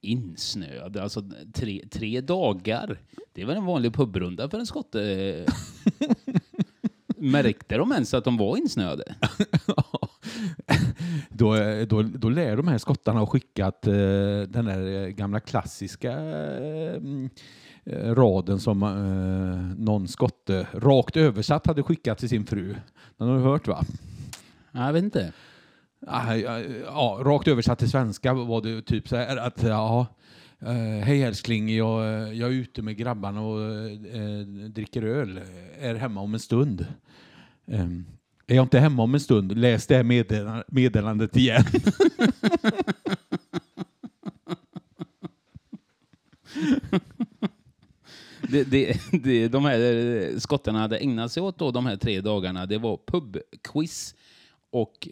insnöad. 0.00 0.96
Alltså 0.96 1.22
tre, 1.54 1.84
tre 1.90 2.20
dagar. 2.20 2.98
Det 3.32 3.42
är 3.42 3.46
väl 3.46 3.56
en 3.56 3.64
vanlig 3.64 3.94
pubrunda 3.94 4.48
för 4.48 4.58
en 4.58 4.66
skotte. 4.66 5.46
Märkte 7.16 7.76
de 7.76 7.92
ens 7.92 8.14
att 8.14 8.24
de 8.24 8.36
var 8.36 8.56
insnöade? 8.56 9.14
Då, 11.28 11.54
då, 11.88 12.02
då 12.02 12.28
lär 12.28 12.56
de 12.56 12.68
här 12.68 12.78
skottarna 12.78 13.20
ha 13.20 13.26
skickat 13.26 13.86
eh, 13.86 13.92
den 14.48 14.64
där 14.64 15.02
eh, 15.02 15.08
gamla 15.08 15.40
klassiska 15.40 16.12
eh, 16.12 17.00
raden 17.86 18.60
som 18.60 18.82
eh, 18.82 19.84
någon 19.84 20.08
skotte 20.08 20.66
rakt 20.72 21.16
översatt 21.16 21.66
hade 21.66 21.82
skickat 21.82 22.18
till 22.18 22.28
sin 22.28 22.46
fru. 22.46 22.74
Den 23.16 23.28
har 23.28 23.36
du 23.36 23.42
hört 23.42 23.68
va? 23.68 23.84
Jag 24.72 24.92
vet 24.92 25.04
inte. 25.04 25.32
Ah, 26.06 26.34
ja, 26.34 26.60
ja, 26.60 27.20
rakt 27.24 27.48
översatt 27.48 27.78
till 27.78 27.90
svenska 27.90 28.34
var 28.34 28.62
det 28.62 28.82
typ 28.82 29.08
så 29.08 29.16
här 29.16 29.36
att 29.36 29.62
ja, 29.62 30.06
eh, 30.60 31.04
hej 31.04 31.22
älskling, 31.22 31.76
jag, 31.76 32.34
jag 32.34 32.48
är 32.48 32.54
ute 32.54 32.82
med 32.82 32.96
grabbarna 32.96 33.40
och 33.40 33.60
eh, 34.06 34.46
dricker 34.68 35.02
öl, 35.02 35.40
är 35.80 35.94
hemma 35.94 36.20
om 36.20 36.34
en 36.34 36.40
stund. 36.40 36.86
Ehm, 37.66 38.04
är 38.46 38.54
jag 38.54 38.64
inte 38.64 38.78
hemma 38.78 39.02
om 39.02 39.14
en 39.14 39.20
stund, 39.20 39.58
läs 39.58 39.86
det 39.86 39.96
här 39.96 40.02
meddela- 40.02 40.64
meddelandet 40.68 41.36
igen. 41.36 41.64
det, 48.54 48.64
det, 48.64 49.00
det, 49.24 49.48
de 49.48 49.64
här 49.64 50.38
skottarna 50.38 50.78
hade 50.78 50.98
ägnat 50.98 51.32
sig 51.32 51.42
åt 51.42 51.58
då, 51.58 51.70
de 51.70 51.86
här 51.86 51.96
tre 51.96 52.20
dagarna, 52.20 52.66
det 52.66 52.78
var 52.78 52.98
pubquiz 53.06 54.14
och 54.70 55.08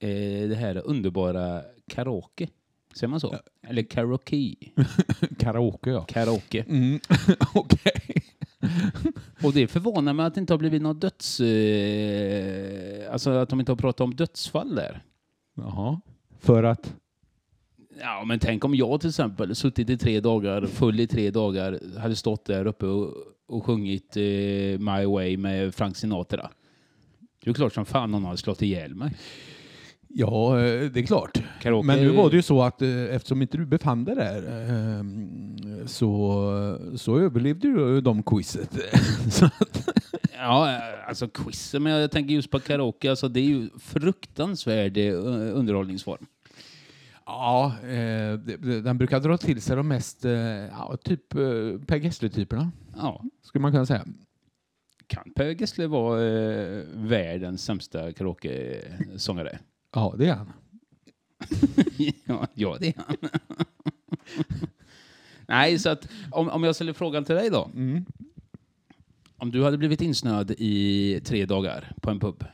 eh, 0.00 0.48
det 0.48 0.56
här 0.58 0.82
underbara 0.84 1.62
karaoke. 1.88 2.48
Säger 2.94 3.08
man 3.08 3.20
så? 3.20 3.34
Eller 3.62 3.82
karaoke. 3.82 4.54
Karaoke, 5.38 5.90
ja. 5.90 6.04
Karaoke. 6.04 6.64
Mm. 6.68 7.00
Okej. 7.54 8.22
Och 9.42 9.52
det 9.52 9.68
förvånar 9.68 10.12
mig 10.12 10.26
att 10.26 10.34
det 10.34 10.40
inte 10.40 10.52
har 10.52 10.58
blivit 10.58 10.82
något 10.82 11.00
döds... 11.00 11.40
Eh, 11.40 13.12
alltså 13.12 13.30
att 13.30 13.48
de 13.48 13.60
inte 13.60 13.72
har 13.72 13.76
pratat 13.76 14.00
om 14.00 14.14
dödsfall 14.14 14.74
där. 14.74 15.02
Jaha. 15.54 16.00
För 16.40 16.62
att? 16.62 16.94
Ja, 18.00 18.24
men 18.26 18.38
tänk 18.38 18.64
om 18.64 18.74
jag 18.74 19.00
till 19.00 19.08
exempel 19.08 19.54
suttit 19.54 19.90
i 19.90 19.96
tre 19.96 20.20
dagar, 20.20 20.66
full 20.66 21.00
i 21.00 21.06
tre 21.06 21.30
dagar, 21.30 21.98
hade 21.98 22.16
stått 22.16 22.44
där 22.44 22.66
uppe 22.66 22.86
och, 22.86 23.14
och 23.48 23.64
sjungit 23.64 24.16
eh, 24.16 24.22
My 24.78 25.06
Way 25.06 25.36
med 25.36 25.74
Frank 25.74 25.96
Sinatra. 25.96 26.50
Det 27.44 27.50
är 27.50 27.54
klart 27.54 27.72
som 27.74 27.86
fan 27.86 28.10
någon 28.10 28.24
hade 28.24 28.36
slått 28.36 28.62
ihjäl 28.62 28.94
mig. 28.94 29.10
Ja, 30.08 30.60
eh, 30.60 30.90
det 30.90 31.00
är 31.00 31.06
klart. 31.06 31.42
Karaoke, 31.62 31.86
Men 31.86 31.98
nu 31.98 32.08
var 32.08 32.30
det 32.30 32.36
ju 32.36 32.42
så 32.42 32.62
att 32.62 32.82
eh, 32.82 33.14
eftersom 33.14 33.42
inte 33.42 33.58
du 33.58 33.66
befann 33.66 34.04
dig 34.04 34.14
där 34.14 34.42
eh, 34.42 35.04
så, 35.86 36.78
så 36.96 37.18
överlevde 37.18 37.68
du 37.68 38.00
de 38.00 38.22
quizet. 38.22 38.78
Ja, 40.40 40.80
alltså 41.08 41.28
quiz, 41.28 41.74
men 41.74 41.92
jag 41.92 42.10
tänker 42.10 42.34
just 42.34 42.50
på 42.50 42.60
karaoke, 42.60 43.10
alltså 43.10 43.28
det 43.28 43.40
är 43.40 43.44
ju 43.44 43.68
fruktansvärd 43.78 44.96
eh, 44.96 45.14
underhållningsform. 45.54 46.26
Ja, 47.28 47.72
eh, 47.82 48.38
den 48.82 48.98
brukar 48.98 49.20
dra 49.20 49.36
till 49.38 49.62
sig 49.62 49.76
de 49.76 49.88
mest, 49.88 50.24
eh, 50.24 50.32
ja, 50.32 50.96
typ 51.04 51.34
eh, 51.34 51.40
Per 51.86 51.96
Gessle-typerna, 51.96 52.70
Ja, 52.96 53.24
skulle 53.42 53.62
man 53.62 53.72
kunna 53.72 53.86
säga. 53.86 54.04
kan 55.06 55.32
Per 55.36 55.50
Gessle 55.60 55.86
vara 55.86 56.22
eh, 56.24 56.84
världens 56.94 57.64
sämsta 57.64 58.12
karaoke-sångare? 58.12 59.58
Ja, 59.94 60.14
det 60.18 60.26
är 60.26 60.34
han. 60.34 60.52
ja, 62.24 62.46
ja, 62.54 62.76
det 62.80 62.86
är 62.88 62.94
han. 63.06 63.16
Nej, 65.48 65.78
så 65.78 65.88
att 65.90 66.08
om, 66.30 66.48
om 66.48 66.64
jag 66.64 66.74
ställer 66.74 66.92
frågan 66.92 67.24
till 67.24 67.34
dig 67.34 67.50
då. 67.50 67.70
Mm. 67.74 68.04
Om 69.36 69.50
du 69.50 69.64
hade 69.64 69.78
blivit 69.78 70.00
insnöad 70.00 70.50
i 70.58 71.20
tre 71.24 71.46
dagar 71.46 71.92
på 72.00 72.10
en 72.10 72.20
pub. 72.20 72.44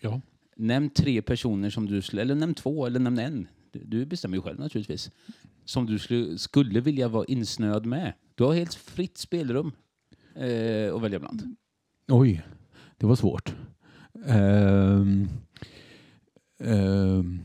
Ja. 0.00 0.20
Nämn 0.56 0.90
tre 0.90 1.22
personer 1.22 1.70
som 1.70 1.86
du 1.86 2.02
skulle, 2.02 2.22
eller 2.22 2.34
nämn 2.34 2.54
två, 2.54 2.86
eller 2.86 3.00
nämn 3.00 3.18
en. 3.18 3.48
Du, 3.72 4.06
bestämmer 4.06 4.36
ju 4.36 4.42
själv 4.42 4.60
naturligtvis. 4.60 5.10
Som 5.64 5.86
du 5.86 5.98
skulle, 5.98 6.38
skulle 6.38 6.80
vilja 6.80 7.08
vara 7.08 7.24
insnöad 7.24 7.86
med. 7.86 8.12
Du 8.34 8.44
har 8.44 8.54
helt 8.54 8.74
fritt 8.74 9.18
spelrum 9.18 9.72
eh, 10.34 10.94
att 10.94 11.02
välja 11.02 11.18
bland. 11.18 11.56
Oj, 12.08 12.42
det 12.96 13.06
var 13.06 13.16
svårt. 13.16 13.54
Ehm, 14.26 15.28
ehm, 16.64 17.40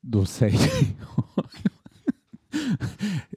då 0.00 0.26
säger 0.26 0.60
jag... 1.00 1.44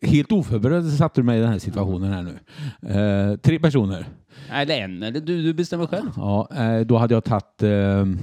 Helt 0.09 0.31
oförberedd 0.31 0.93
satte 0.93 1.21
du 1.21 1.25
mig 1.25 1.37
i 1.37 1.41
den 1.41 1.51
här 1.51 1.59
situationen 1.59 2.13
här 2.13 2.23
nu. 2.23 2.39
Eh, 2.89 3.37
tre 3.37 3.59
personer. 3.59 4.05
Eller 4.51 4.81
en, 4.81 5.03
eller 5.03 5.19
du, 5.19 5.43
du 5.43 5.53
bestämmer 5.53 5.87
själv. 5.87 6.11
Ja, 6.15 6.49
eh, 6.55 6.79
då 6.85 6.97
hade 6.97 7.13
jag 7.13 7.23
tagit 7.23 7.63
ehm, 7.63 8.19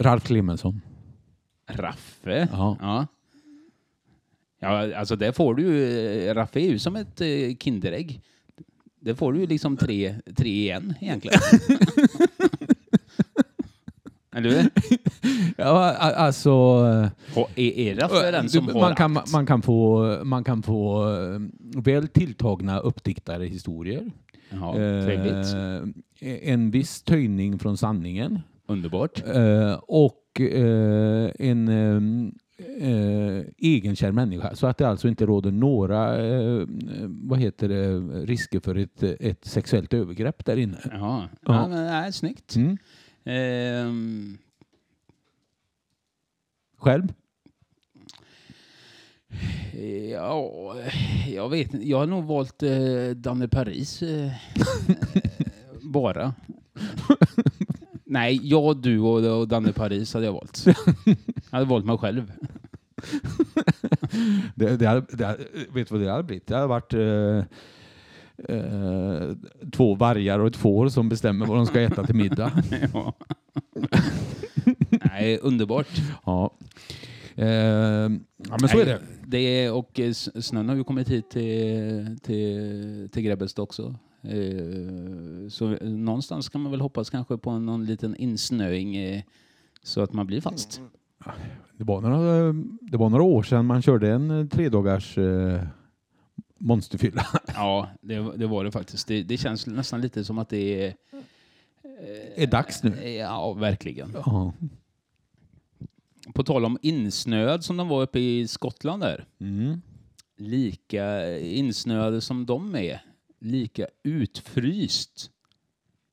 Ralf 0.00 0.24
Clemensson. 0.26 0.80
Raffe. 1.70 2.48
Ja. 2.52 2.76
Ja. 2.80 3.06
Ja, 4.60 4.96
alltså 4.96 5.16
där 5.16 5.32
får 5.32 5.54
du 5.54 5.62
ju, 5.62 6.28
eh, 6.28 6.34
Raffe 6.34 6.60
är 6.60 6.64
ju 6.70 6.78
som 6.78 6.96
ett 6.96 7.20
eh, 7.20 7.56
Kinderägg. 7.60 8.20
Det 9.00 9.14
får 9.14 9.32
du 9.32 9.40
ju 9.40 9.46
liksom 9.46 9.76
tre, 9.76 10.14
tre 10.36 10.50
i 10.50 10.70
en 10.70 10.94
egentligen. 11.00 11.40
Eller 14.36 14.50
hur? 14.50 14.70
Ja, 15.56 15.92
alltså... 15.96 16.50
Ha- 17.34 17.48
Är, 17.56 17.78
är 17.78 17.94
Raffe 17.94 18.30
den 18.30 18.48
som 18.48 18.66
Du- 18.66 18.72
har 18.72 18.80
man, 18.80 18.94
kan, 18.94 19.18
man 19.32 19.46
kan 19.46 19.62
få, 19.62 20.04
man 20.24 20.44
kan 20.44 20.62
få 20.62 21.10
eh, 21.14 21.40
väl 21.82 22.08
tilltagna 22.08 22.78
uppdiktade 22.78 23.46
historier. 23.46 24.10
Ja, 24.50 24.72
trevligt. 24.74 25.54
Eh, 26.20 26.50
en 26.52 26.70
viss 26.70 27.02
töjning 27.02 27.58
från 27.58 27.76
sanningen. 27.76 28.38
Underbart. 28.68 29.22
Eh, 29.26 29.72
och 29.88 30.40
eh, 30.40 31.30
en 31.38 31.68
eh, 31.68 32.88
eh, 32.88 33.44
egenkär 33.58 34.12
människa. 34.12 34.54
Så 34.54 34.66
att 34.66 34.78
det 34.78 34.88
alltså 34.88 35.08
inte 35.08 35.26
råder 35.26 35.50
några 35.50 36.26
eh, 36.26 36.64
vad 37.06 37.38
heter 37.38 37.68
det, 37.68 37.98
risker 38.26 38.60
för 38.60 38.74
ett, 38.74 39.02
ett 39.02 39.44
sexuellt 39.44 39.94
övergrepp 39.94 40.44
där 40.44 40.56
inne. 40.56 40.78
Ja, 40.84 40.90
Ja. 40.92 41.28
ja. 41.44 41.68
men, 41.68 41.84
nej, 41.86 42.12
snyggt. 42.12 42.56
Mm. 42.56 42.78
Ehm, 43.24 44.38
Själv? 46.78 47.12
ja, 50.12 50.74
jag 51.34 51.48
vet 51.48 51.74
inte. 51.74 51.88
Jag 51.88 51.98
har 51.98 52.06
nog 52.06 52.24
valt 52.24 52.62
eh, 52.62 52.70
Danne 53.16 53.48
Paris. 53.48 54.02
Eh, 54.02 54.30
bara. 55.82 56.34
Nej, 58.10 58.40
jag, 58.42 58.76
du 58.76 58.98
och, 58.98 59.38
och 59.40 59.48
Danne 59.48 59.72
Paris 59.72 60.14
hade 60.14 60.26
jag 60.26 60.32
valt. 60.32 60.64
Jag 61.04 61.58
hade 61.58 61.64
valt 61.64 61.84
mig 61.86 61.98
själv. 61.98 62.32
Det, 64.54 64.76
det, 64.76 64.86
hade, 64.86 65.06
det, 65.10 65.24
hade- 65.26 65.44
vet 65.72 65.88
du 65.88 65.94
vad 65.94 66.00
det 66.00 66.10
hade 66.10 66.22
blivit? 66.22 66.46
Det 66.46 66.54
hade 66.54 66.66
varit 66.66 66.94
eh, 66.94 67.44
eh, 68.56 69.36
två 69.72 69.94
vargar 69.94 70.38
och 70.38 70.46
ett 70.46 70.56
får 70.56 70.88
som 70.88 71.08
bestämmer 71.08 71.46
vad 71.46 71.56
de 71.56 71.66
ska 71.66 71.80
äta 71.80 72.06
till 72.06 72.14
middag. 72.14 72.52
ja. 72.92 73.14
Nej, 74.90 75.38
underbart. 75.42 75.88
Ja. 76.26 76.54
Eh, 77.34 77.46
ja, 77.46 78.08
men 78.60 78.68
så 78.68 78.78
är 78.78 78.84
det. 78.84 79.00
det 79.26 79.38
är, 79.38 79.72
och 79.72 80.00
eh, 80.00 80.12
snön 80.12 80.68
har 80.68 80.76
ju 80.76 80.84
kommit 80.84 81.08
hit 81.08 81.30
till, 81.30 82.18
till, 82.22 83.08
till 83.12 83.22
Grebbestad 83.22 83.62
också. 83.62 83.94
Eh, 84.22 85.48
Så 85.48 85.68
någonstans 85.80 86.48
kan 86.48 86.60
man 86.60 86.72
väl 86.72 86.80
hoppas 86.80 87.10
kanske 87.10 87.38
på 87.38 87.58
någon 87.58 87.84
liten 87.84 88.16
insnöing 88.16 88.96
eh, 88.96 89.22
så 89.82 90.00
att 90.00 90.12
man 90.12 90.26
blir 90.26 90.40
fast. 90.40 90.80
Det 91.76 91.84
var, 91.84 92.00
några, 92.00 92.52
det 92.80 92.96
var 92.96 93.08
några 93.10 93.22
år 93.24 93.42
sedan 93.42 93.66
man 93.66 93.82
körde 93.82 94.12
en 94.12 94.30
eh, 94.30 94.46
tredagars 94.46 95.18
monsterfylla. 96.58 97.26
Ja, 97.54 97.88
det, 98.00 98.36
det 98.36 98.46
var 98.46 98.64
det 98.64 98.70
faktiskt. 98.70 99.08
Det, 99.08 99.22
det 99.22 99.36
känns 99.36 99.66
nästan 99.66 100.00
lite 100.00 100.24
som 100.24 100.38
att 100.38 100.48
det 100.48 100.86
är... 100.86 100.94
är 102.36 102.46
dags 102.46 102.82
nu. 102.82 103.08
Ja, 103.08 103.52
verkligen. 103.52 104.12
Ja. 104.14 104.52
På 106.34 106.42
tal 106.42 106.64
om 106.64 106.78
insnöad 106.82 107.64
som 107.64 107.76
de 107.76 107.88
var 107.88 108.02
uppe 108.02 108.18
i 108.20 108.48
Skottland 108.48 109.02
där. 109.02 109.24
Mm. 109.40 109.82
Lika 110.36 111.38
insnöade 111.38 112.20
som 112.20 112.46
de 112.46 112.74
är, 112.74 113.02
lika 113.40 113.86
utfryst 114.02 115.30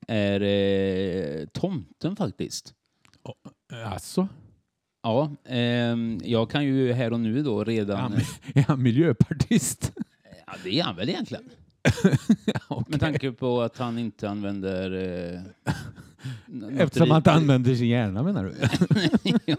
är 0.08 0.40
eh, 0.40 1.46
tomten 1.46 2.16
faktiskt. 2.16 2.74
Alltså, 3.84 4.28
Ja, 5.06 5.30
ehm, 5.44 6.20
jag 6.24 6.50
kan 6.50 6.64
ju 6.64 6.92
här 6.92 7.12
och 7.12 7.20
nu 7.20 7.42
då 7.42 7.64
redan... 7.64 7.98
han, 8.00 8.12
är 8.54 8.62
han 8.62 8.82
miljöpartist? 8.82 9.92
Ja, 10.46 10.54
det 10.64 10.80
är 10.80 10.82
han 10.82 10.96
väl 10.96 11.08
egentligen. 11.08 11.50
Okej. 12.68 12.84
Med 12.88 13.00
tanke 13.00 13.32
på 13.32 13.62
att 13.62 13.78
han 13.78 13.98
inte 13.98 14.30
använder... 14.30 14.90
Eh, 15.34 15.40
Eftersom 16.78 17.10
han 17.10 17.16
inte 17.20 17.32
använder 17.32 17.74
sin 17.74 17.88
hjärna 17.88 18.22
menar 18.22 18.44
du? 18.44 18.54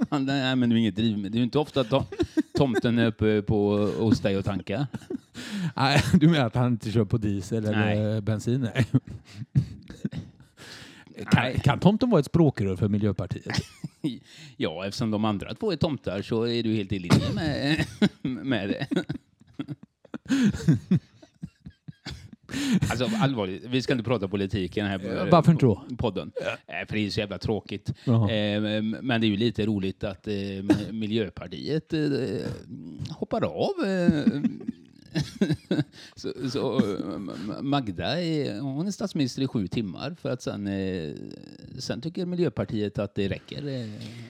nej, 0.25 0.55
men 0.55 0.69
det 0.69 0.75
är 0.75 0.77
inget 0.79 0.95
drivmedel. 0.95 1.31
Det 1.31 1.35
är 1.35 1.39
ju 1.39 1.43
inte 1.43 1.59
ofta 1.59 1.83
to- 1.83 2.05
tomten 2.57 2.99
är 2.99 3.05
uppe 3.07 3.41
på, 3.41 3.77
hos 3.99 4.19
dig 4.19 4.37
och 4.37 4.45
tankar. 4.45 4.87
Nej, 5.75 6.03
du 6.13 6.27
menar 6.27 6.45
att 6.45 6.55
han 6.55 6.71
inte 6.71 6.91
kör 6.91 7.05
på 7.05 7.17
diesel 7.17 7.65
eller 7.65 7.95
Nej. 8.11 8.21
bensin? 8.21 8.67
Nej. 8.75 8.85
Kan, 11.31 11.53
kan 11.53 11.79
tomten 11.79 12.09
vara 12.09 12.19
ett 12.19 12.25
språkrör 12.25 12.75
för 12.75 12.87
Miljöpartiet? 12.87 13.55
Ja, 14.57 14.85
eftersom 14.85 15.11
de 15.11 15.25
andra 15.25 15.53
två 15.53 15.71
är 15.71 15.75
tomtar 15.75 16.21
så 16.21 16.47
är 16.47 16.63
du 16.63 16.73
helt 16.75 16.91
i 16.91 16.99
linje 16.99 17.33
med, 17.35 17.85
med 18.21 18.69
det. 18.69 18.87
Alltså 22.89 23.09
allvarligt, 23.19 23.63
vi 23.69 23.81
ska 23.81 23.93
inte 23.93 24.03
prata 24.05 24.27
politik 24.27 24.77
i 24.77 24.79
den 24.79 24.89
här 24.89 25.01
Ja, 25.15 25.27
varför 25.31 25.51
inte 25.51 25.65
då? 25.65 25.83
podden. 25.97 26.31
Eh, 26.67 26.87
För 26.87 26.95
det 26.95 27.05
är 27.05 27.09
så 27.09 27.19
jävla 27.19 27.37
tråkigt. 27.37 27.93
Jaha. 28.05 28.31
Eh, 28.31 28.61
Men 29.01 29.21
det 29.21 29.27
är 29.27 29.29
ju 29.29 29.37
lite 29.37 29.65
roligt 29.65 30.03
att 30.03 30.27
eh, 30.27 30.33
Miljöpartiet 30.91 31.93
hoppar 33.09 33.43
av. 33.43 33.71
Så, 36.15 36.33
så 36.51 36.81
Magda 37.61 38.21
är, 38.21 38.59
hon 38.59 38.87
är 38.87 38.91
statsminister 38.91 39.41
i 39.41 39.47
sju 39.47 39.67
timmar 39.67 40.15
för 40.21 40.29
att 40.29 40.41
sen, 40.41 40.69
sen 41.79 42.01
tycker 42.01 42.25
Miljöpartiet 42.25 42.99
att 42.99 43.15
det 43.15 43.27
räcker 43.27 43.87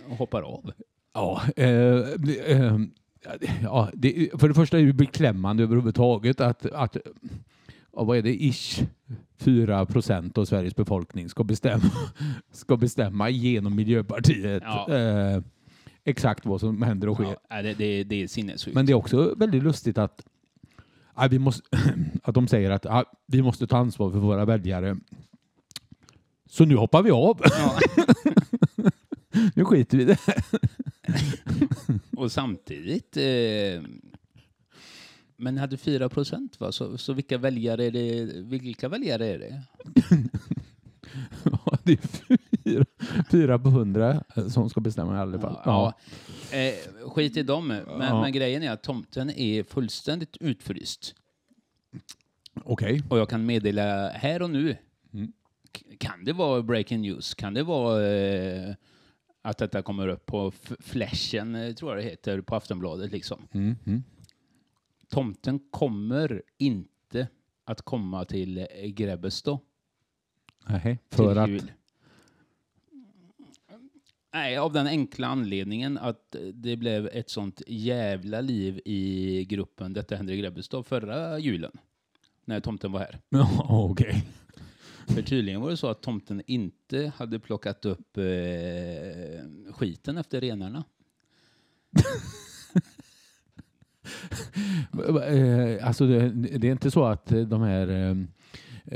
och 0.10 0.18
hoppar 0.18 0.42
av. 0.42 0.72
Ja, 1.14 1.42
eh, 1.56 1.68
eh, 1.68 2.80
Ja, 3.64 3.90
det, 3.94 4.30
för 4.40 4.48
det 4.48 4.54
första 4.54 4.80
är 4.80 4.86
det 4.86 4.94
beklämmande 4.94 5.64
överhuvudtaget 5.64 6.42
att, 6.42 6.66
att 6.66 6.98
ja, 7.98 8.04
vad 8.04 8.18
är 8.18 8.22
det, 8.22 8.44
ish 8.44 8.84
4 9.38 9.86
procent 9.86 10.38
av 10.38 10.46
Sveriges 10.46 10.76
befolkning 10.76 11.30
ska 11.30 11.44
bestämma, 11.44 11.92
ska 12.52 12.78
bestämma 12.78 13.30
genom 13.30 13.76
Miljöpartiet 13.76 14.64
Ja. 14.66 14.94
eh, 14.94 15.42
exakt 16.04 16.46
vad 16.46 16.60
som 16.60 16.82
händer 16.82 17.10
och 17.10 17.16
sker. 17.16 17.38
Ja, 17.50 17.62
det, 17.62 17.74
det, 17.74 18.04
det 18.04 18.24
är 18.24 18.28
sinnessjukt. 18.28 18.76
Men 18.76 18.86
det 18.86 18.92
är 18.92 18.96
också 18.96 19.36
väldigt 19.38 19.64
lustigt 19.64 19.98
att, 19.98 20.26
ja, 21.16 21.28
vi 21.28 21.40
måste, 21.40 21.64
att 22.24 22.36
de 22.36 22.48
säger 22.48 22.72
att 22.72 22.86
ja, 22.86 23.06
vi 23.26 23.42
måste 23.42 23.68
ta 23.68 23.78
ansvar 23.78 24.12
för 24.12 24.20
våra 24.20 24.46
väljare. 24.46 24.98
Så 26.50 26.66
nu 26.66 26.76
hoppar 26.76 27.04
vi 27.04 27.12
av. 27.12 27.42
Ja. 27.44 27.80
nu 29.56 29.66
skiter 29.66 29.98
vi 29.98 30.04
i 30.04 30.06
det. 30.06 30.20
Och 32.18 32.32
samtidigt... 32.32 33.18
Eh, 33.18 33.82
men 35.38 35.58
hade 35.58 35.78
4 35.78 36.10
procent, 36.10 36.60
va? 36.60 36.72
Så, 36.72 36.98
så 36.98 37.14
vilka 37.14 37.38
väljare 37.38 37.86
är 37.86 37.92
det? 37.92 38.26
Vilka 38.42 38.90
väljare 38.90 39.28
är 39.28 39.40
det? 39.40 39.62
Ja, 41.44 41.78
det 41.84 41.94
är 41.94 42.38
fyra, 42.64 42.86
fyra 43.32 43.60
på 43.60 43.70
hundra 43.70 44.24
som 44.50 44.70
ska 44.70 44.82
bestämma 44.82 45.16
i 45.16 45.20
alla 45.20 45.40
fall. 45.40 45.60
Ja. 45.66 45.94
Eh, 46.52 47.10
skit 47.10 47.38
i 47.38 47.44
dem. 47.44 47.68
Men, 47.68 47.84
Ja. 47.88 48.22
men 48.22 48.32
grejen 48.32 48.64
är 48.64 48.72
att 48.72 48.84
tomten 48.84 49.30
är 49.30 49.64
fullständigt 49.64 50.38
utfryst. 50.40 51.16
Okej. 52.64 53.04
Och 53.10 53.18
jag 53.18 53.30
kan 53.30 53.46
meddela 53.46 54.10
här 54.10 54.42
och 54.42 54.50
nu. 54.50 54.78
Mm. 55.14 55.32
Kan 55.98 56.26
det 56.26 56.34
vara 56.34 56.62
breaking 56.62 57.02
news? 57.02 57.34
Kan 57.34 57.54
det 57.54 57.64
vara 57.64 58.08
eh, 58.08 58.76
att 59.42 59.58
detta 59.58 59.82
kommer 59.82 60.08
upp 60.08 60.26
på 60.26 60.52
flashen, 60.80 61.56
eh, 61.56 61.74
tror 61.74 61.92
jag 61.92 62.04
det 62.04 62.10
heter, 62.10 62.42
på 62.42 62.56
Aftonbladet 62.56 63.12
liksom. 63.12 63.48
Mm, 63.52 63.76
mm. 63.86 64.04
Tomten 65.10 65.60
kommer 65.72 66.42
inte 66.58 67.28
att 67.66 67.82
komma 67.82 68.26
till 68.26 68.68
Grebbestad 68.86 69.60
Nej, 70.68 70.98
till 71.10 71.18
för 71.18 71.36
att... 71.36 71.50
jul. 71.50 71.72
Nej, 74.34 74.58
av 74.58 74.74
den 74.74 74.88
enkla 74.88 75.28
anledningen 75.28 75.98
att 75.98 76.36
det 76.54 76.76
blev 76.76 77.08
ett 77.08 77.30
sånt 77.30 77.62
jävla 77.68 78.42
liv 78.42 78.82
i 78.86 79.46
gruppen 79.46 79.94
Detta 79.94 80.16
händer 80.16 80.34
i 80.34 80.38
Grebbestad 80.38 80.86
förra 80.86 81.40
julen. 81.40 81.72
När 82.46 82.60
tomten 82.60 82.92
var 82.92 83.00
här. 83.00 83.20
Ja, 83.30 83.68
okej. 83.70 84.28
För 85.08 85.22
tydligen 85.22 85.62
var 85.62 85.70
det 85.70 85.78
så 85.78 85.88
att 85.88 86.02
tomten 86.02 86.42
inte 86.48 87.12
hade 87.16 87.40
plockat 87.40 87.86
upp 87.86 88.18
eh, 88.18 88.24
skiten 89.74 90.18
efter 90.18 90.42
renarna. 90.42 90.84
Eh, 95.28 95.88
Alltså 95.88 96.08
det, 96.08 96.30
det 96.30 96.68
är 96.68 96.72
inte 96.72 96.92
så 96.92 97.06
att 97.06 97.26
de 97.26 97.62
här 97.62 97.88
eh, 97.88 98.16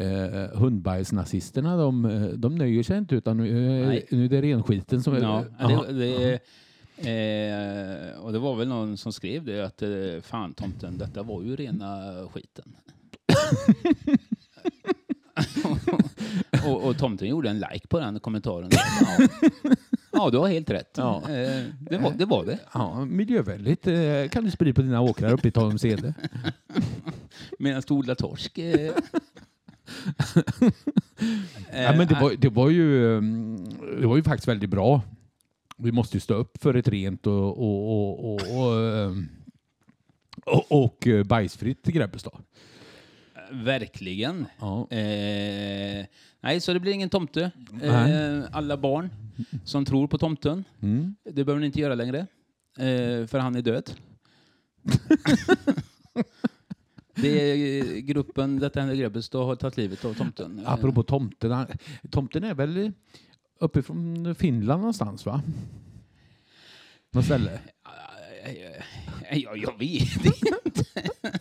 eh, 0.05 0.49
hundbajsnazisterna 0.53 1.78
de, 1.78 2.30
de 2.36 2.55
nöjer 2.55 2.84
sig 2.84 2.97
inte 2.97 3.16
utan 3.16 3.38
nu, 3.38 3.82
eh, 3.82 3.88
Nej. 3.88 4.05
nu 4.12 4.26
är 4.26 4.30
det 4.30 4.41
renskiten 4.41 5.03
som 5.03 5.14
är... 5.14 5.22
Ja, 5.22 5.45
det, 5.89 5.93
det, 5.93 6.34
eh, 7.09 8.20
och 8.20 8.34
det 8.34 8.39
var 8.39 8.55
väl 8.55 8.68
någon 8.68 8.97
som 8.97 9.14
skrev 9.14 9.45
det 9.45 9.66
att 9.66 9.84
fan 10.26 10.53
tomten, 10.53 10.97
detta 10.97 11.24
var 11.24 11.43
ju 11.43 11.55
rena 11.55 12.14
skiten. 12.34 12.76
och, 16.66 16.88
och 16.88 16.97
tomten 16.97 17.28
gjorde 17.28 17.49
en 17.49 17.59
like 17.59 17.88
på 17.88 17.99
den 17.99 18.20
kommentaren. 18.20 18.70
Ja, 18.72 19.28
ja 20.22 20.30
du 20.30 20.38
har 20.38 20.47
helt 20.47 20.69
rätt. 20.69 20.93
Ja. 20.97 21.22
Eh, 21.30 21.63
det, 21.80 21.97
var, 21.97 22.11
det 22.11 22.26
var 22.26 22.45
det. 22.45 22.59
Ja, 22.74 23.05
miljövänligt 23.05 23.88
eh, 23.88 24.28
kan 24.32 24.43
du 24.43 24.51
sprida 24.51 24.76
på 24.76 24.82
dina 24.82 25.01
åkrar 25.01 25.34
uppe 25.34 25.47
i 25.47 25.51
Tanumshede. 25.51 26.13
Medan 27.59 27.84
du 27.88 27.93
odlar 27.93 28.15
torsk. 28.15 28.57
Eh, 28.57 28.72
ja, 31.74 31.95
men 31.97 32.07
det, 32.07 32.17
var, 32.22 32.36
det, 32.38 32.49
var 32.49 32.69
ju, 32.69 33.17
mm, 33.17 33.69
det 33.99 34.07
var 34.07 34.15
ju 34.15 34.24
faktiskt 34.24 34.47
väldigt 34.47 34.69
bra. 34.69 35.01
Vi 35.78 35.91
måste 35.91 36.17
ju 36.17 36.22
stå 36.22 36.34
upp 36.34 36.61
för 36.61 36.74
ett 36.74 36.88
rent 36.88 37.28
och, 37.28 37.57
och, 37.57 38.34
och, 38.34 38.41
och, 40.45 40.84
och, 40.84 41.07
bajsfritt 41.26 41.84
Grebbestad. 41.84 42.43
Verkligen. 43.51 44.45
Ja. 44.59 44.88
Eh, 44.91 46.05
nej, 46.42 46.62
så 46.62 46.74
det 46.74 46.80
blir 46.80 46.92
ingen 46.94 47.10
tomte. 47.10 47.52
Eh, 47.82 48.44
alla 48.52 48.78
barn 48.78 49.10
som 49.66 49.86
tror 49.86 50.08
på 50.08 50.18
tomten, 50.18 50.64
Mm. 50.82 51.16
det 51.24 51.44
behöver 51.44 51.60
ni 51.60 51.66
inte 51.66 51.80
göra 51.80 51.96
längre. 51.96 52.20
Eh, 52.78 53.28
för 53.28 53.39
han 53.39 53.56
är 53.56 53.62
död. 53.62 53.92
det 57.16 57.30
är 57.52 58.00
gruppen 58.00 58.60
Detta 58.60 58.80
händer 58.80 58.96
Grebbestad 58.96 59.46
har 59.46 59.56
tagit 59.56 59.78
livet 59.78 60.06
av 60.06 60.14
tomten. 60.14 60.60
Eh, 60.60 60.72
Apropå 60.74 61.04
tomten. 61.04 61.66
Tomten 62.12 62.44
är 62.44 62.54
väl 62.54 62.92
uppifrån 63.60 64.36
Finland 64.36 64.80
någonstans 64.82 65.26
va? 65.26 65.42
Något 67.12 67.26
ställe? 67.26 67.60
Eh, 68.44 69.38
jag, 69.38 69.58
jag 69.58 69.80
vet 69.80 70.26
inte. 70.26 70.86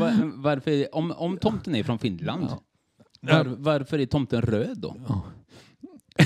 Var, 0.00 0.32
varför, 0.42 0.94
om, 0.94 1.10
om 1.10 1.38
tomten 1.38 1.74
är 1.74 1.82
från 1.82 1.98
Finland, 1.98 2.48
var, 3.32 3.44
varför 3.44 3.98
är 3.98 4.06
tomten 4.06 4.42
röd 4.42 4.78
då? 4.78 4.96
Ja. 5.08 5.22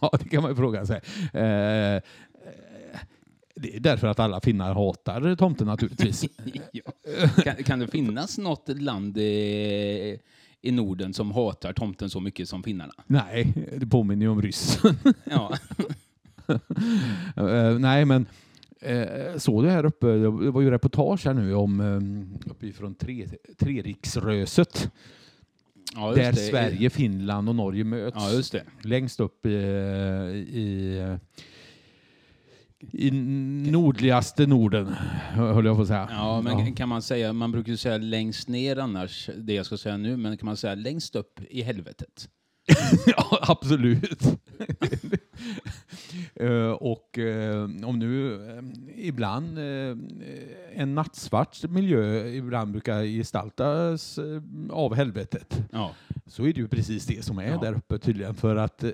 ja, 0.00 0.10
det 0.22 0.28
kan 0.28 0.42
man 0.42 0.50
ju 0.50 0.56
fråga 0.56 0.86
sig. 0.86 0.96
Eh, 1.32 2.02
det 3.54 3.76
är 3.76 3.80
därför 3.80 4.06
att 4.06 4.18
alla 4.18 4.40
finnar 4.40 4.74
hatar 4.74 5.36
tomten 5.36 5.66
naturligtvis. 5.66 6.24
ja. 6.72 6.92
kan, 7.44 7.54
kan 7.54 7.78
det 7.78 7.88
finnas 7.88 8.38
något 8.38 8.68
land 8.68 9.16
eh, 9.16 9.22
i 10.62 10.70
Norden 10.72 11.14
som 11.14 11.30
hatar 11.30 11.72
tomten 11.72 12.10
så 12.10 12.20
mycket 12.20 12.48
som 12.48 12.62
finnarna? 12.62 12.92
Nej, 13.06 13.52
det 13.76 13.86
påminner 13.86 14.26
ju 14.26 14.32
om 14.32 14.42
ryssen. 14.42 14.96
Ja. 15.24 15.56
Eh, 17.36 17.78
nej, 17.78 18.04
men 18.04 18.26
eh, 18.80 19.36
såg 19.38 19.64
du 19.64 19.70
här 19.70 19.84
uppe, 19.84 20.06
det 20.06 20.50
var 20.50 20.60
ju 20.60 20.70
reportage 20.70 21.26
här 21.26 21.34
nu 21.34 21.54
om 21.54 21.80
eh, 21.80 22.50
uppifrån 22.50 22.94
tre, 22.94 23.28
Treriksröset. 23.58 24.90
Ja, 25.94 26.12
där 26.12 26.32
det. 26.32 26.38
Sverige, 26.38 26.90
Finland 26.90 27.48
och 27.48 27.54
Norge 27.54 27.84
möts. 27.84 28.52
Ja. 28.52 28.60
Längst 28.82 29.20
upp 29.20 29.46
i, 29.46 29.50
i, 29.50 31.18
i 32.92 33.10
nordligaste 33.70 34.46
Norden, 34.46 34.86
höll 35.34 35.64
jag 35.64 35.76
på 35.76 35.82
att 35.82 35.88
säga. 35.88 36.08
Ja, 36.10 36.40
men 36.40 36.74
kan 36.74 36.88
man 36.88 37.02
säga, 37.02 37.32
man 37.32 37.52
brukar 37.52 37.70
ju 37.70 37.76
säga 37.76 37.98
längst 37.98 38.48
ner 38.48 38.76
annars, 38.76 39.30
det 39.36 39.54
jag 39.54 39.66
ska 39.66 39.76
säga 39.76 39.96
nu, 39.96 40.16
men 40.16 40.36
kan 40.36 40.46
man 40.46 40.56
säga 40.56 40.74
längst 40.74 41.16
upp 41.16 41.40
i 41.50 41.62
helvetet? 41.62 42.28
ja, 43.06 43.38
absolut. 43.42 44.22
Eh, 46.34 46.70
och 46.70 47.18
eh, 47.18 47.62
om 47.64 47.98
nu 47.98 48.34
eh, 48.34 48.62
ibland 49.08 49.58
en 50.74 50.94
nattsvart 50.94 51.62
miljö 51.70 52.26
ibland 52.28 52.72
brukar 52.72 53.02
gestaltas 53.04 54.18
av 54.70 54.94
helvetet 54.94 55.62
Ja. 55.72 55.90
så 56.26 56.42
är 56.42 56.52
det 56.52 56.60
ju 56.60 56.68
precis 56.68 57.06
det 57.06 57.24
som 57.24 57.38
är 57.38 57.46
Ja. 57.50 57.58
där 57.60 57.72
uppe 57.76 57.98
tydligen 57.98 58.34
för 58.34 58.56
att 58.56 58.84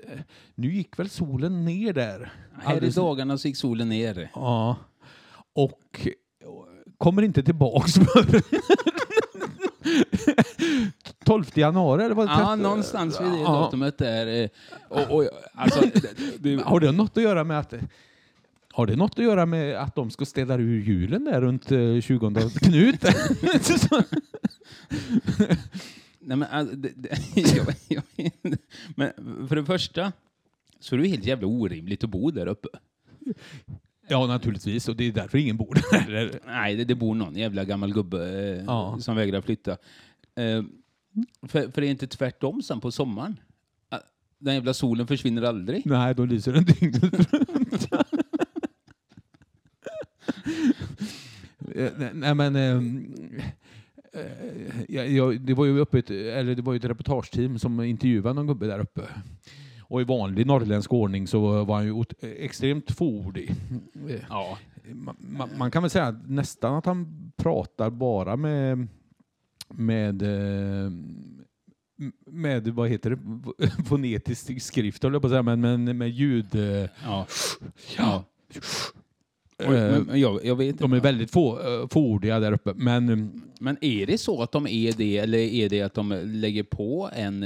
nu 0.55 0.73
gick 0.73 0.99
väl 0.99 1.09
solen 1.09 1.65
ner 1.65 1.93
där. 1.93 2.31
Här 2.61 2.83
i 2.83 2.89
dagarna 2.89 3.37
så 3.37 3.47
gick 3.47 3.57
solen 3.57 3.89
ner. 3.89 4.29
Ja. 4.33 4.75
Och 5.53 6.07
kommer 6.97 7.21
inte 7.21 7.43
tillbaks 7.43 7.93
12 11.29 11.45
januari 11.57 12.03
eller 12.03 12.15
vad 12.15 12.27
det 12.27 12.31
Ja, 12.31 12.55
någonstans 12.55 13.21
vid 13.21 13.27
det 13.31 13.37
Ja. 13.39 13.51
datumet 13.51 13.97
där. 13.97 14.27
eh, 14.43 14.49
Och, 14.89 15.15
och, 15.15 15.29
alltså, 15.53 15.81
det, 15.93 16.43
det, 16.55 16.63
Har 16.63 16.79
det 16.79 16.91
något 16.91 17.17
att 17.17 17.23
göra 17.23 17.43
med 17.43 17.59
att 17.59 17.73
har 18.73 18.87
det 18.87 18.95
något 18.95 19.11
att 19.19 19.25
göra 19.25 19.45
med 19.45 19.75
att 19.75 19.95
de 19.95 20.11
ska 20.11 20.25
ställa 20.25 20.55
ur 20.57 20.79
julen 20.81 21.25
där 21.25 21.41
runt 21.41 21.71
eh, 21.71 22.01
20 22.01 22.49
Knut? 22.59 23.03
nej, 26.19 26.37
men, 26.37 26.43
alltså, 26.43 26.75
det, 26.75 26.91
det, 26.95 27.09
jag, 27.55 27.65
jag, 27.87 28.03
men 28.95 29.11
för 29.47 29.55
det 29.55 29.65
första 29.65 30.11
så 30.79 30.95
är 30.95 30.99
det 30.99 31.07
helt 31.07 31.25
jävla 31.25 31.47
orimligt 31.47 32.03
att 32.03 32.09
bo 32.09 32.31
där 32.31 32.47
uppe. 32.47 32.67
ja, 34.07 34.27
naturligtvis. 34.27 34.89
Och 34.89 34.95
det 34.95 35.03
är 35.07 35.11
därför 35.11 35.37
ingen 35.37 35.57
bor 35.57 35.77
där. 35.91 36.39
Nej, 36.45 36.75
det, 36.75 36.83
det 36.83 36.95
bor 36.95 37.15
någon 37.15 37.35
jävla 37.35 37.63
gammal 37.63 37.93
gubbe 37.93 38.39
eh, 38.57 38.63
Ja. 38.67 38.97
som 38.99 39.15
vägrar 39.15 39.41
flytta. 39.41 39.71
Eh, 40.35 40.63
för, 41.41 41.71
för 41.71 41.81
det 41.81 41.87
är 41.87 41.91
inte 41.91 42.07
tvärtom 42.07 42.61
sen 42.61 42.79
på 42.81 42.91
sommaren. 42.91 43.39
Den 44.41 44.53
jävla 44.53 44.73
solen 44.73 45.07
försvinner 45.07 45.41
aldrig. 45.41 45.85
Nej, 45.85 46.15
då 46.15 46.25
lyser 46.25 46.53
den 46.53 46.65
dygnet 46.65 47.03
runt. 47.03 47.87
Eh, 51.75 51.91
nej, 52.13 52.35
men... 52.35 52.55
ehm, 52.55 53.13
eh, 54.13 54.21
ja, 54.87 55.03
ja, 55.03 55.25
det 55.39 55.53
var 55.53 55.65
ju 55.65 55.79
uppe 55.79 55.99
ett, 55.99 56.09
eller 56.09 56.55
det 56.55 56.61
var 56.61 56.73
ju 56.73 56.77
ett 56.77 56.85
reportageteam 56.85 57.59
som 57.59 57.81
intervjuade 57.81 58.33
någon 58.33 58.47
gubbe 58.47 58.67
där 58.67 58.79
uppe. 58.79 59.01
Och 59.81 60.01
i 60.01 60.03
vanlig 60.03 60.45
norrländsk 60.45 60.93
ordning 60.93 61.27
så 61.27 61.63
var 61.63 61.75
han 61.75 61.85
ju 61.85 62.03
extremt 62.21 62.91
fåordig. 62.91 63.55
Ja. 64.29 64.57
Man, 64.93 65.15
man, 65.19 65.49
man 65.57 65.71
kan 65.71 65.83
väl 65.83 65.89
säga 65.89 66.19
nästan 66.27 66.75
att 66.75 66.85
han 66.85 67.31
pratar 67.37 67.89
bara 67.89 68.35
med 68.35 68.87
med 69.73 70.21
eh, 70.21 70.91
med, 72.25 72.67
vad 72.67 72.89
heter 72.89 73.09
det, 73.09 73.83
fonetisk 73.87 74.61
skrift 74.61 75.03
höll 75.03 75.13
jag 75.13 75.21
på 75.21 75.27
att 75.27 75.31
säga, 75.31 75.43
men, 75.43 75.61
men 75.61 75.97
med 75.97 76.09
ljud. 76.09 76.55
eh, 76.55 76.89
Ja. 77.03 77.27
ja. 77.97 78.23
Oj, 79.67 79.75
eh, 79.77 80.03
men, 80.03 80.19
jag, 80.19 80.45
jag 80.45 80.55
vet 80.55 80.79
de 80.79 80.93
är 80.93 80.99
väldigt 80.99 81.31
få, 81.31 81.59
fåordiga 81.91 82.39
där 82.39 82.51
uppe. 82.51 82.73
Men 82.75 83.41
Men 83.59 83.77
är 83.81 84.05
det 84.05 84.17
så 84.17 84.41
att 84.41 84.51
de 84.51 84.67
är 84.67 84.93
det, 84.93 85.17
eller 85.17 85.37
är 85.37 85.69
det 85.69 85.81
att 85.81 85.93
de 85.93 86.21
lägger 86.25 86.63
på 86.63 87.09
en, 87.13 87.43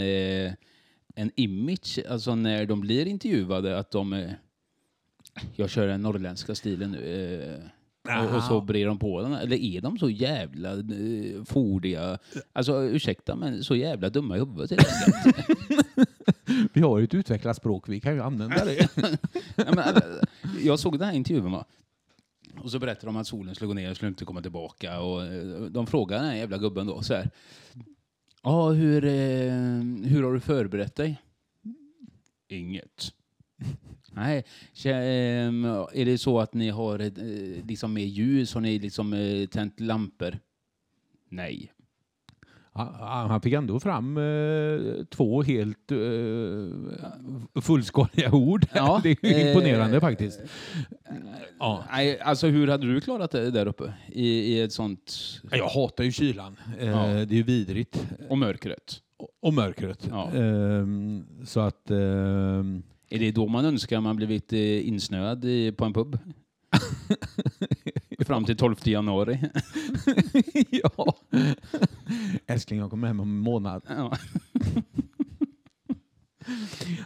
en 1.16 1.32
image, 1.36 2.00
alltså 2.10 2.36
när 2.36 2.66
de 2.66 2.82
blir 2.82 3.06
intervjuade, 3.06 3.80
att 3.80 3.92
de... 3.92 4.30
Jag 5.56 5.70
kör 5.70 5.88
den 5.88 6.02
norrländska 6.02 6.56
stilen 6.56 6.92
nu. 6.92 7.62
Eh, 8.10 8.26
och, 8.26 8.36
och 8.36 8.44
så 8.44 8.62
brer 8.62 8.88
de 8.88 9.00
på 9.00 9.22
den. 9.22 9.34
Eller 9.34 9.58
är 9.58 9.82
de 9.82 9.98
så 9.98 10.10
jävla 10.10 10.72
eh, 10.72 11.44
fordiga? 11.46 12.20
Alltså 12.54 12.84
ursäkta, 12.84 13.36
men 13.36 13.64
så 13.64 13.76
jävla 13.76 14.10
dumma 14.10 14.36
i 14.36 14.40
huvudet 14.40 14.72
helt 14.72 14.88
enkelt. 15.26 15.50
vi 16.74 16.82
har 16.82 16.98
ju 16.98 17.04
ett 17.04 17.14
utvecklat 17.14 17.58
språk, 17.58 17.90
vi 17.90 18.00
kan 18.00 18.14
ju 18.14 18.22
använda 18.22 18.66
det. 18.66 18.90
Men, 19.56 19.80
alltså, 19.80 20.04
jag 20.62 20.80
såg 20.80 21.00
den 21.00 21.08
här 21.08 21.16
intervjun 21.16 21.52
va? 21.52 21.66
Och 22.64 22.72
så 22.72 22.80
berättade 22.80 23.06
de 23.06 23.16
att 23.16 23.28
solen 23.28 23.56
gå 23.60 23.74
ner 23.74 23.90
och 23.90 23.96
skulle 23.96 24.10
inte 24.10 24.26
komma 24.26 24.42
tillbaka. 24.42 25.00
Och 25.00 25.24
eh, 25.26 25.62
de 25.62 25.88
frågade 25.88 26.22
den 26.22 26.30
här 26.30 26.38
jävla 26.38 26.58
gubben 26.58 26.88
då 26.88 27.02
så 27.02 27.14
här. 27.14 27.30
Ja, 28.44 28.70
hur, 28.70 29.06
eh, 29.06 29.12
hur 30.04 30.24
har 30.24 30.34
du 30.34 30.40
förberett 30.40 30.96
dig? 30.96 31.22
Inget. 32.48 33.14
Nej, 34.16 34.44
ehm, 34.86 35.66
är 35.94 36.06
det 36.06 36.18
så 36.18 36.40
att 36.40 36.54
ni 36.54 36.70
har 36.70 37.00
eh, 37.00 37.12
liksom 37.68 37.94
mer 37.94 38.06
ljus? 38.06 38.54
Har 38.54 38.62
ni 38.62 38.80
liksom 38.80 39.14
eh, 39.14 39.46
tänt 39.48 39.80
lampor? 39.80 40.40
Nej. 41.30 41.72
Han 42.76 43.30
han 43.30 43.42
fick 43.42 43.54
ändå 43.54 43.80
fram 43.80 44.18
eh, 44.18 45.04
två 45.10 45.44
helt 45.44 45.92
eh, 45.92 47.62
fullskaliga 47.62 48.32
ord. 48.32 48.66
Ja, 48.74 49.00
det 49.04 49.10
är 49.24 49.26
eh, 49.36 49.48
imponerande 49.48 50.00
faktiskt. 50.02 50.42
Ja. 51.60 51.84
Nej, 51.92 52.20
alltså 52.20 52.48
hur 52.48 52.68
hade 52.68 52.94
du 52.94 53.02
klarat 53.02 53.32
det 53.32 53.52
där 53.52 53.68
uppe? 53.68 53.94
I, 54.08 54.28
i 54.30 54.62
ett 54.62 54.74
sånt... 54.74 55.14
Jag 55.52 55.68
hatar 55.68 56.04
ju 56.04 56.12
kylan. 56.12 56.56
Eh, 56.80 56.88
Ja. 56.90 57.06
Det 57.08 57.34
är 57.34 57.38
ju 57.38 57.44
vidrigt. 57.44 58.08
Och 58.30 58.38
mörkret? 58.38 59.02
Och- 59.18 59.30
Och 59.42 59.54
mörkret. 59.54 60.08
Ja. 60.12 60.32
Ehm, 60.32 61.26
så 61.46 61.60
att... 61.60 61.92
Är 63.14 63.20
det 63.20 63.32
då 63.32 63.48
man 63.48 63.66
önskar 63.66 64.02
man 64.02 64.16
blivit 64.16 64.54
eh, 64.54 64.88
insnöad 64.88 65.46
i, 65.46 65.72
på 65.72 65.86
en 65.86 65.94
pub? 65.94 66.20
Fram 68.26 68.46
till 68.46 68.58
12 68.58 68.76
januari. 68.84 69.40
ja. 70.70 71.16
Älskling, 72.48 72.80
jag 72.80 72.90
kommer 72.90 73.08
hem 73.08 73.20
om 73.20 73.30
en 73.30 73.40
månad. 73.40 73.84
ja. 73.88 74.18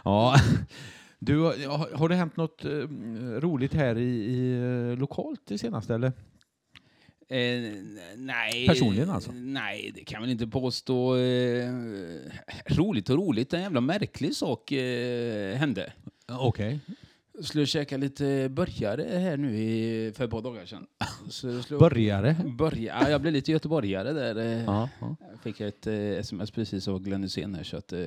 Ja. 0.04 0.36
Du, 1.18 1.38
har 1.40 1.96
har 1.96 2.08
det 2.08 2.14
hänt 2.14 2.36
något 2.36 2.64
eh, 2.64 2.70
roligt 3.40 3.74
här 3.74 3.98
i, 3.98 4.24
i 4.24 4.54
eh, 4.54 4.98
lokalt 4.98 5.40
det 5.44 5.58
senaste 5.58 5.94
eller? 5.94 6.12
Eh, 7.30 7.72
nej. 8.16 8.66
Personligen 8.66 9.10
alltså? 9.10 9.32
Nej, 9.34 9.92
det 9.94 10.04
kan 10.04 10.20
väl 10.22 10.30
inte 10.30 10.46
påstå. 10.46 11.16
Eh, 11.16 11.72
roligt 12.66 13.10
och 13.10 13.16
roligt. 13.16 13.52
En 13.54 13.60
jävla 13.62 13.80
märklig 13.80 14.34
sak 14.36 14.72
eh, 14.72 15.56
hände. 15.56 15.92
Okej. 16.28 16.80
Jag 17.34 17.44
skulle 17.44 17.66
käka 17.66 17.96
lite 17.96 18.48
burgare 18.48 19.18
här 19.18 19.36
nu 19.36 19.56
i, 19.58 20.12
för 20.16 20.24
ett 20.24 20.30
par 20.30 20.42
dagar 20.42 20.66
sedan. 20.66 20.86
Så 21.28 21.62
Börjare? 21.78 22.36
Börja, 22.58 22.98
ja, 23.02 23.10
jag 23.10 23.20
blev 23.20 23.32
lite 23.32 23.52
göteborgare 23.52 24.12
där. 24.12 24.36
eh. 24.36 24.64
Ja. 24.64 24.88
Jag 25.00 25.40
fick 25.42 25.60
ett 25.60 25.86
eh, 25.86 25.94
sms 25.94 26.50
precis 26.50 26.88
av 26.88 27.00
Glenn 27.02 27.22
Hysén 27.22 27.54
här. 27.54 27.62
Så 27.64 27.76
att, 27.76 27.92
eh, 27.92 28.00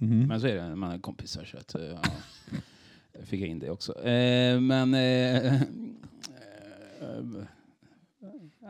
Mhm. 0.00 0.26
Men 0.26 0.40
så 0.40 0.46
är 0.46 0.54
det 0.54 0.68
när 0.68 0.76
man 0.76 0.90
är 0.92 0.98
kompisar. 0.98 1.44
Så 1.44 1.56
att, 1.58 1.74
eh, 1.74 1.82
ja, 1.82 2.02
fick 3.24 3.40
jag 3.40 3.48
in 3.48 3.58
det 3.58 3.70
också. 3.70 4.04
Eh, 4.04 4.60
men... 4.60 4.94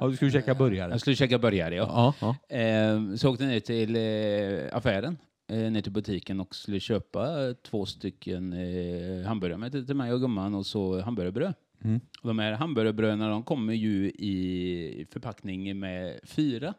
Ja, 0.00 0.08
du 0.08 0.16
skulle 0.16 0.30
käka 0.30 0.54
burgare? 0.54 0.90
jag 0.90 1.00
skulle 1.00 1.16
käka 1.16 1.38
burgare, 1.38 1.74
ja. 1.74 2.14
Ja. 2.20 2.36
ja. 2.48 2.56
Eh, 2.56 3.14
så 3.14 3.26
jag 3.26 3.32
åkte 3.32 3.46
ner 3.46 3.60
till 3.60 3.96
eh, 3.96 4.76
affären, 4.76 5.18
eh, 5.48 5.70
ner 5.70 5.82
till 5.82 5.92
butiken 5.92 6.40
och 6.40 6.54
skulle 6.54 6.80
köpa 6.80 7.54
två 7.62 7.86
stycken 7.86 8.52
eh, 8.52 9.26
hamburgare 9.26 9.58
med 9.58 9.72
till 9.72 9.86
till 9.86 9.96
mig 9.96 10.12
och 10.12 10.20
gumman 10.20 10.54
och 10.54 10.66
så 10.66 11.00
hamburgerbröd. 11.00 11.54
Mm. 11.84 12.00
Och 12.22 12.28
de 12.28 12.38
här 12.38 12.52
hamburgerbröden 12.52 13.18
de 13.18 13.42
kommer 13.42 13.74
ju 13.74 14.10
i 14.10 15.06
förpackning 15.10 15.78
med 15.78 16.20
fyra 16.24 16.74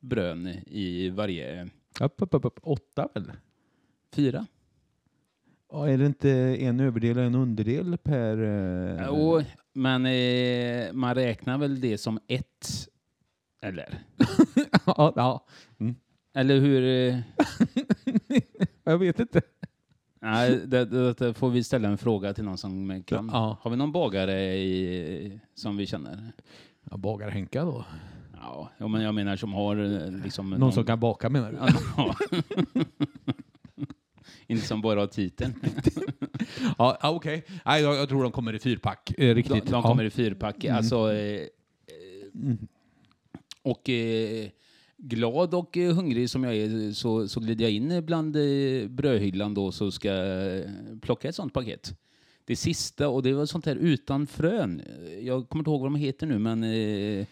brön 0.00 0.46
i 0.66 1.10
varje. 1.10 1.68
Upp, 2.00 2.14
upp, 2.22 2.34
upp, 2.34 2.44
upp. 2.44 2.60
Åtta 2.62 3.08
väl? 3.14 3.32
Fyra? 4.12 4.46
Ja, 5.72 5.88
är 5.88 5.98
det 5.98 6.06
inte 6.06 6.30
en 6.60 6.80
överdel 6.80 7.18
och 7.18 7.24
en 7.24 7.34
underdel 7.34 7.98
per... 7.98 8.42
Eh... 8.42 9.06
Jo, 9.06 9.42
men 9.72 10.06
eh, 10.06 10.92
man 10.92 11.14
räknar 11.14 11.58
väl 11.58 11.80
det 11.80 11.98
som 11.98 12.18
ett, 12.28 12.88
eller? 13.62 13.98
ja, 14.86 15.12
ja. 15.16 15.46
Eller 16.34 16.60
hur? 16.60 16.84
Eh, 16.84 17.18
Jag 18.84 18.98
vet 18.98 19.20
inte. 19.20 19.42
nej, 20.20 20.60
det, 20.66 20.84
det, 20.84 21.12
det 21.12 21.34
får 21.34 21.50
vi 21.50 21.64
ställa 21.64 21.88
en 21.88 21.98
fråga 21.98 22.34
till 22.34 22.44
någon 22.44 22.58
som 22.58 23.02
kan. 23.06 23.30
Ja. 23.32 23.58
Har 23.60 23.70
vi 23.70 23.76
någon 23.76 23.92
bagare 23.92 24.54
i, 24.54 25.40
som 25.54 25.76
vi 25.76 25.86
känner? 25.86 26.32
Ja, 26.90 26.96
Bagar-Henka 26.96 27.64
då? 27.64 27.84
Ja, 28.34 28.70
ja, 28.78 28.88
men 28.88 29.02
jag 29.02 29.14
menar 29.14 29.36
som 29.36 29.52
har 29.52 29.76
eh, 29.76 30.10
liksom... 30.24 30.50
Någon 30.50 30.72
som 30.72 30.84
kan 30.84 31.00
baka 31.00 31.28
menar 31.28 31.52
du? 31.52 31.58
Ja. 34.50 34.54
Inte 34.54 34.66
som 34.66 34.80
bara 34.82 35.00
har 35.00 35.06
titeln. 35.06 35.54
Ja, 36.78 36.98
ja, 37.02 37.10
okej. 37.10 37.44
Nej, 37.66 37.82
jag, 37.82 37.96
jag 37.96 38.08
tror 38.08 38.22
de 38.22 38.32
kommer 38.32 38.52
i 38.54 38.58
fyrpack. 38.58 39.10
Eh, 39.10 39.14
De, 39.28 39.34
riktigt. 39.34 39.66
de 39.66 39.82
kommer 39.82 40.04
i 40.04 40.10
fyrpack. 40.10 40.64
Mm. 40.64 40.76
Alltså, 40.76 41.12
eh, 41.12 41.40
eh, 41.40 41.46
Mm. 42.34 42.58
och 43.62 43.88
eh, 43.88 44.48
glad 44.96 45.54
och 45.54 45.76
eh, 45.76 45.94
hungrig 45.94 46.30
som 46.30 46.44
jag 46.44 46.56
är 46.56 46.92
så, 46.92 47.28
så 47.28 47.40
glider 47.40 47.64
jag 47.64 47.72
in 47.72 48.02
bland 48.06 48.36
eh, 48.36 48.88
brödhyllan 48.88 49.54
då 49.54 49.72
så 49.72 49.90
ska 49.90 50.08
jag 50.08 50.64
plocka 51.02 51.28
ett 51.28 51.34
sånt 51.34 51.52
paket. 51.52 51.94
Det 52.44 52.56
sista, 52.56 53.08
och 53.08 53.22
det 53.22 53.32
var 53.32 53.46
sånt 53.46 53.66
här 53.66 53.76
utan 53.76 54.26
frön. 54.26 54.82
Jag 55.22 55.48
kommer 55.48 55.60
inte 55.60 55.70
ihåg 55.70 55.80
vad 55.80 55.92
de 55.92 55.94
heter 55.98 56.26
nu, 56.26 56.38
men 56.38 56.64
eh, 56.64 57.26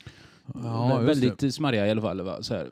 Ja, 0.54 0.98
väldigt 1.06 1.54
smarriga 1.54 1.86
i 1.86 1.90
alla 1.90 2.02
fall. 2.02 2.20
Va? 2.22 2.42
Så 2.42 2.54
här. 2.54 2.70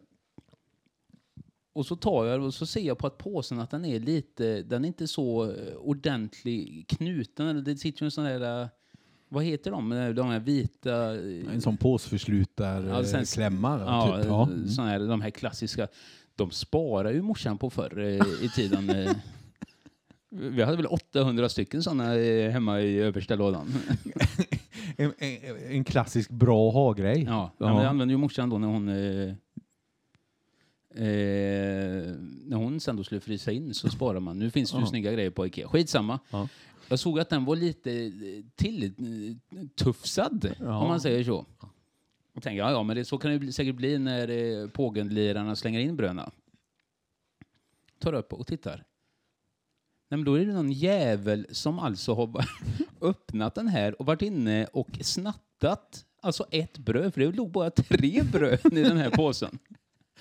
Och 1.77 1.87
så 1.87 1.97
tar 1.97 2.27
jag 2.27 2.43
och 2.43 2.55
så 2.55 2.67
ser 2.67 2.81
jag 2.81 2.99
på 2.99 3.07
att 3.07 3.19
påsen 3.19 3.61
att 3.61 3.71
den 3.71 3.85
är 3.85 4.01
lite, 4.01 4.63
den 4.63 4.85
är 4.85 4.89
inte 4.89 5.09
så 5.09 5.45
eh, 5.45 5.77
ordentlig 5.79 6.85
knuten. 6.89 7.47
Eller 7.49 7.61
Det 7.63 7.77
sitter 7.77 8.03
ju 8.03 8.05
en 8.05 8.11
sån 8.11 8.25
där, 8.25 8.63
eh, 8.63 8.69
vad 9.29 9.45
heter 9.45 9.71
de, 9.71 9.93
Eh, 9.93 10.09
de 10.09 10.27
här 10.29 10.41
vita... 10.41 10.95
En 11.53 11.61
sån 11.61 11.77
påsförslutar 11.77 12.83
Ja, 12.83 13.05
sen-. 13.05 13.25
Ja, 13.87 14.17
typ. 14.17 14.27
ja. 14.27 14.49
sån 14.69 14.85
här, 14.87 14.99
de 15.01 15.21
här 15.21 15.31
klassiska. 15.31 15.89
De 16.37 16.51
sparar 16.51 17.11
ju 17.13 17.23
morsan 17.23 17.59
på 17.59 17.71
förr 17.71 17.99
i 18.43 18.49
tiden. 18.49 18.93
Vi 20.31 20.63
hade 20.63 20.77
väl 20.77 20.87
800 20.87 21.49
stycken 21.49 21.83
såna 21.83 22.15
eh, 22.17 22.51
hemma 22.51 22.81
i 22.81 22.99
översta 22.99 23.35
lådan. 23.37 23.75
En, 24.99 25.13
en, 25.19 25.37
en 25.71 25.85
klassisk 25.85 26.31
bra 26.31 26.71
ha-grej. 26.71 27.23
Ja, 27.29 27.53
Ja. 27.59 27.67
men 27.67 27.77
det 27.77 27.89
använde 27.89 28.15
ju 28.15 28.19
morsan 28.19 28.51
då 28.51 28.59
när 28.59 28.69
hon 28.69 28.89
eh, 30.97 32.15
när 32.45 32.57
hon 32.57 32.81
sen 32.81 32.97
då 32.97 33.05
skulle 33.05 33.21
frysa 33.21 33.53
in 33.53 33.75
så 33.75 33.89
sparar 33.89 34.21
man. 34.21 34.39
Nu 34.39 34.51
finns 34.51 34.71
det 34.71 34.77
ju 34.77 34.83
Ja. 34.83 34.87
snygga 34.87 35.13
grejer 35.13 35.31
på 35.31 35.47
Ikea. 35.47 35.69
Skitsamma. 35.69 36.19
Ja. 36.31 36.49
Jag 36.89 36.99
såg 36.99 37.21
att 37.21 37.29
den 37.31 37.45
var 37.45 37.57
lite 37.57 37.93
eh, 37.93 38.11
till 38.55 38.83
eh, 38.85 38.91
Ja. 40.61 40.79
om 40.81 40.89
man 40.89 41.01
säger 41.01 41.25
så. 41.25 41.47
Och 42.35 42.43
tänkte, 42.43 42.59
ja, 42.59 42.71
ja, 42.71 42.83
men 42.83 42.97
det, 42.97 43.05
så 43.05 43.19
kan 43.19 43.41
det 43.47 43.53
säkert 43.53 43.75
bli 43.77 43.99
när 43.99 44.29
eh, 44.29 44.69
pågenlirarna 44.69 45.57
slänger 45.57 45.81
in 45.81 45.97
bröna. 45.97 46.31
Tar 47.99 48.13
upp 48.13 48.33
och 48.33 48.47
tittar. 48.47 48.77
Nej, 50.09 50.19
men 50.19 50.25
då 50.25 50.35
är 50.35 50.47
det 50.47 50.53
någon 50.53 50.73
jävel 50.73 51.47
som 51.51 51.79
alltså 51.79 52.15
har 52.15 52.45
öppnat 53.01 53.55
den 53.55 53.69
här 53.69 54.01
och 54.01 54.07
varit 54.07 54.23
inne 54.23 54.65
och 54.65 54.89
snattat 55.03 56.05
alltså 56.21 56.47
ett 56.51 56.79
bröd, 56.79 57.15
för 57.15 57.21
det 57.21 57.33
låg 57.33 57.51
bara 57.51 57.71
tre 57.71 58.23
bröd 58.33 58.61
i 58.73 58.83
den 58.83 58.97
här 58.97 59.11
påsen. 59.11 59.59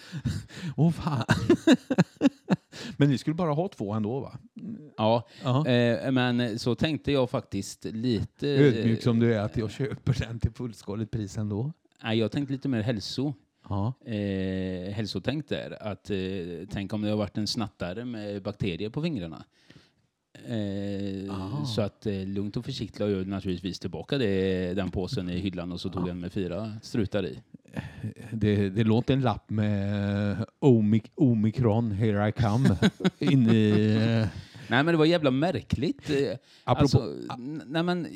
Åh 0.78 0.92
fan. 0.92 1.26
Men 2.98 3.10
ni 3.10 3.18
skulle 3.18 3.34
bara 3.34 3.54
ha 3.54 3.68
två 3.68 3.94
ändå 3.94 4.20
va? 4.20 4.38
Ja, 4.98 5.28
Ja. 5.44 5.68
eh, 5.68 6.12
men 6.12 6.60
så 6.60 6.76
tänkte 6.76 7.12
jag 7.12 7.30
faktiskt 7.30 7.86
lite... 7.86 8.48
Ödmjuk 8.48 9.04
som 9.04 9.20
du 9.20 9.34
är 9.36 9.40
att 9.40 9.58
jag 9.58 9.72
köper 9.72 10.16
den 10.20 10.40
till 10.40 10.52
fullskaligt 10.52 11.12
pris 11.12 11.38
ändå. 11.38 11.72
Nej, 12.04 12.18
jag 12.20 12.32
tänkte 12.32 12.54
lite 12.54 12.70
mer 12.70 12.82
hälso. 12.82 13.34
Ja. 13.70 13.94
Eh, 14.06 14.94
hälsotänk 14.94 15.50
där. 15.50 15.84
Att, 15.84 16.10
eh, 16.10 16.18
tänk 16.72 16.94
om 16.94 17.02
det 17.02 17.10
har 17.10 17.18
varit 17.18 17.38
en 17.38 17.48
snattare 17.48 18.06
med 18.06 18.42
bakterier 18.44 18.90
på 18.90 19.02
fingrarna. 19.02 19.46
Eh. 20.48 21.64
Så 21.66 21.82
att 21.82 22.06
eh, 22.06 22.14
lugnt 22.14 22.58
och 22.58 22.66
försiktigt 22.66 23.00
la 23.00 23.10
jag 23.10 23.28
naturligtvis 23.28 23.80
tillbaka 23.80 24.18
det, 24.18 24.74
den 24.74 24.92
påsen 24.92 25.30
i 25.30 25.40
hyllan 25.40 25.72
och 25.72 25.82
så 25.82 25.90
tog 25.90 26.10
jag 26.10 26.16
med 26.16 26.32
fyra 26.32 26.74
strutar 26.82 27.26
i. 27.26 27.40
Det, 28.32 28.70
det 28.70 28.84
låter 28.84 29.14
en 29.14 29.22
lapp 29.22 29.50
med 29.50 30.46
Omic 30.60 31.04
Omicron, 31.16 31.92
here 31.92 32.30
I 32.30 32.32
come. 32.32 32.78
in 33.20 33.50
i, 33.50 33.96
eh, 34.22 34.28
Nej 34.68 34.84
men 34.84 34.86
det 34.86 34.98
var 34.98 35.06
jävla 35.06 35.32
märkligt. 35.32 36.10
Eh, 36.10 36.38
apropå, 36.64 36.82
Alltså, 36.82 37.16
nej 37.66 37.84
men... 37.84 38.08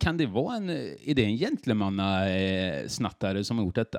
Kan 0.00 0.16
det 0.16 0.26
vara 0.26 0.56
en... 0.56 0.70
Är 0.70 1.14
det 1.14 1.24
en 1.24 1.36
gentlemannasnattare 1.36 3.44
som 3.44 3.58
har 3.58 3.64
gjort 3.64 3.74
detta? 3.74 3.98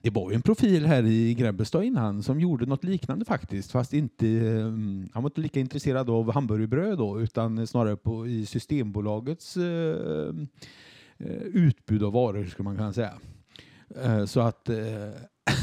Det 0.00 0.10
var 0.10 0.30
ju 0.30 0.34
en 0.34 0.42
profil 0.42 0.86
här 0.86 1.06
i 1.06 1.34
Grebbestad 1.34 1.84
innan 1.84 2.22
som 2.22 2.40
gjorde 2.40 2.66
något 2.66 2.84
liknande 2.84 3.24
faktiskt, 3.24 3.72
fast 3.72 3.92
inte, 3.92 4.26
um, 4.26 5.08
han 5.12 5.22
var 5.22 5.30
inte 5.30 5.40
lika 5.40 5.60
intresserad 5.60 6.10
av 6.10 6.32
hamburgerbröd 6.32 6.98
då, 6.98 7.20
utan 7.20 7.66
snarare 7.66 7.96
på, 7.96 8.26
i 8.26 8.46
Systembolagets 8.46 9.56
uh, 9.56 10.34
utbud 11.44 12.02
av 12.02 12.12
varor, 12.12 12.44
skulle 12.44 12.64
man 12.64 12.76
kunna 12.76 12.92
säga. 12.92 13.14
Uh, 14.04 14.24
så 14.24 14.40
att 14.40 14.70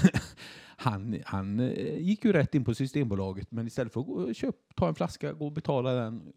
han, 0.77 1.19
han 1.25 1.71
gick 1.97 2.25
ju 2.25 2.33
rätt 2.33 2.55
in 2.55 2.65
på 2.65 2.75
Systembolaget, 2.75 3.51
men 3.51 3.67
istället 3.67 3.93
för 3.93 3.99
att 3.99 4.07
gå 4.07 4.33
köp, 4.33 4.55
ta 4.75 4.87
en 4.87 4.95
flaska, 4.95 5.33
gå 5.33 5.45
och 5.45 5.51
betala 5.51 5.93
den, 5.93 6.33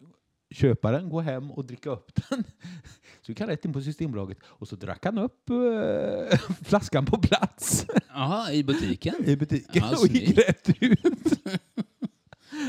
köpa 0.50 0.90
den, 0.90 1.08
gå 1.08 1.20
hem 1.20 1.50
och 1.50 1.64
dricka 1.64 1.90
upp 1.90 2.12
den. 2.14 2.44
Så 3.22 3.32
gick 3.32 3.40
han 3.40 3.48
rätt 3.48 3.64
in 3.64 3.72
på 3.72 3.80
Systembolaget 3.80 4.38
och 4.44 4.68
så 4.68 4.76
drack 4.76 5.04
han 5.04 5.18
upp 5.18 5.50
eh, 5.50 6.38
flaskan 6.64 7.06
på 7.06 7.18
plats 7.18 7.86
Jaha, 8.08 8.52
i 8.52 8.64
butiken? 8.64 9.14
i 9.24 9.36
butiken 9.36 9.82
Ja, 9.90 9.98
och 10.00 10.08
gick 10.08 10.38
rätt 10.38 10.70
ut. 10.80 11.00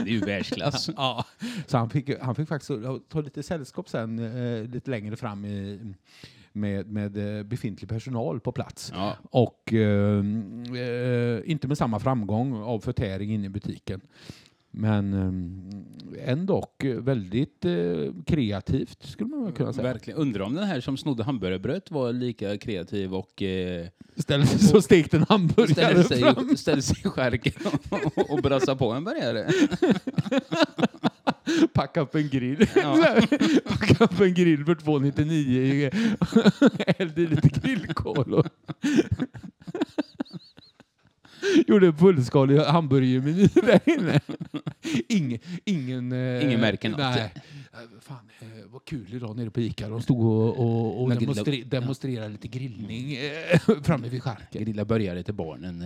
Det 0.04 0.10
är 0.10 0.14
ju 0.14 0.20
världsklass. 0.20 0.90
Ja. 0.98 1.26
Så 1.68 1.78
han 1.78 1.90
fick, 1.90 2.20
han 2.22 2.36
fick 2.36 2.48
faktiskt 2.48 2.72
ta 3.10 3.22
lite 3.22 3.44
sällskap 3.44 3.90
sen 3.90 4.20
eh, 4.20 4.64
lite 4.70 4.92
längre 4.92 5.16
fram 5.16 5.46
i, 5.46 5.80
med, 6.58 6.92
med 6.92 7.38
eh, 7.38 7.44
befintlig 7.44 7.90
personal 7.90 8.40
på 8.40 8.52
plats. 8.52 8.92
Ja. 8.96 9.18
Och 9.32 9.74
eh, 9.74 10.26
eh, 10.76 11.42
inte 11.46 11.68
med 11.68 11.78
samma 11.78 12.00
framgång 12.00 12.54
av 12.54 12.80
förtäring 12.80 13.34
inne 13.34 13.46
i 13.46 13.50
butiken. 13.50 14.02
Men 14.80 15.14
eh, 15.14 15.32
ändå 16.32 16.68
väldigt 17.00 17.66
eh, 17.66 17.72
kreativt 18.26 19.04
skulle 19.04 19.30
man 19.30 19.52
kunna 19.52 19.74
säga. 19.74 19.94
Verkligen. 19.94 20.20
Undrar 20.20 20.44
om 20.44 20.56
den 20.56 20.64
här 20.64 20.82
som 20.82 20.98
snodde 20.98 21.24
hamburgerbröd 21.24 21.82
var 21.90 22.14
lika 22.14 22.58
kreativ 22.58 23.16
och 23.16 23.42
eh, 23.42 23.88
Ställde 24.16 24.48
sig 24.48 24.60
så 24.60 24.82
stekte 24.82 25.18
en 25.18 25.26
hamburgare 25.30 25.74
ställde 25.74 26.04
sig, 26.04 26.20
fram. 26.20 26.58
ställde 26.58 26.82
sig 26.82 26.98
i 27.06 27.10
skärken 27.10 27.54
och, 27.90 28.30
och 28.30 28.42
brassade 28.42 28.78
på 28.78 28.92
en 28.92 29.04
burgare. 29.04 29.52
Packa 31.74 32.02
upp 32.02 32.16
en 32.16 32.30
grill. 32.30 32.68
Ja. 32.76 33.16
Packa 33.68 34.04
upp 34.04 34.20
en 34.20 34.34
grill 34.34 34.66
för 34.66 34.76
299. 34.76 35.90
Hällde 36.98 37.22
i 37.22 37.28
lite 37.28 37.50
grillkol. 37.50 38.44
Gjorde 41.68 41.88
en 41.88 41.98
fullskalig 41.98 42.58
hamburgermeny 42.58 43.48
där 43.54 43.80
inne. 43.86 44.20
Ingen, 45.10 45.40
ingen, 45.66 46.12
eh, 46.12 46.46
Ingen 46.46 46.62
märker 46.62 46.90
något. 46.90 47.00
Nej. 47.00 47.34
Eh, 47.74 47.80
Fan, 48.02 48.30
eh, 48.40 48.48
vad 48.68 48.86
kul 48.86 49.14
idag 49.14 49.38
nere 49.38 49.50
på 49.50 49.62
Ica. 49.62 49.90
De 49.90 50.02
stod 50.02 50.26
och, 50.26 50.60
och, 50.60 51.04
och 51.04 51.10
demonstre, 51.16 51.64
demonstrerade 51.64 52.30
lite 52.30 52.48
grillning 52.48 53.18
framme 53.84 54.10
vid 54.10 54.24
skärken. 54.24 54.64
Grilla 54.64 54.86
burgare 54.86 55.24
till 55.24 55.34
barnen. 55.34 55.80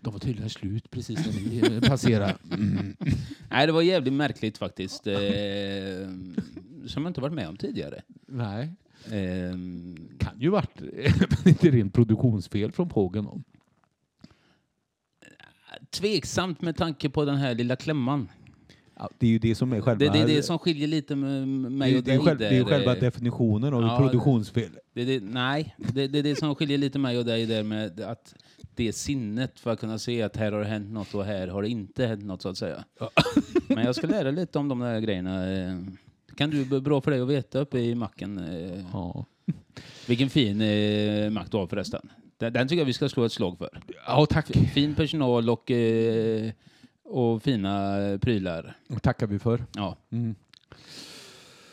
De 0.00 0.12
var 0.12 0.18
tydligen 0.20 0.50
slut 0.50 0.90
precis 0.90 1.18
när 1.26 1.32
vi 1.32 1.80
passerade. 1.88 2.36
Mm. 2.52 2.96
nej, 3.50 3.66
det 3.66 3.72
var 3.72 3.82
jävligt 3.82 4.12
märkligt 4.12 4.58
faktiskt. 4.58 5.02
Som 6.86 7.02
jag 7.02 7.06
inte 7.10 7.20
varit 7.20 7.34
med 7.34 7.48
om 7.48 7.56
tidigare. 7.56 8.02
Nej. 8.26 8.70
Eh, 9.06 9.52
kan 10.18 10.40
ju 10.40 10.48
varit 10.48 10.80
inte 11.46 11.70
rent 11.70 11.94
produktionsfel 11.94 12.72
från 12.72 12.88
Pågen. 12.88 13.26
om. 13.26 13.44
tveksamt 15.90 16.60
med 16.62 16.76
tanke 16.76 17.10
på 17.10 17.24
den 17.24 17.36
här 17.36 17.54
lilla 17.54 17.76
klämman. 17.76 18.28
Ja, 18.96 19.10
det 19.18 19.26
är 19.26 19.30
ju 19.30 19.38
det 19.38 19.54
som 19.54 19.72
är 19.72 19.80
själva... 19.80 20.04
Det, 20.04 20.10
det 20.12 20.18
är 20.18 20.26
det 20.26 20.42
som 20.42 20.58
skiljer 20.58 20.88
lite 20.88 21.16
med 21.16 21.48
mig 21.72 21.96
och 21.98 22.02
det, 22.04 22.12
är 22.12 22.16
dig. 22.16 22.26
själv, 22.26 22.38
det 22.38 22.46
är 22.46 22.52
där. 22.52 22.64
själva 22.64 22.94
definitionen 22.94 23.74
av 23.74 23.82
Ja, 23.82 23.98
produktionsfel. 23.98 24.70
Det, 24.94 25.04
det, 25.04 25.20
nej, 25.24 25.74
det, 25.78 26.06
det 26.08 26.18
är 26.18 26.22
det 26.22 26.36
som 26.36 26.54
skiljer 26.54 26.78
lite 26.78 26.98
mig 26.98 27.18
och 27.18 27.24
dig 27.24 27.46
där 27.46 27.62
med 27.62 28.00
att 28.00 28.34
det 28.74 28.92
sinnet 28.92 29.60
för 29.60 29.70
att 29.72 29.80
kunna 29.80 29.98
se 29.98 30.22
att 30.22 30.36
här 30.36 30.52
har 30.52 30.60
det 30.60 30.66
hänt 30.66 30.90
något 30.90 31.14
och 31.14 31.24
här 31.24 31.48
har 31.48 31.62
det 31.62 31.68
inte 31.68 32.06
hänt 32.06 32.24
något 32.24 32.42
så 32.42 32.48
att 32.48 32.58
säga. 32.58 32.84
Ja. 33.00 33.10
Men 33.68 33.84
jag 33.84 33.94
ska 33.96 34.06
lära 34.06 34.30
lite 34.30 34.58
om 34.58 34.68
de 34.68 34.78
där 34.78 35.00
grejerna. 35.00 35.52
eh. 35.52 35.78
Kan 36.36 36.50
du 36.50 36.80
bra 36.80 37.00
för 37.00 37.10
dig 37.10 37.20
att 37.20 37.28
veta 37.28 37.58
uppe 37.58 37.78
i 37.78 37.94
macken. 37.94 38.38
eh, 38.38 38.84
Ja. 38.92 39.24
Vilken 40.06 40.30
fin 40.30 40.60
eh, 40.60 41.30
mack 41.30 41.50
du 41.50 41.56
har 41.56 41.66
förresten. 41.66 42.10
Den, 42.38 42.52
den 42.52 42.68
tycker 42.68 42.80
jag 42.80 42.86
vi 42.86 42.92
ska 42.92 43.08
slå 43.08 43.24
ett 43.24 43.32
slag 43.32 43.58
för. 43.58 43.80
ja, 44.06 44.26
tack. 44.30 44.46
Fin 44.74 44.94
personal 44.94 45.50
och, 45.50 45.70
eh, 45.70 46.50
och 47.04 47.42
fina 47.42 47.96
prylar. 48.22 48.76
Det 48.88 48.98
tackar 48.98 49.26
vi 49.26 49.38
för. 49.38 49.64
Ja. 49.74 49.96
Mm. 50.10 50.34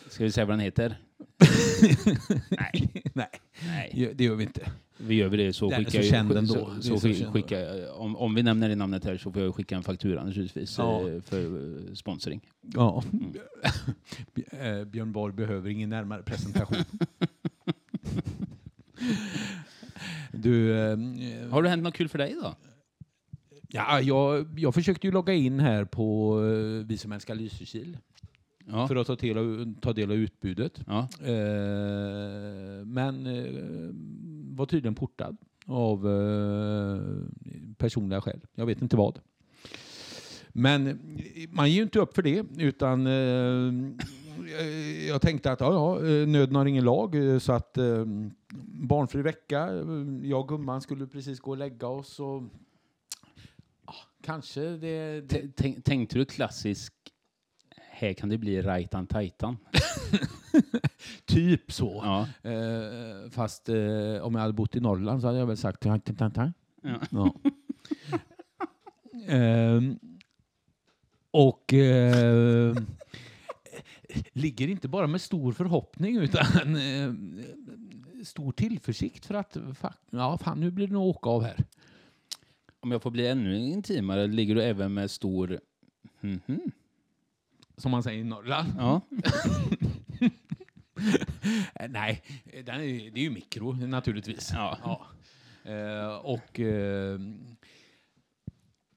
Ska 0.10 0.24
vi 0.24 0.32
säga 0.32 0.46
vad 0.46 0.54
den 0.54 0.60
heter? 0.66 0.98
Nej. 2.50 2.90
Nej, 3.14 3.28
Nej. 3.68 4.14
Det 4.16 4.24
gör 4.24 4.36
vi 4.36 4.44
inte. 4.44 4.72
Vi 4.98 5.16
gör 5.16 5.28
väl 5.30 5.40
det 5.40 5.54
så 5.54 5.70
Den 5.70 5.82
är 5.82 5.86
skickar 5.86 6.02
så 6.02 6.10
känd 6.10 6.32
ändå. 6.32 6.54
Så, 6.54 6.70
Det 6.70 6.78
är 6.78 6.82
så, 6.82 7.00
så 7.00 7.14
känd. 7.14 7.34
skicka, 7.34 7.58
om, 7.94 8.16
om 8.16 8.36
vi 8.36 8.44
nämner 8.44 8.70
det 8.70 8.76
namnet 8.76 9.06
här 9.06 9.18
så 9.18 9.32
får 9.32 9.42
jag 9.42 9.56
skicka 9.56 9.76
en 9.76 9.84
faktura 9.84 10.24
naturligtvis 10.24 10.78
Ja. 10.78 11.10
eh, 11.10 11.22
för 11.22 11.44
eh, 11.90 11.94
sponsring. 11.94 12.42
Ja. 12.62 13.04
Eh, 14.52 14.84
Björn 14.86 15.12
Borg 15.12 15.34
behöver 15.34 15.70
ingen 15.70 15.90
närmare 15.90 16.24
presentation. 16.24 16.78
du, 20.32 20.72
eh, 20.74 20.98
Har 21.50 21.64
det 21.64 21.70
hänt 21.70 21.84
något 21.84 21.94
kul 21.96 22.10
för 22.10 22.18
dig 22.18 22.36
då? 22.44 22.56
ja, 23.70 24.02
jag, 24.02 24.60
jag 24.60 24.74
försökte 24.74 25.08
ju 25.08 25.12
logga 25.14 25.34
in 25.34 25.60
här 25.60 25.86
på 25.86 26.38
eh, 26.44 26.86
Vi 26.88 26.98
som 26.98 27.12
älskar 27.12 27.36
Lysekil 27.36 27.98
Ja. 28.70 28.88
för 28.88 28.96
att 28.96 29.08
ta 29.08 29.16
del 29.16 29.38
av, 29.38 29.76
ta 29.82 29.94
del 29.94 30.12
av 30.12 30.18
utbudet. 30.18 30.82
ja. 30.88 31.08
Eh, 31.22 32.86
men 32.86 33.26
eh, 33.26 33.90
var 34.58 34.66
tydligen 34.66 34.96
portad 34.96 35.38
av 35.66 36.08
eh, 36.08 37.02
personliga 37.78 38.22
skäl. 38.22 38.42
Jag 38.56 38.66
vet 38.66 38.82
inte 38.82 38.96
vad. 38.96 39.20
Men 40.50 40.88
eh, 40.88 40.96
man 41.50 41.70
ger 41.70 41.78
ju 41.78 41.84
inte 41.84 42.00
upp 42.00 42.16
för 42.16 42.22
det, 42.22 42.46
utan 42.58 43.08
eh, 43.08 43.74
jag 45.08 45.22
tänkte 45.22 45.52
att 45.52 45.60
ja, 45.60 45.74
ja, 45.74 46.08
eh, 46.08 46.28
nöden 46.28 46.56
har 46.56 46.66
ingen 46.66 46.86
lag, 46.86 47.16
eh, 47.16 47.40
så 47.40 47.54
att 47.54 47.78
eh, 47.78 48.06
barnfri 48.90 49.22
vecka, 49.22 49.64
eh, 49.64 50.30
jag 50.30 50.40
och 50.40 50.48
gumman 50.48 50.82
skulle 50.82 51.08
precis 51.08 51.40
gå 51.40 51.52
och 51.52 51.58
lägga 51.58 51.88
oss 51.88 52.20
och 52.20 52.44
kanske 54.24 54.62
det, 54.62 55.22
det 55.22 55.82
Tänkte 55.84 56.18
du 56.18 56.26
klassisk 56.26 56.94
här 58.00 58.14
kan 58.14 58.30
det 58.30 58.38
bli 58.38 58.62
rajtan 58.62 59.08
tajtan? 59.08 59.58
typ 61.26 61.72
så. 61.72 62.02
Ja. 62.04 62.50
Eh, 62.52 63.30
fast 63.30 63.70
eh, 63.70 64.22
om 64.22 64.34
jag 64.36 64.40
hade 64.42 64.54
bott 64.54 64.76
i 64.76 64.80
Norrland 64.80 65.22
så 65.22 65.28
hade 65.28 65.40
jag 65.40 65.46
väl 65.46 65.58
sagt 65.58 65.82
ta, 65.82 66.00
ta, 66.00 66.14
ta, 66.14 66.30
ta. 66.30 66.52
Ja. 66.82 67.00
Ja. 67.12 67.34
Ehm, 69.28 70.00
och 71.32 71.74
eh, 71.74 72.76
ligger 74.34 74.68
inte 74.68 74.88
bara 74.88 75.08
med 75.08 75.22
stor 75.22 75.52
förhoppning 75.52 76.18
utan 76.18 76.76
eh, 76.76 77.14
stor 78.24 78.52
tillförsikt 78.52 79.26
för 79.26 79.34
att 79.36 79.56
fa- 79.56 79.94
ja, 80.10 80.38
fan, 80.38 80.60
nu 80.60 80.72
blir 80.72 80.88
det 80.88 80.94
nog 80.94 81.08
åka 81.08 81.30
av 81.30 81.44
här. 81.44 81.58
Om 82.80 82.92
jag 82.92 83.02
får 83.02 83.12
bli 83.12 83.28
ännu 83.28 83.58
intimare, 83.60 84.28
ligger 84.28 84.56
du 84.56 84.64
även 84.64 84.94
med 84.94 85.12
stor... 85.12 85.60
Mhm. 86.22 86.60
Som 87.78 87.92
man 87.92 88.04
säger 88.04 88.20
i 88.20 88.24
Norrland. 88.24 88.70
Ja. 88.78 89.02
Eh, 91.76 91.90
Nej, 91.90 92.24
den 92.66 92.76
är, 92.82 93.12
det 93.12 93.20
är 93.20 93.24
ju 93.24 93.30
mikro 93.30 93.72
naturligtvis. 93.74 94.52
Ja. 94.54 95.06
Eh, 95.64 96.16
och 96.16 96.60
eh, 96.60 97.20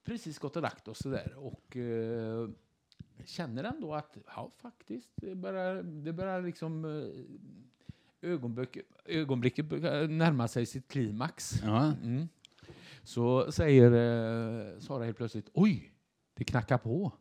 precis 0.04 0.38
gått 0.38 0.56
och 0.56 0.62
lagt 0.62 0.88
oss 0.88 0.98
sådär. 0.98 1.34
Och 1.36 1.76
eh, 1.76 2.48
känner 3.24 3.64
ändå 3.64 3.94
att, 3.94 4.16
ja 4.26 4.50
faktiskt, 4.56 5.10
det 5.16 5.34
börjar, 5.34 5.82
det 5.82 6.12
börjar 6.12 6.42
liksom 6.42 6.84
eh, 6.84 8.30
ögonblick, 8.30 8.76
ögonblicket 9.04 9.66
börjar 9.66 10.08
närma 10.08 10.48
sig 10.48 10.66
sitt 10.66 10.88
klimax. 10.88 11.60
ja. 11.62 11.92
Mm. 12.02 12.28
Så 13.02 13.52
säger 13.52 13.92
eh, 13.92 14.78
Sara 14.80 15.04
helt 15.04 15.16
plötsligt, 15.16 15.50
oj, 15.52 15.92
det 16.34 16.44
knackar 16.44 16.78
på. 16.78 17.12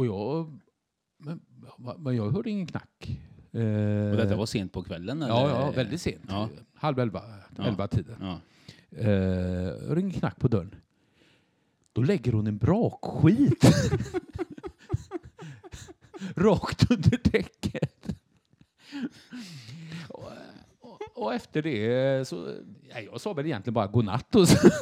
Och 0.00 0.06
jag, 0.06 0.58
men, 1.18 1.40
men 1.98 2.16
jag 2.16 2.30
hörde 2.30 2.50
ingen 2.50 2.66
knack. 2.66 3.20
Eh, 3.52 4.10
Och 4.10 4.16
detta 4.16 4.36
var 4.36 4.46
sent 4.46 4.72
på 4.72 4.82
kvällen? 4.82 5.22
Eller? 5.22 5.34
Ja, 5.34 5.48
ja, 5.48 5.70
väldigt 5.70 6.00
sent. 6.00 6.24
Ja. 6.28 6.48
Halv 6.74 6.98
elva, 6.98 7.22
Ja. 7.56 7.64
elva 7.66 7.88
tiden. 7.88 8.16
Ja. 8.20 8.40
Eh, 8.98 9.72
ringer 9.94 10.12
knack 10.18 10.38
på 10.38 10.48
dörren. 10.48 10.74
då 11.92 12.02
lägger 12.02 12.32
hon 12.32 12.46
en 12.46 12.58
brakskit 12.58 13.64
rakt 16.36 16.90
under 16.90 17.18
däcket. 17.30 18.08
Och, 20.08 20.30
och, 20.80 21.00
och 21.14 21.34
efter 21.34 21.62
det 21.62 22.28
så... 22.28 22.54
Ja, 22.88 23.00
jag 23.00 23.20
sa 23.20 23.32
väl 23.32 23.46
egentligen 23.46 23.74
bara 23.74 23.86
godnatt. 23.86 24.34
Och 24.34 24.48
så. 24.48 24.68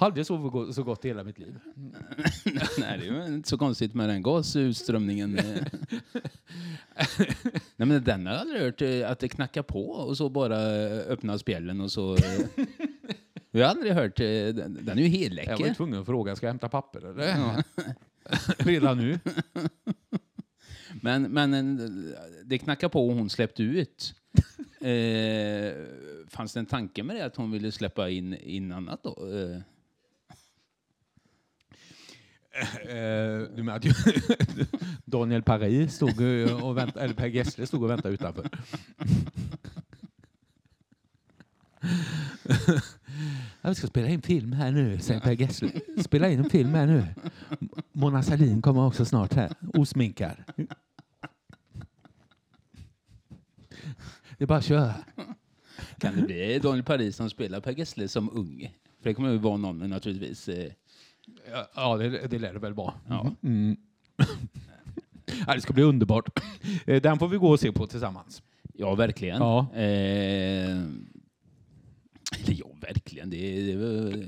Har 0.00 0.06
aldrig 0.06 0.26
sovit 0.26 0.74
så 0.74 0.82
gott 0.82 1.04
i 1.04 1.08
hela 1.08 1.24
mitt 1.24 1.38
liv. 1.38 1.58
Nej, 2.78 2.98
det 2.98 3.06
är 3.08 3.26
inte 3.26 3.48
så 3.48 3.58
konstigt 3.58 3.94
med 3.94 4.08
den 4.08 4.22
gasutströmningen. 4.22 5.32
Nej, 7.76 7.88
men 7.88 8.04
den 8.04 8.26
har 8.26 8.32
jag 8.32 8.40
aldrig 8.40 8.62
hört, 8.62 8.82
eh, 8.82 9.10
att 9.10 9.18
det 9.18 9.28
knackar 9.28 9.62
på 9.62 9.90
och 9.90 10.16
så 10.16 10.28
bara 10.28 10.56
öppnar 10.56 11.38
spjällen 11.38 11.80
och 11.80 11.92
så... 11.92 12.14
eh. 12.14 12.20
Jag 13.50 13.60
har 13.66 13.70
aldrig 13.70 13.92
hört, 13.92 14.20
eh, 14.20 14.24
den 14.24 14.58
är 14.78 14.78
ju 14.78 14.84
Jag 14.86 14.92
var 14.94 15.00
ju 15.02 15.08
helläcker. 15.08 15.74
tvungen 15.74 16.00
att 16.00 16.06
fråga, 16.06 16.36
ska 16.36 16.46
jag 16.46 16.52
hämta 16.52 16.68
papper 16.68 17.10
eller? 17.10 17.28
Ja. 17.28 17.62
Redan 18.58 18.98
nu? 18.98 19.18
Men, 21.02 21.22
men 21.22 21.54
eh, 21.54 21.90
det 22.44 22.58
knackar 22.58 22.88
på 22.88 23.08
och 23.08 23.14
hon 23.14 23.30
släppte 23.30 23.62
ut. 23.62 24.14
Eh, 24.80 25.72
fanns 26.28 26.52
det 26.52 26.60
en 26.60 26.66
tanke 26.66 27.02
med 27.02 27.16
det 27.16 27.24
att 27.24 27.36
hon 27.36 27.50
ville 27.50 27.72
släppa 27.72 28.10
in, 28.10 28.34
in 28.34 28.72
annat 28.72 29.02
då? 29.02 29.10
Eh, 29.10 29.60
Eh, 32.52 32.96
eh, 32.96 33.42
du 33.56 33.62
menar 33.62 33.76
att 33.76 33.84
Daniel 35.04 35.42
Paris 35.42 35.94
stod 35.94 36.20
och 36.62 36.76
väntade, 36.76 37.04
eller 37.04 37.14
Per 37.14 37.26
Gessle 37.26 37.66
stod 37.66 37.82
och 37.82 37.90
väntade 37.90 38.14
utanför. 38.14 38.48
Vi 43.62 43.74
ska 43.74 43.86
spela 43.86 44.08
in 44.08 44.22
film 44.22 44.52
här 44.52 44.70
nu, 44.70 44.98
säger 44.98 45.20
Per 45.20 45.32
Gessle. 45.32 45.70
Spela 46.04 46.30
in 46.30 46.38
en 46.38 46.50
film 46.50 46.74
här 46.74 46.86
nu. 46.86 47.04
Mona 47.92 48.22
Sahlin 48.22 48.62
kommer 48.62 48.86
också 48.86 49.04
snart 49.04 49.32
här, 49.32 49.52
osminkad. 49.74 50.36
Det 54.38 54.44
är 54.44 54.46
bara 54.46 54.58
att 54.58 54.64
köra. 54.64 54.94
kan 55.98 56.16
det 56.16 56.22
bli 56.22 56.58
Daniel 56.58 56.84
Paris 56.84 57.16
som 57.16 57.30
spelar 57.30 57.60
Per 57.60 57.72
Gessle 57.72 58.08
som 58.08 58.30
ung? 58.30 58.74
För 59.02 59.10
det 59.10 59.14
kommer 59.14 59.30
ju 59.30 59.38
vara 59.38 59.56
någon 59.56 59.90
naturligtvis. 59.90 60.48
Eh, 60.48 60.72
Ja, 61.74 61.96
det, 61.96 62.26
det 62.26 62.38
lär 62.38 62.52
det 62.52 62.58
väl 62.58 62.74
vara. 62.74 62.94
Ja. 63.08 63.34
Mm. 63.42 63.76
ja, 65.46 65.54
det 65.54 65.60
ska 65.60 65.72
bli 65.72 65.82
underbart. 65.82 66.40
Eh, 66.86 67.02
Den 67.02 67.18
får 67.18 67.28
vi 67.28 67.36
gå 67.36 67.50
och 67.50 67.60
se 67.60 67.72
på 67.72 67.86
tillsammans. 67.86 68.42
ja, 68.74 68.94
verkligen. 68.94 69.38
Ja. 69.38 69.66
Eh, 69.74 70.78
eller 72.38 72.54
ja, 72.58 72.66
verkligen. 72.80 73.30
Det, 73.30 73.62
det, 73.62 74.26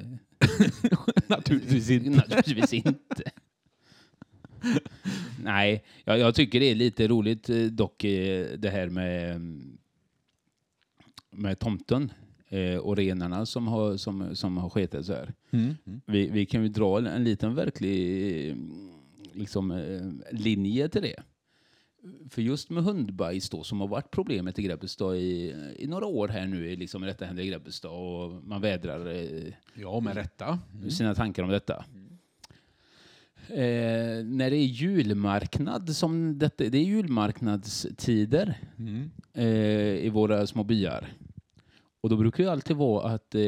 Naturligtvis 1.27 1.91
inte. 1.91 2.11
Naturligtvis 2.37 2.73
inte. 2.73 3.31
Nej, 5.43 5.85
jag, 6.05 6.19
jag 6.19 6.35
tycker 6.35 6.61
det 6.61 6.71
är 6.71 6.75
lite 6.75 7.09
roligt 7.09 7.51
eh, 7.51 7.57
dock 7.65 8.05
eh, 8.05 8.59
det 8.59 8.71
här 8.71 8.89
med, 8.89 9.41
med 11.31 11.59
tomten 11.59 12.13
eh, 12.49 12.77
och 12.77 12.97
renarna 12.97 13.47
som 13.47 13.69
har, 13.69 13.97
som, 13.97 14.37
som 14.37 14.57
har 14.57 14.71
sketat 14.71 15.07
så 15.07 15.13
här. 15.13 15.35
Mm. 15.53 15.75
Vi, 16.07 16.29
vi 16.31 16.47
kan 16.47 16.63
ju 16.63 16.69
dra 16.69 16.99
en, 16.99 17.07
en 17.07 17.25
liten 17.25 17.55
verklig 17.55 18.51
eh, 18.51 18.57
liksom, 19.33 19.71
eh, 19.71 20.03
linje 20.39 20.89
till 20.89 21.03
det. 21.03 21.23
För 22.31 22.43
just 22.43 22.71
med 22.71 22.85
hundbajs 22.85 23.51
då, 23.51 23.63
som 23.63 23.81
har 23.81 23.89
varit 23.89 24.11
problemet 24.11 24.59
i 24.59 24.63
Grebbestad 24.63 25.17
i, 25.17 25.55
i 25.79 25.87
några 25.87 26.07
år 26.07 26.29
här 26.29 26.47
nu, 26.47 26.77
liksom 26.77 27.03
detta 27.03 27.25
händer 27.25 27.43
i 27.43 27.47
Grebbestad 27.47 27.91
och 27.91 28.33
man 28.45 28.61
vädrar 28.61 29.07
eh, 29.15 29.53
Ja, 29.75 30.01
med 30.01 30.15
rätta. 30.17 30.59
sina 30.91 31.15
tankar 31.15 31.43
om 31.43 31.51
detta. 31.51 31.85
Eh, 33.49 34.25
när 34.25 34.51
det 34.51 34.57
är 34.57 34.67
julmarknad, 34.67 35.97
som 35.97 36.39
detta, 36.39 36.65
det 36.65 36.79
är 36.79 36.83
julmarknadstider 36.85 38.59
Mm. 38.79 39.11
eh, 39.35 39.47
i 40.07 40.09
våra 40.09 40.47
små 40.47 40.65
byar. 40.65 41.13
Och 42.03 42.09
då 42.09 42.17
brukar 42.17 42.45
det 42.45 42.53
alltid 42.53 42.77
vara 42.77 43.09
att 43.15 43.35
eh, 43.35 43.43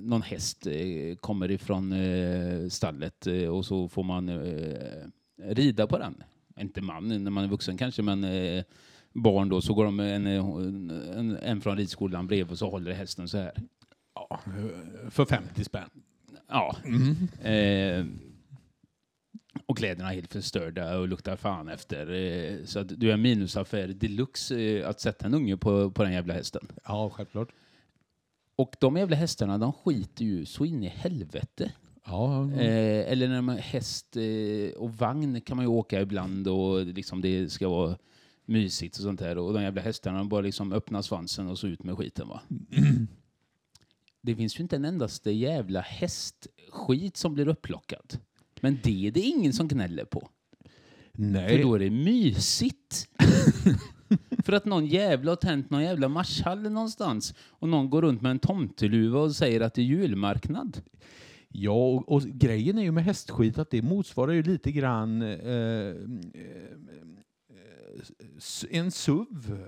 någon 0.00 0.22
häst 0.22 0.66
eh, 0.66 1.16
kommer 1.20 1.50
ifrån 1.50 1.92
eh, 1.92 2.68
stallet 2.68 3.26
eh, 3.26 3.48
och 3.48 3.66
så 3.66 3.88
får 3.88 4.02
man 4.02 4.28
eh, 4.28 5.06
rida 5.42 5.86
på 5.86 5.98
den. 5.98 6.22
Inte 6.60 6.80
man 6.80 7.24
när 7.24 7.30
man 7.30 7.44
är 7.44 7.48
vuxen 7.48 7.76
kanske, 7.76 8.02
men 8.02 8.24
eh, 8.24 8.64
barn 9.12 9.48
då 9.48 9.60
så 9.60 9.74
går 9.74 9.84
de 9.84 9.96
med 9.96 10.16
en, 10.16 10.26
en, 10.26 11.36
en 11.42 11.60
från 11.60 11.76
ridskolan 11.76 12.26
bredvid 12.26 12.52
och 12.52 12.58
så 12.58 12.70
håller 12.70 12.92
hästen 12.92 13.28
så 13.28 13.38
här. 13.38 13.52
Ja, 14.14 14.40
för 15.10 15.24
50 15.24 15.64
spänn. 15.64 15.90
Ja. 16.48 16.76
Mm. 16.84 18.08
Och 19.66 19.78
kläderna 19.78 20.10
är 20.10 20.14
helt 20.14 20.32
förstörda 20.32 20.98
och 20.98 21.08
luktar 21.08 21.36
fan 21.36 21.68
efter. 21.68 22.12
Eh, 22.12 22.64
så 22.64 22.78
att 22.78 23.00
du 23.00 23.12
är 23.12 23.16
minusaffär 23.16 23.88
deluxe 23.88 24.60
eh, 24.60 24.88
att 24.88 25.00
sätta 25.00 25.26
en 25.26 25.34
unge 25.34 25.56
på, 25.56 25.90
på 25.90 26.02
den 26.02 26.12
jävla 26.12 26.34
hästen. 26.34 26.68
Ja, 26.84 27.10
självklart. 27.10 27.48
Och 28.56 28.76
de 28.80 28.96
jävla 28.96 29.16
hästarna, 29.16 29.58
de 29.58 29.72
skiter 29.72 30.24
ju 30.24 30.46
så 30.46 30.64
in 30.64 30.84
i 30.84 30.88
helvete. 30.88 31.72
Ja, 32.06 32.52
Eh, 32.52 33.12
eller 33.12 33.28
när 33.28 33.40
man 33.40 33.58
häst 33.58 34.16
eh, 34.16 34.76
och 34.76 34.94
vagn 34.94 35.40
kan 35.40 35.56
man 35.56 35.64
ju 35.64 35.70
åka 35.70 36.00
ibland 36.00 36.48
och 36.48 36.86
liksom 36.86 37.20
det 37.20 37.52
ska 37.52 37.68
vara 37.68 37.98
mysigt 38.44 38.96
och 38.96 39.02
sånt 39.02 39.20
där. 39.20 39.38
Och 39.38 39.52
de 39.52 39.62
jävla 39.62 39.82
hästarna 39.82 40.24
bara 40.24 40.40
liksom 40.40 40.72
öppnar 40.72 41.02
svansen 41.02 41.48
och 41.48 41.58
så 41.58 41.66
ut 41.66 41.82
med 41.82 41.98
skiten 41.98 42.28
va. 42.28 42.40
Det 44.22 44.34
finns 44.36 44.58
ju 44.58 44.62
inte 44.62 44.76
en 44.76 44.84
endaste 44.84 45.30
jävla 45.30 45.80
hästskit 45.80 47.16
som 47.16 47.34
blir 47.34 47.48
upplockad. 47.48 48.18
Men 48.64 48.78
det 48.82 49.06
är 49.06 49.10
det 49.10 49.20
ingen 49.20 49.52
som 49.52 49.68
gnäller 49.68 50.04
på. 50.04 50.28
För 51.14 51.22
nej. 51.22 51.62
då 51.62 51.74
är 51.74 51.78
det 51.78 51.90
mysigt. 51.90 53.08
För 54.44 54.52
att 54.52 54.64
någon 54.64 54.86
jävla 54.86 55.30
har 55.30 55.36
tänt 55.36 55.70
någon 55.70 55.82
jävla 55.82 56.08
marschhall 56.08 56.62
någonstans 56.62 57.34
och 57.48 57.68
någon 57.68 57.90
går 57.90 58.02
runt 58.02 58.22
med 58.22 58.30
en 58.30 58.38
tomteluva 58.38 59.20
och 59.20 59.32
säger 59.36 59.60
att 59.60 59.74
det 59.74 59.80
är 59.80 59.84
julmarknad. 59.84 60.80
Ja, 61.48 61.72
och, 61.72 62.08
och 62.12 62.22
grejen 62.22 62.78
är 62.78 62.82
ju 62.82 62.90
med 62.92 63.04
hästskit 63.04 63.58
att 63.58 63.70
det 63.70 63.82
motsvarar 63.82 64.32
ju 64.32 64.42
lite 64.42 64.72
grann 64.72 65.22
eh, 65.22 65.28
eh, 65.28 65.94
s- 68.38 68.64
en 68.70 68.90
SUV 68.90 69.58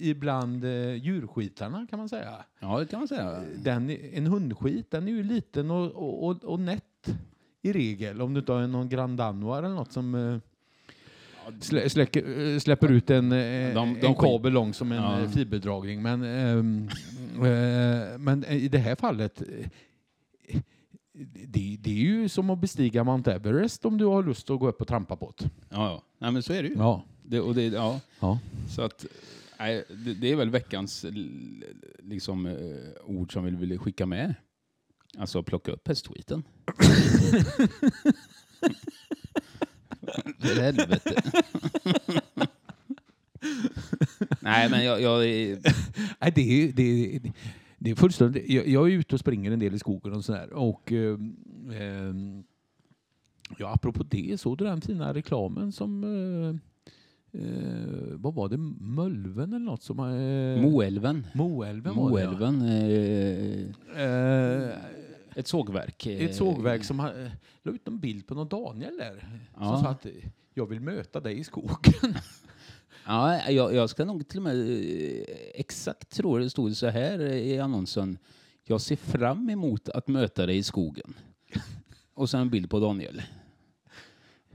ibland 0.00 0.64
eh, 0.64 0.94
djurskitarna 0.94 1.86
kan 1.90 1.98
man 1.98 2.08
säga. 2.08 2.44
Ja, 2.60 2.78
det 2.80 2.86
kan 2.86 2.98
man 2.98 3.08
säga. 3.08 3.42
Den, 3.64 3.90
en 3.90 4.26
hundskit 4.26 4.90
den 4.90 5.08
är 5.08 5.12
ju 5.12 5.22
liten 5.22 5.70
och, 5.70 5.90
och, 5.92 6.26
och, 6.28 6.44
och 6.44 6.60
nätt 6.60 7.14
i 7.64 7.72
regel 7.72 8.22
om 8.22 8.34
du 8.34 8.40
inte 8.40 8.52
har 8.52 8.66
någon 8.66 8.88
Grand 8.88 9.18
Danois 9.18 9.58
eller 9.58 9.68
något 9.68 9.92
som 9.92 10.14
eh, 10.14 10.36
slä, 11.60 11.88
släcker, 11.90 12.52
eh, 12.54 12.58
släpper 12.58 12.88
ut 12.92 13.10
en, 13.10 13.32
eh, 13.32 13.74
De- 13.74 13.96
de 14.00 14.06
en 14.06 14.14
kabel 14.14 14.52
lång 14.52 14.74
som 14.74 14.92
en 14.92 15.02
Ja. 15.22 15.28
fiberdragning. 15.28 16.02
Men, 16.02 16.22
ehm, 16.22 16.88
eh, 17.36 18.18
men 18.18 18.44
i 18.44 18.68
det 18.68 18.78
här 18.78 18.94
fallet 18.94 19.42
det, 21.46 21.76
det 21.80 21.90
är 21.90 21.94
ju 21.94 22.28
som 22.28 22.50
att 22.50 22.58
bestiga 22.58 23.04
Mount 23.04 23.32
Everest 23.32 23.84
om 23.84 23.98
du 23.98 24.04
har 24.04 24.22
lust 24.22 24.50
att 24.50 24.60
gå 24.60 24.68
upp 24.68 24.80
och 24.80 24.88
trampa 24.88 25.16
på 25.16 25.32
det. 25.38 25.44
Ja, 25.68 25.90
ja. 25.90 26.02
Nej, 26.18 26.32
men 26.32 26.42
så 26.42 26.52
är 26.52 26.62
det 26.62 26.68
ju. 26.68 26.74
Ja. 26.74 27.04
Det, 27.22 27.40
och 27.40 27.54
det, 27.54 27.66
ja. 27.66 28.00
ja. 28.20 28.38
Så 28.70 28.82
att, 28.82 29.06
nej, 29.58 29.84
det, 30.04 30.14
det 30.14 30.32
är 30.32 30.36
väl 30.36 30.50
veckans 30.50 31.04
liksom, 32.02 32.56
ord 33.04 33.32
som 33.32 33.44
vi 33.44 33.50
vill 33.50 33.78
skicka 33.78 34.06
med. 34.06 34.34
Alltså 35.18 35.42
plocka 35.42 35.72
upp 35.72 35.88
hästskiten. 35.88 36.42
För 40.38 40.60
helvete. 40.62 41.22
nej, 44.40 44.70
men 44.70 44.84
jag... 44.84 45.00
jag 45.02 45.18
Nej, 46.20 46.32
det, 46.34 46.62
är, 46.62 46.72
det, 46.72 47.16
är, 47.16 47.20
det 47.78 47.90
är 47.90 47.94
fullständigt... 47.94 48.48
Jag, 48.48 48.68
jag 48.68 48.90
är 48.90 48.92
ute 48.94 49.14
och 49.14 49.20
springer 49.20 49.50
en 49.52 49.58
del 49.58 49.74
i 49.74 49.78
skogen 49.78 50.12
och 50.12 50.24
sådär. 50.24 50.52
Och, 50.52 50.92
eh, 50.92 51.18
ja, 53.58 53.72
apropå 53.72 54.02
det, 54.02 54.40
såg 54.40 54.58
du 54.58 54.64
den 54.64 54.80
fina 54.80 55.14
reklamen 55.14 55.72
som... 55.72 56.04
Eh, 56.04 56.56
eh, 57.40 58.14
vad 58.14 58.34
var 58.34 58.48
det? 58.48 58.56
Mölven 58.80 59.52
eller 59.52 59.64
något? 59.64 59.82
Som, 59.82 59.98
eh, 59.98 60.62
Moälven. 60.62 61.26
Moälven 61.34 61.96
var 61.96 62.18
det, 62.18 62.22
ja. 62.22 62.30
Moälven. 62.30 62.62
Eh, 62.62 64.04
Eh, 64.04 64.70
ett 65.36 65.48
sågverk. 65.48 66.06
eh, 66.06 66.24
ett 66.24 66.34
sågverk 66.36 66.84
som 66.84 66.98
ha- 67.00 67.14
eh, 67.20 67.30
la 67.62 67.72
ut 67.72 67.88
en 67.88 67.98
bild 68.00 68.26
på 68.26 68.34
någon 68.34 68.48
Daniel 68.48 68.96
där. 68.96 69.28
Ja. 69.54 69.60
Som 69.74 69.82
sa 69.84 69.88
att 69.90 70.06
eh, 70.06 70.12
jag 70.54 70.66
vill 70.66 70.80
möta 70.80 71.20
dig 71.20 71.38
i 71.38 71.44
skogen. 71.44 71.74
Ja, 73.06 73.50
jag, 73.50 73.74
jag 73.74 73.90
ska 73.90 74.04
nog 74.04 74.28
till 74.28 74.38
och 74.38 74.42
med 74.42 74.70
eh, 74.70 75.24
exakt 75.54 76.10
tror 76.10 76.40
det 76.40 76.50
stod 76.50 76.76
så 76.76 76.86
här 76.88 77.20
i 77.22 77.60
annonsen. 77.60 78.18
Jag 78.64 78.80
ser 78.80 78.96
fram 78.96 79.50
emot 79.50 79.88
att 79.88 80.08
möta 80.08 80.46
dig 80.46 80.56
i 80.56 80.62
skogen. 80.62 81.14
Och 82.14 82.30
sen 82.30 82.40
en 82.40 82.50
bild 82.50 82.70
på 82.70 82.80
Daniel. 82.80 83.22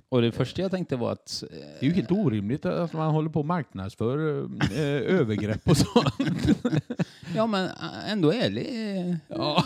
Och 0.09 0.21
det 0.21 0.31
första 0.31 0.61
jag 0.61 0.71
tänkte 0.71 0.95
var 0.95 1.11
att... 1.11 1.43
eh, 1.51 1.57
Det 1.59 1.85
är 1.85 1.89
ju 1.89 1.93
helt 1.93 2.11
orimligt 2.11 2.65
att 2.65 2.93
man 2.93 3.11
håller 3.11 3.29
på 3.29 3.39
och 3.39 3.45
marknadsför 3.45 4.43
eh, 4.71 5.15
övergrepp 5.19 5.69
och 5.69 5.77
sånt. 5.77 6.13
Ja, 7.35 7.47
men 7.47 7.65
eh, 7.65 8.11
ändå 8.11 8.31
ärlig. 8.33 8.67
eh. 8.67 9.15
Ja. 9.27 9.63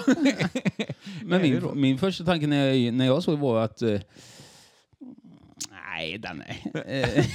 Men 1.23 1.41
min, 1.41 1.61
min 1.73 1.97
första 1.97 2.23
tanke 2.25 2.47
när 2.47 2.73
jag, 2.73 2.93
när 2.93 3.05
jag 3.05 3.23
såg 3.23 3.39
var 3.39 3.63
att... 3.63 3.81
eh, 3.81 3.99
Nej, 5.95 6.17
den 6.17 6.41
är... 6.85 7.25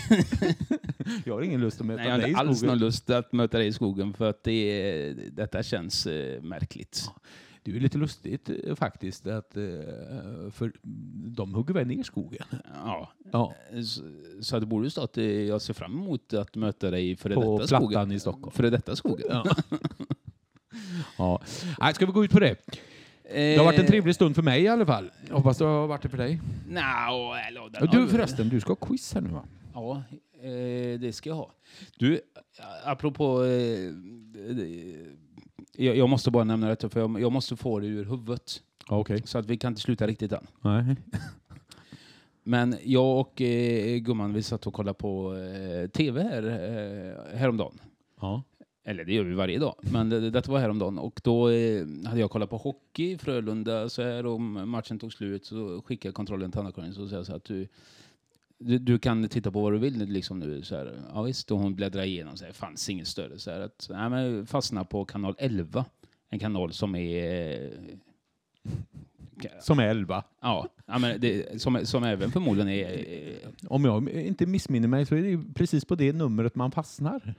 Jag 1.24 1.34
har 1.34 1.42
ingen 1.42 1.60
lust 1.60 1.80
att 1.80 1.86
möta 1.86 2.02
Nej, 2.02 2.06
jag 2.08 2.12
har 2.14 2.18
dig 2.18 2.26
i 2.28 2.30
inte 2.30 2.40
alls 2.40 2.58
skogen. 2.58 2.72
någon 2.72 2.78
lust 2.86 3.10
att 3.10 3.32
möta 3.32 3.58
dig 3.58 3.66
i 3.66 3.72
skogen 3.72 4.14
för 4.14 4.30
att 4.30 4.44
det, 4.44 5.12
detta 5.32 5.62
känns 5.62 6.06
eh, 6.06 6.42
märkligt. 6.42 7.10
Det 7.62 7.70
är 7.70 7.74
ju 7.74 7.80
lite 7.80 7.98
lustigt 7.98 8.50
eh, 8.64 8.74
faktiskt 8.74 9.26
att 9.26 9.56
eh, 9.56 9.62
för 10.50 10.72
de 11.36 11.54
hugger 11.54 11.74
väl 11.74 11.86
ner 11.86 12.02
skogen. 12.02 12.46
Ja, 12.74 13.12
Ja, 13.32 13.54
så, 13.84 14.02
så 14.40 14.58
det 14.58 14.66
borde 14.66 14.90
stått 14.90 15.18
eh, 15.18 15.24
jag 15.24 15.62
ser 15.62 15.74
fram 15.74 15.92
emot 15.92 16.34
att 16.34 16.56
möta 16.56 16.90
dig 16.90 17.10
i 17.10 17.16
före 17.16 17.34
på 17.34 17.40
detta 17.40 17.68
Plattan 17.68 17.90
skogen. 17.90 18.12
i 18.12 18.20
Stockholm. 18.20 18.52
Före 18.52 18.70
detta 18.70 18.96
skogen. 18.96 19.26
Ja. 19.30 19.44
ja. 21.18 21.42
Nej, 21.80 21.94
ska 21.94 22.06
vi 22.06 22.12
gå 22.12 22.24
ut 22.24 22.30
på 22.30 22.40
det? 22.40 22.56
Det 23.32 23.56
har 23.56 23.64
varit 23.64 23.78
en 23.78 23.86
trevlig 23.86 24.14
stund 24.14 24.34
för 24.34 24.42
mig 24.42 24.62
i 24.62 24.68
alla 24.68 24.86
fall. 24.86 25.10
Hoppas 25.30 25.58
det 25.58 25.64
har 25.64 25.86
varit 25.86 26.02
det 26.02 26.08
för 26.08 26.18
dig. 26.18 26.40
Nja, 26.68 27.40
eller, 27.48 27.92
du 27.92 28.08
förresten, 28.08 28.48
du 28.48 28.60
ska 28.60 28.70
ha 28.70 28.76
quiz 28.76 29.14
här 29.14 29.20
nu 29.20 29.28
va? 29.28 29.44
Ja, 29.74 30.02
det 31.00 31.14
ska 31.14 31.30
jag 31.30 31.36
ha. 31.36 31.52
Du, 31.96 32.20
apropå... 32.84 33.44
Jag, 35.80 35.96
jag 35.96 36.08
måste 36.08 36.30
bara 36.30 36.44
nämna 36.44 36.68
detta, 36.68 36.88
för 36.88 37.00
jag, 37.00 37.20
jag 37.20 37.32
måste 37.32 37.56
få 37.56 37.78
det 37.80 37.86
ur 37.86 38.04
huvudet. 38.04 38.62
Okej. 38.88 39.22
Så 39.24 39.38
att 39.38 39.46
vi 39.46 39.56
kan 39.56 39.72
inte 39.72 39.80
sluta 39.80 40.06
riktigt 40.06 40.32
än. 40.32 40.46
Nej. 40.60 40.96
Men 42.42 42.76
jag 42.82 43.20
och 43.20 43.40
eh, 43.40 43.98
gumman 43.98 44.32
vi 44.32 44.42
satt 44.42 44.66
och 44.66 44.74
kollade 44.74 44.98
på 44.98 45.34
eh, 45.34 45.90
tv 45.90 46.22
här 46.22 46.42
eh, 46.42 47.38
häromdagen. 47.38 47.80
Ja. 48.20 48.42
Eller 48.84 49.04
det 49.04 49.12
gör 49.12 49.24
vi 49.24 49.34
varje 49.34 49.58
dag, 49.58 49.74
men 49.92 50.08
det, 50.08 50.30
detta 50.30 50.52
var 50.52 50.58
häromdagen. 50.58 50.98
Och 50.98 51.20
då 51.24 51.50
eh, 51.50 51.86
hade 52.06 52.20
jag 52.20 52.30
kollat 52.30 52.50
på 52.50 52.56
hockey, 52.56 53.18
Frölunda, 53.18 53.88
så 53.88 54.02
här, 54.02 54.26
och 54.26 54.40
matchen 54.40 54.98
tog 54.98 55.12
slut 55.12 55.44
så 55.44 55.82
skickade 55.82 56.08
jag 56.08 56.14
kontrollen 56.14 56.50
till 56.50 56.60
Anna-Karin 56.60 56.94
och 57.02 57.26
sa 57.26 57.34
att 57.34 57.44
du, 57.44 57.68
du, 58.58 58.78
du 58.78 58.98
kan 58.98 59.28
titta 59.28 59.50
på 59.50 59.60
vad 59.62 59.72
du 59.72 59.78
vill 59.78 59.98
liksom 60.08 60.38
nu. 60.38 60.62
Så 60.62 60.76
här, 60.76 61.00
ja 61.14 61.22
visst, 61.22 61.50
och 61.50 61.58
hon 61.58 61.74
bläddrade 61.74 62.06
igenom 62.06 62.36
så 62.36 62.44
här, 62.44 62.52
fanns 62.52 62.88
inget 62.88 63.06
större. 63.08 63.38
Så 63.38 63.50
här, 63.50 63.60
att, 63.60 63.86
nej, 63.90 64.10
men 64.10 64.46
fastna 64.46 64.84
på 64.84 65.04
kanal 65.04 65.34
11, 65.38 65.84
en 66.28 66.38
kanal 66.38 66.72
som 66.72 66.94
är... 66.94 67.62
Eh, 67.62 67.70
Som 69.60 69.78
är 69.78 69.88
elva. 69.88 70.24
ja, 70.40 70.68
ja, 70.86 70.98
men 70.98 71.20
det, 71.20 71.62
som, 71.62 71.86
som 71.86 72.04
även 72.04 72.30
förmodligen 72.30 72.68
är... 72.68 72.98
Eh, 72.98 73.50
Om 73.68 73.84
jag 73.84 74.10
inte 74.10 74.46
missminner 74.46 74.88
mig 74.88 75.06
så 75.06 75.14
är 75.14 75.22
det 75.22 75.54
precis 75.54 75.84
på 75.84 75.94
det 75.94 76.12
numret 76.12 76.54
man 76.54 76.70
fastnar. 76.70 77.34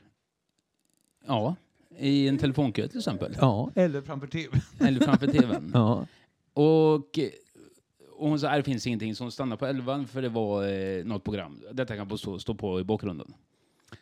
ja, 1.28 1.56
i 1.98 2.28
en 2.28 2.38
telefonkö 2.38 2.88
till 2.88 2.98
exempel. 2.98 3.38
Ja, 3.42 3.72
eller 3.76 4.02
framför 4.02 4.28
tv. 4.28 4.58
Eller 4.80 5.00
framför 5.00 5.28
tvn. 5.28 5.72
Ja. 5.74 6.06
Och, 6.54 7.20
och 8.20 8.30
hon 8.30 8.40
sa 8.40 8.50
att 8.50 8.58
det 8.58 8.64
finns 8.64 8.88
ingenting 8.88 9.16
som 9.16 9.32
stannar 9.32 9.58
på 9.58 9.66
11 9.66 10.06
för 10.06 10.22
det 10.22 10.30
var 10.30 10.68
eh, 10.68 11.06
något 11.06 11.24
program. 11.24 11.64
Detta 11.72 11.96
kan 11.96 12.18
stå, 12.18 12.40
stå 12.40 12.56
på 12.56 12.80
i 12.80 12.84
bakgrunden. 12.84 13.34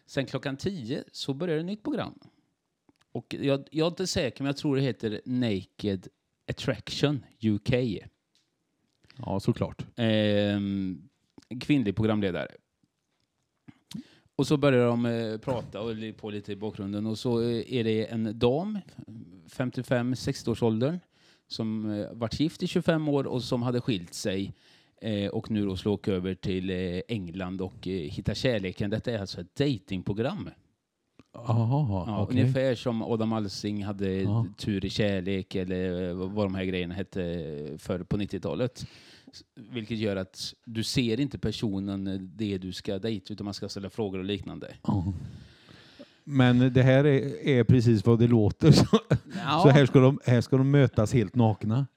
Sen 0.06 0.26
klockan 0.26 0.58
10 0.58 1.04
så 1.12 1.34
börjar 1.34 1.58
ett 1.58 1.66
nytt 1.66 1.84
program. 1.84 2.20
Och 3.12 3.36
jag, 3.40 3.68
jag 3.72 3.86
är 3.86 3.90
inte 3.90 4.08
säker, 4.08 4.44
men 4.44 4.48
jag 4.48 4.58
tror 4.58 4.76
det 4.76 4.82
heter 4.82 5.22
Naked 5.26 6.08
Attraction 6.50 7.26
UK. 7.44 7.74
ja, 9.18 9.40
såklart. 9.40 9.86
Ehm, 9.96 11.10
kvinnlig 11.62 11.96
programledare. 11.96 12.48
Och 14.36 14.48
så 14.48 14.58
börjar 14.58 14.88
de 14.88 15.06
eh, 15.06 15.38
prata 15.38 15.82
och 15.82 15.96
på 16.18 16.30
lite 16.30 16.52
i 16.52 16.56
bakgrunden 16.56 17.06
och 17.06 17.20
så 17.20 17.42
eh, 17.42 17.74
är 17.74 17.84
det 17.84 18.06
en 18.06 18.40
dam, 18.40 18.80
55-60 19.50 20.50
års 20.50 20.64
åldern, 20.64 21.00
som 21.48 21.92
eh, 21.92 22.08
varit 22.14 22.40
gift 22.40 22.64
i 22.64 22.68
25 22.68 23.08
år 23.10 23.28
och 23.28 23.44
som 23.44 23.62
hade 23.62 23.82
skilt 23.82 24.14
sig 24.14 24.54
eh, 25.02 25.28
och 25.30 25.52
nu 25.52 25.66
då 25.66 25.76
slår 25.78 25.92
åka 25.94 26.12
över 26.14 26.36
till 26.36 26.70
eh, 26.70 27.02
England 27.08 27.62
och 27.62 27.88
eh, 27.88 27.94
hitta 28.10 28.36
kärleken. 28.36 28.90
Detta 28.90 29.12
är 29.12 29.20
alltså 29.20 29.42
ett 29.42 29.56
datingprogram. 29.56 30.50
Jaha, 31.34 32.04
Ja, 32.08 32.22
okej. 32.24 32.42
Ungefär 32.42 32.76
som 32.76 33.02
Adam 33.02 33.34
Alsing 33.34 33.84
hade 33.86 34.12
Ja. 34.22 34.46
tur 34.58 34.86
i 34.86 34.90
kärlek 34.90 35.56
eller 35.56 36.14
vad 36.14 36.46
de 36.46 36.56
här 36.56 36.64
grejerna 36.66 36.94
hette 36.94 37.22
förr 37.78 38.00
på 38.04 38.18
90-talet. 38.18 38.86
S- 39.34 39.44
Vilket 39.72 39.98
gör 39.98 40.16
att 40.16 40.54
du 40.66 40.84
ser 40.84 41.20
inte 41.20 41.40
personen 41.40 42.08
eh, 42.08 42.14
det 42.20 42.58
du 42.58 42.74
ska 42.74 43.00
dejta 43.00 43.34
utan 43.34 43.46
man 43.46 43.54
ska 43.54 43.70
ställa 43.70 43.90
frågor 43.90 44.20
och 44.20 44.26
liknande. 44.26 44.74
Ja. 44.88 45.14
Men 46.30 46.74
det 46.74 46.84
här 46.84 47.04
är, 47.06 47.48
är 47.48 47.64
precis 47.64 48.06
vad 48.06 48.20
det 48.20 48.28
låter. 48.28 48.72
Så, 48.72 48.86
Ja. 49.46 49.60
så 49.64 49.70
här, 49.70 49.86
ska 49.86 50.00
de, 50.00 50.20
här 50.26 50.42
ska 50.42 50.58
de 50.58 50.72
mötas 50.72 51.14
helt 51.14 51.36
nakna. 51.36 51.88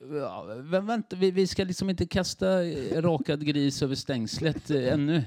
Ja, 0.00 0.46
vä- 0.48 0.86
vänta, 0.86 1.16
vi, 1.16 1.30
vi 1.30 1.46
ska 1.46 1.64
liksom 1.64 1.90
inte 1.90 2.06
kasta 2.06 2.62
rakad 3.00 3.46
gris 3.46 3.82
över 3.82 3.94
stängslet 3.94 4.70
eh, 4.70 4.92
ännu. 4.92 5.22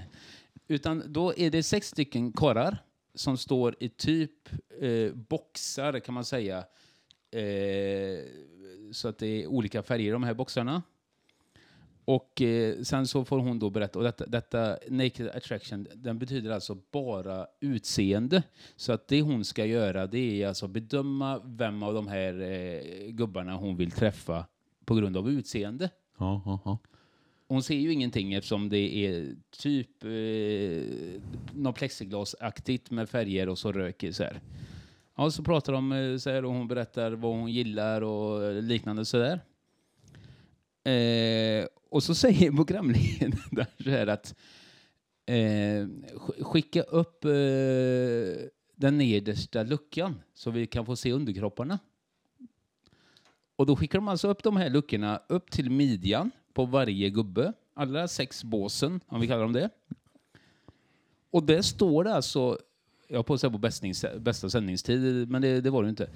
Utan 0.68 1.04
då 1.08 1.34
är 1.38 1.52
det 1.52 1.64
sex 1.64 1.88
stycken 1.88 2.32
karlar 2.34 2.78
som 3.16 3.38
står 3.38 3.76
i 3.80 3.90
typ 3.90 4.32
eh, 4.82 5.14
boxar 5.14 6.00
kan 6.00 6.14
man 6.14 6.26
säga. 6.26 6.58
Eh, 7.32 8.20
så 8.92 9.08
att 9.08 9.18
det 9.18 9.44
är 9.44 9.48
olika 9.48 9.84
färger 9.84 10.08
i 10.08 10.12
de 10.12 10.24
här 10.24 10.34
boxarna. 10.34 10.82
Och 12.08 12.42
eh, 12.42 12.82
sen 12.82 13.08
så 13.08 13.26
får 13.26 13.40
hon 13.40 13.60
då 13.60 13.70
berätta, 13.70 14.00
och 14.00 14.06
detta, 14.06 14.26
detta 14.26 14.78
naked 14.90 15.30
attraction, 15.30 15.88
den 15.96 16.20
betyder 16.20 16.52
alltså 16.52 16.78
bara 16.92 17.48
utseende. 17.60 18.44
Så 18.76 18.94
att 18.94 19.08
det 19.08 19.22
hon 19.22 19.46
ska 19.46 19.66
göra 19.66 20.08
det 20.08 20.44
är 20.44 20.48
alltså 20.48 20.68
bedöma 20.68 21.42
vem 21.46 21.84
av 21.84 21.94
de 21.94 22.08
här 22.08 22.42
eh, 22.42 23.10
gubbarna 23.10 23.56
hon 23.56 23.78
vill 23.78 23.92
träffa 23.92 24.46
på 24.86 24.96
grund 24.96 25.18
av 25.18 25.30
utseende. 25.30 25.90
Ja, 26.20 26.42
ja, 26.46 26.60
ja. 26.66 26.78
Hon 27.48 27.64
ser 27.64 27.76
ju 27.76 27.94
ingenting 27.94 28.34
eftersom 28.34 28.70
det 28.70 28.96
är 29.08 29.36
typ 29.58 30.04
eh, 30.04 31.22
något 31.54 31.76
plexiglasaktigt 31.76 32.92
med 32.92 33.10
färger 33.10 33.50
och 33.50 33.58
så 33.58 33.72
röker 33.72 34.12
så 34.12 34.24
här. 34.24 34.42
Ja, 35.18 35.32
så 35.32 35.44
pratar 35.44 35.74
de 35.74 35.92
eh, 35.92 36.18
så 36.18 36.30
här 36.30 36.46
och 36.46 36.54
hon 36.54 36.68
berättar 36.68 37.12
vad 37.12 37.36
hon 37.36 37.52
gillar 37.52 38.02
och 38.02 38.64
liknande 38.64 39.06
så 39.06 39.18
där. 39.18 39.40
Eh, 40.88 41.68
och 41.90 42.04
så 42.04 42.16
säger 42.16 42.52
programledaren 42.56 43.36
så 43.84 43.90
här 43.90 44.08
att 44.08 44.36
eh, 45.26 45.88
skicka 46.44 46.82
upp 46.82 47.26
eh, 47.26 47.32
den 48.76 48.98
nedersta 48.98 49.64
luckan 49.64 50.22
så 50.34 50.52
vi 50.52 50.68
kan 50.68 50.86
få 50.86 50.96
se 50.96 51.12
underkropparna. 51.12 51.80
Och 53.56 53.66
då 53.66 53.76
skickar 53.76 54.00
de 54.00 54.08
alltså 54.08 54.28
upp 54.28 54.44
de 54.44 54.58
här 54.58 54.70
luckorna 54.70 55.22
upp 55.30 55.52
till 55.52 55.70
midjan 55.70 56.32
på 56.54 56.66
varje 56.66 57.10
gubbe. 57.10 57.54
Alla 57.74 58.08
sex 58.08 58.44
båsen, 58.44 59.00
om 59.08 59.22
vi 59.22 59.28
kallar 59.28 59.42
dem 59.42 59.54
det. 59.54 59.70
Och 61.32 61.44
där 61.44 61.62
står 61.62 62.04
det 62.04 62.14
alltså, 62.14 62.60
jag 63.08 63.26
på 63.26 63.34
att 63.34 63.42
säga 63.42 63.52
på 63.52 63.58
bästnings, 63.58 64.06
bästa 64.20 64.50
sändningstid, 64.50 65.30
men 65.30 65.42
det, 65.42 65.62
det 65.62 65.70
var 65.70 65.84
det 65.84 65.90
inte. 65.90 66.10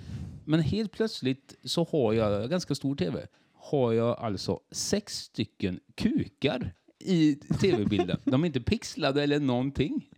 Men 0.45 0.59
helt 0.59 0.91
plötsligt 0.91 1.55
så 1.63 1.87
har 1.91 2.13
jag, 2.13 2.49
ganska 2.49 2.75
stor 2.75 2.95
tv, 2.95 3.27
har 3.61 3.93
jag 3.93 4.19
alltså 4.19 4.59
sex 4.71 5.17
stycken 5.17 5.79
kukar 5.95 6.73
i 6.99 7.35
tv-bilden. 7.35 8.19
De 8.23 8.43
är 8.43 8.47
inte 8.47 8.61
pixlade 8.61 9.23
eller 9.23 9.39
någonting. 9.39 10.09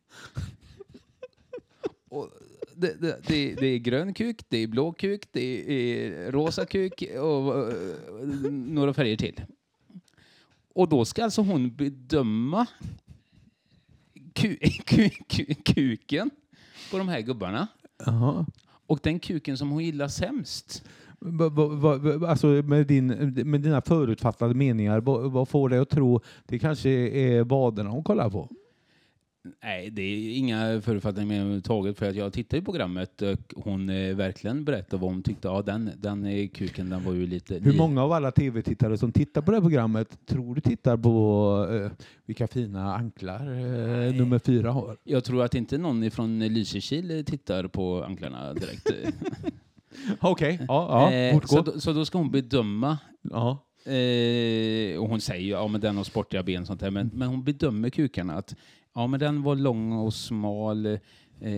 Och 2.09 2.29
det, 2.75 3.01
det, 3.01 3.19
det, 3.27 3.55
det 3.55 3.67
är 3.67 3.77
grön 3.77 4.13
kuk, 4.13 4.41
det 4.49 4.57
är 4.57 4.67
blå 4.67 4.91
kuk, 4.91 5.27
det 5.31 5.71
är 5.71 6.31
rosa 6.31 6.65
kuk 6.65 7.03
och 7.19 7.73
några 8.51 8.93
färger 8.93 9.17
till. 9.17 9.41
Och 10.73 10.89
då 10.89 11.05
ska 11.05 11.23
alltså 11.23 11.41
hon 11.41 11.75
bedöma 11.75 12.67
ku, 14.33 14.57
ku, 14.85 15.09
ku, 15.09 15.45
kuken 15.45 16.31
på 16.91 16.97
de 16.97 17.07
här 17.07 17.21
gubbarna. 17.21 17.67
Jaha. 18.05 18.45
Och 18.65 18.99
den 19.03 19.19
kuken 19.19 19.57
som 19.57 19.69
hon 19.69 19.83
gillar 19.83 20.07
sämst. 20.07 20.83
Alltså 22.27 22.47
med, 22.47 22.87
din, 22.87 23.07
med 23.45 23.61
dina 23.61 23.81
förutfattade 23.81 24.53
meningar, 24.53 25.01
vad, 25.29 25.49
får 25.49 25.69
dig 25.69 25.79
att 25.79 25.89
tro 25.89 26.19
det 26.45 26.59
kanske 26.59 26.89
är 26.89 27.43
vaderna 27.43 27.89
hon 27.89 28.03
kollar 28.03 28.29
på? 28.29 28.49
Nej, 29.63 29.89
det 29.89 30.01
är 30.01 30.37
inga 30.37 30.81
förutfattningar 30.81 31.27
med 31.27 31.37
överhuvudtaget 31.37 31.97
för 31.97 32.09
att 32.09 32.15
jag 32.15 32.33
tittade 32.33 32.61
i 32.61 32.65
programmet 32.65 33.21
och 33.21 33.53
hon 33.55 33.89
eh, 33.89 34.15
verkligen 34.15 34.65
berättade 34.65 35.01
vad 35.01 35.11
hon 35.11 35.23
tyckte. 35.23 35.47
Ja, 35.47 35.61
den, 35.61 35.91
den 35.97 36.25
eh, 36.25 36.47
kuken 36.47 36.89
den 36.89 37.03
var 37.03 37.13
ju 37.13 37.27
lite... 37.27 37.59
Hur 37.59 37.77
många 37.77 38.03
av 38.03 38.11
alla 38.11 38.31
tv-tittare 38.31 38.97
som 38.97 39.11
tittar 39.11 39.41
på 39.41 39.51
det 39.51 39.57
här 39.57 39.61
programmet 39.61 40.25
tror 40.25 40.55
du 40.55 40.61
tittar 40.61 40.97
på 40.97 41.67
eh, 41.71 41.91
vilka 42.25 42.47
fina 42.47 42.95
anklar 42.95 43.39
eh, 43.39 44.13
nummer 44.13 44.39
fyra 44.39 44.71
har? 44.71 44.97
Jag 45.03 45.23
tror 45.23 45.43
att 45.43 45.55
inte 45.55 45.77
någon 45.77 46.11
från 46.11 46.39
Lysekil 46.39 47.25
tittar 47.25 47.67
på 47.67 48.03
anklarna 48.03 48.53
direkt. 48.53 48.91
Okej, 50.21 50.59
ja, 50.67 51.09
ja, 51.09 51.13
Eh, 51.13 51.39
så, 51.41 51.61
då, 51.61 51.79
så 51.79 51.93
då 51.93 52.05
ska 52.05 52.17
hon 52.17 52.31
bedöma 52.31 52.97
ja. 53.31 53.57
Eh, 53.85 54.97
och 54.99 55.09
hon 55.09 55.21
säger 55.21 55.51
ja 55.51 55.67
men 55.67 55.81
den 55.81 55.97
har 55.97 56.03
sportiga 56.03 56.43
ben 56.43 56.61
och 56.61 56.67
sånt 56.67 56.79
där. 56.79 56.91
Men, 56.91 57.11
men 57.13 57.27
hon 57.27 57.43
bedömer 57.43 57.89
kukarna 57.89 58.33
att 58.33 58.55
ja 58.95 59.07
men 59.07 59.19
den 59.19 59.43
var 59.43 59.55
lång 59.55 59.91
och 59.93 60.13
smal. 60.13 60.85
Eh, 61.41 61.51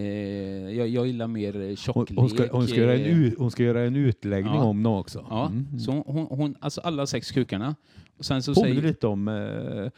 jag, 0.75 0.87
jag 0.87 1.07
gillar 1.07 1.27
mer 1.27 1.75
tjocklek. 1.75 2.19
hon, 2.19 2.29
ska, 2.29 2.47
hon, 2.51 2.67
ska 2.67 2.77
göra 2.77 2.95
en, 2.95 3.25
eh, 3.25 3.31
hon 3.37 3.51
ska 3.51 3.63
göra 3.63 3.81
en 3.81 3.95
utläggning 3.95 4.53
Ja. 4.53 4.63
om 4.63 4.83
dem 4.83 4.93
också. 4.93 5.25
Ja, 5.29 5.47
Mm. 5.47 5.79
så 5.79 5.91
hon, 5.91 6.27
hon, 6.29 6.55
alltså 6.59 6.81
alla 6.81 7.07
sex 7.07 7.31
kukarna. 7.31 7.75
Och 8.17 8.25
sen 8.25 8.43
så 8.43 8.53
Påminner 8.53 8.75
säger 8.75 8.87
lite 8.87 9.07
om... 9.07 9.27
Eh, 9.27 9.91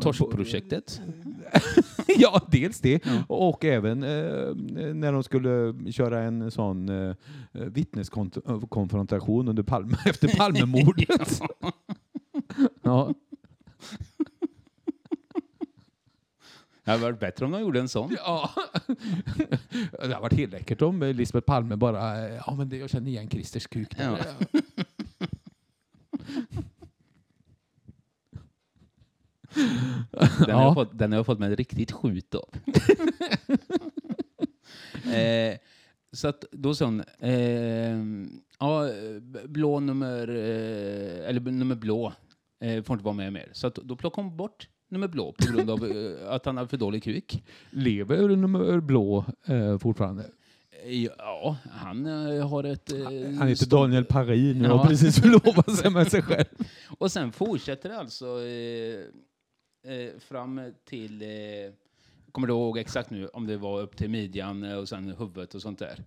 Torskprojektet. 0.00 1.00
ja, 2.18 2.46
dels 2.50 2.80
det. 2.80 3.04
Ja. 3.04 3.24
Och 3.28 3.64
även 3.64 4.02
eh, 4.02 4.54
när 4.94 5.12
de 5.12 5.22
skulle 5.22 5.74
köra 5.92 6.22
en 6.22 6.50
sån 6.50 6.88
eh, 6.88 7.14
vittneskonfrontation 7.52 9.48
under 9.48 9.62
Palme, 9.62 9.96
efter 10.06 10.28
Palmemordet. 10.28 11.40
ja. 12.82 13.14
Det 16.84 16.90
hade 16.90 17.02
varit 17.02 17.20
bättre 17.20 17.44
om 17.44 17.50
de 17.50 17.60
gjorde 17.60 17.80
en 17.80 17.88
sån. 17.88 18.16
Ja. 18.26 18.50
det 19.92 20.00
hade 20.00 20.18
varit 20.18 20.32
helt 20.32 20.52
läckert 20.52 20.82
om 20.82 21.02
Lisbeth 21.02 21.46
Palme 21.46 21.76
bara, 21.76 22.28
eh, 22.28 22.40
ja 22.46 22.54
men 22.54 22.68
det, 22.68 22.76
jag 22.76 22.90
känner 22.90 23.08
igen 23.08 23.30
Christers 23.30 23.66
kuk. 23.66 23.96
där." 23.96 24.18
Ja. 24.18 24.46
Den, 29.56 30.28
har 30.40 30.46
Ja. 30.48 30.62
jag 30.62 30.74
fått, 30.74 30.98
den 30.98 31.12
har 31.12 31.18
jag 31.18 31.26
fått 31.26 31.38
med 31.38 31.56
riktigt 31.58 31.92
skjut 31.92 32.34
av. 32.34 32.48
eh, 35.14 35.58
så 36.12 36.28
att 36.28 36.44
då 36.52 36.74
sa 36.74 36.84
hon, 36.84 37.02
eh, 37.20 37.96
ja, 38.60 38.88
blå 39.44 39.80
nummer, 39.80 40.28
eh, 40.28 41.28
eller 41.28 41.40
nummer 41.40 41.74
blå 41.74 42.12
eh, 42.60 42.82
får 42.82 42.94
inte 42.94 43.04
vara 43.04 43.14
med 43.14 43.32
mer. 43.32 43.48
Så 43.52 43.66
att 43.66 43.74
då 43.74 43.96
plockade 43.96 44.26
hon 44.28 44.36
bort 44.36 44.68
nummer 44.90 45.08
blå 45.08 45.32
på 45.32 45.52
grund 45.52 45.70
av 45.70 45.84
eh, 45.84 46.30
att 46.34 46.46
han 46.46 46.56
har 46.56 46.66
för 46.66 46.76
dålig 46.76 47.02
kuk. 47.02 47.44
Lever 47.70 48.28
nummer 48.28 48.80
blå 48.80 49.24
eh, 49.46 49.78
fortfarande? 49.78 50.22
Eh, 50.22 51.04
Ja, 51.18 51.56
han 51.70 52.06
har 52.40 52.64
ett... 52.64 52.92
eh, 52.92 52.98
Han 53.04 53.48
heter 53.48 53.54
stort- 53.54 53.70
Daniel 53.70 54.04
Paris 54.04 54.56
nu 54.56 54.64
och 54.64 54.70
Ja. 54.70 54.76
har 54.76 54.86
precis 54.88 55.20
förlovat 55.20 55.76
sig 55.78 55.90
med 55.90 56.10
sig 56.10 56.22
själv. 56.22 56.44
Och 56.98 57.12
sen 57.12 57.32
fortsätter 57.32 57.88
det 57.88 57.98
alltså 57.98 58.26
eh, 58.26 59.04
eh, 59.86 60.18
fram 60.18 60.60
till... 60.84 61.22
Eh, 61.22 61.28
kommer 62.32 62.48
du 62.48 62.54
ihåg 62.54 62.78
exakt 62.78 63.10
nu 63.10 63.28
om 63.28 63.46
det 63.46 63.56
var 63.56 63.80
upp 63.80 63.96
till 63.96 64.10
midjan 64.10 64.64
eh, 64.64 64.76
och 64.76 64.88
sen 64.88 65.14
huvudet 65.18 65.54
och 65.54 65.62
sånt 65.62 65.78
där? 65.78 66.04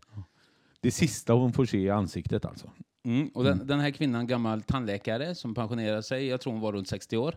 Det 0.82 0.92
sista 0.92 1.34
hon 1.34 1.54
får 1.54 1.66
se 1.66 1.78
i 1.78 1.90
ansiktet 1.90 2.46
alltså. 2.46 2.72
Mm. 3.04 3.28
Och 3.28 3.44
den, 3.44 3.68
den 3.68 3.80
här 3.80 3.92
kvinnan, 3.92 4.28
gammal 4.28 4.62
tandläkare 4.62 5.36
som 5.36 5.56
pensionerade 5.56 6.04
sig, 6.04 6.26
jag 6.26 6.42
tror 6.42 6.54
hon 6.54 6.62
var 6.62 6.74
runt 6.74 6.88
60 6.88 7.18
år. 7.18 7.36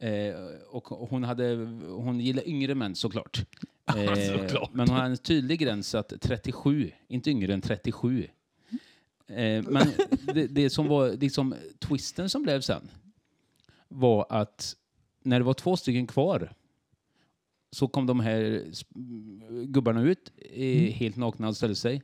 Eh, 0.00 0.34
och 0.68 0.88
hon, 0.88 1.24
hade, 1.24 1.54
hon 1.88 2.20
gillar 2.20 2.48
yngre 2.48 2.74
män 2.74 2.94
såklart. 2.94 3.44
Eh, 3.96 4.38
Såklart. 4.38 4.70
Men 4.72 4.88
hon 4.88 4.98
har 4.98 5.04
en 5.04 5.16
tydlig 5.16 5.58
gräns 5.58 5.94
att 5.94 6.12
37, 6.20 6.90
inte 7.08 7.30
yngre 7.30 7.54
än 7.54 7.60
37. 7.60 8.28
Eh, 9.26 9.62
men 9.62 9.86
det, 10.34 10.46
det 10.46 10.70
som 10.70 10.88
var 10.88 11.10
liksom 11.10 11.54
twisten 11.78 12.30
som 12.30 12.42
blev 12.42 12.60
sen 12.60 12.90
var 13.88 14.26
att 14.28 14.76
när 15.28 15.38
det 15.38 15.44
var 15.44 15.54
två 15.54 15.76
stycken 15.76 16.06
kvar 16.06 16.52
så 17.70 17.88
kom 17.88 18.06
de 18.06 18.20
här 18.20 18.64
gubbarna 19.64 20.02
ut 20.02 20.32
eh, 20.52 20.92
helt 20.92 21.16
nakna 21.16 21.48
och 21.48 21.56
ställde 21.56 21.76
sig. 21.76 22.02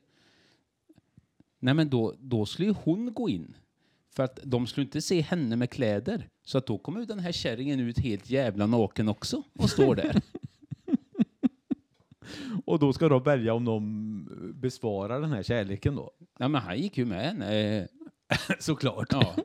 Nej 1.59 1.75
men 1.75 1.91
då, 1.91 2.15
då 2.19 2.47
skulle 2.47 2.69
ju 2.69 2.75
hon 2.85 3.15
gå 3.15 3.29
in. 3.29 3.57
För 4.17 4.23
att 4.23 4.39
de 4.43 4.67
skulle 4.67 4.85
inte 4.85 5.01
se 5.01 5.21
henne 5.21 5.57
med 5.57 5.71
kläder. 5.71 6.29
Så 6.43 6.59
att 6.59 6.67
då 6.67 6.79
kommer 6.79 7.01
ju 7.01 7.07
den 7.07 7.19
här 7.19 7.33
kärringen 7.33 7.81
ut 7.81 7.99
helt 7.99 8.31
jävla 8.31 8.67
naken 8.67 9.09
också 9.09 9.43
och 9.59 9.71
står 9.71 9.95
där. 9.95 10.21
Och 12.65 12.79
då 12.79 12.93
ska 12.93 13.09
de 13.09 13.23
välja 13.23 13.55
om 13.55 13.65
de 13.65 14.53
besvarar 14.55 15.21
den 15.21 15.33
här 15.33 15.43
kärleken 15.43 15.97
då. 15.97 16.11
Nej 16.39 16.49
men 16.49 16.63
han 16.63 16.79
gick 16.79 16.99
ju 16.99 17.05
med 17.05 17.25
henne. 17.25 17.89
Såklart. 18.59 19.09
Ja. 19.11 19.37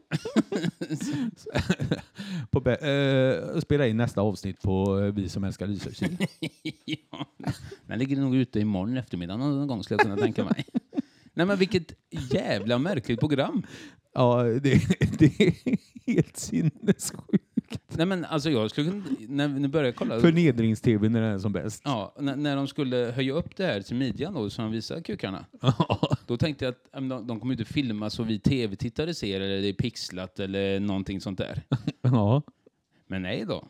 på 2.51 2.69
eh, 2.69 3.59
spela 3.59 3.87
in 3.87 3.97
nästa 3.97 4.21
avsnitt 4.21 4.61
på 4.61 4.99
eh, 4.99 5.13
Vi 5.13 5.29
som 5.29 5.43
älskar 5.43 5.67
Lysekil. 5.67 6.17
ja. 6.85 7.25
Den 7.85 7.99
ligger 7.99 8.17
nog 8.17 8.35
ute 8.35 8.59
imorgon 8.59 8.97
eftermiddag 8.97 9.37
någon 9.37 9.67
gång 9.67 9.83
skulle 9.83 9.95
jag 9.95 10.01
kunna 10.01 10.17
tänka 10.17 10.43
mig. 10.43 10.65
Nej 11.33 11.45
men 11.45 11.57
vilket 11.57 11.93
jävla 12.09 12.77
märkligt 12.77 13.19
program. 13.19 13.63
ja, 14.13 14.43
det, 14.43 14.81
det 15.19 15.39
är 15.39 15.53
helt 16.05 16.37
sinnessjukt. 16.37 17.38
Nej 17.99 18.05
men 18.05 18.25
alltså 18.25 18.49
jag 18.49 18.69
skulle 18.69 19.01
när 19.27 19.47
vi 19.47 19.67
började 19.67 19.91
kolla. 19.91 20.19
Förnedrings-tv 20.19 21.09
när 21.09 21.21
den 21.21 21.31
är 21.33 21.39
som 21.39 21.51
bäst. 21.51 21.81
Ja, 21.85 22.15
när, 22.19 22.35
när 22.35 22.55
de 22.55 22.67
skulle 22.67 22.97
höja 22.97 23.33
upp 23.33 23.55
det 23.55 23.65
här 23.65 23.81
till 23.81 23.95
midjan 23.95 24.33
då, 24.33 24.49
så 24.49 24.61
de 24.61 24.71
visade 24.71 25.01
kukarna. 25.01 25.45
Då 26.27 26.37
tänkte 26.37 26.65
jag 26.65 26.71
att 26.71 27.01
men 27.01 27.09
de, 27.09 27.27
de 27.27 27.39
kommer 27.39 27.53
inte 27.53 27.65
filma 27.65 28.09
så 28.09 28.23
vi 28.23 28.39
tv-tittare 28.39 29.13
ser, 29.13 29.41
eller 29.41 29.61
det 29.61 29.67
är 29.67 29.73
pixlat 29.73 30.39
eller 30.39 30.79
någonting 30.79 31.21
sånt 31.21 31.37
där. 31.37 31.61
ja. 32.01 32.41
Men 33.07 33.21
nej 33.21 33.45
då. 33.47 33.67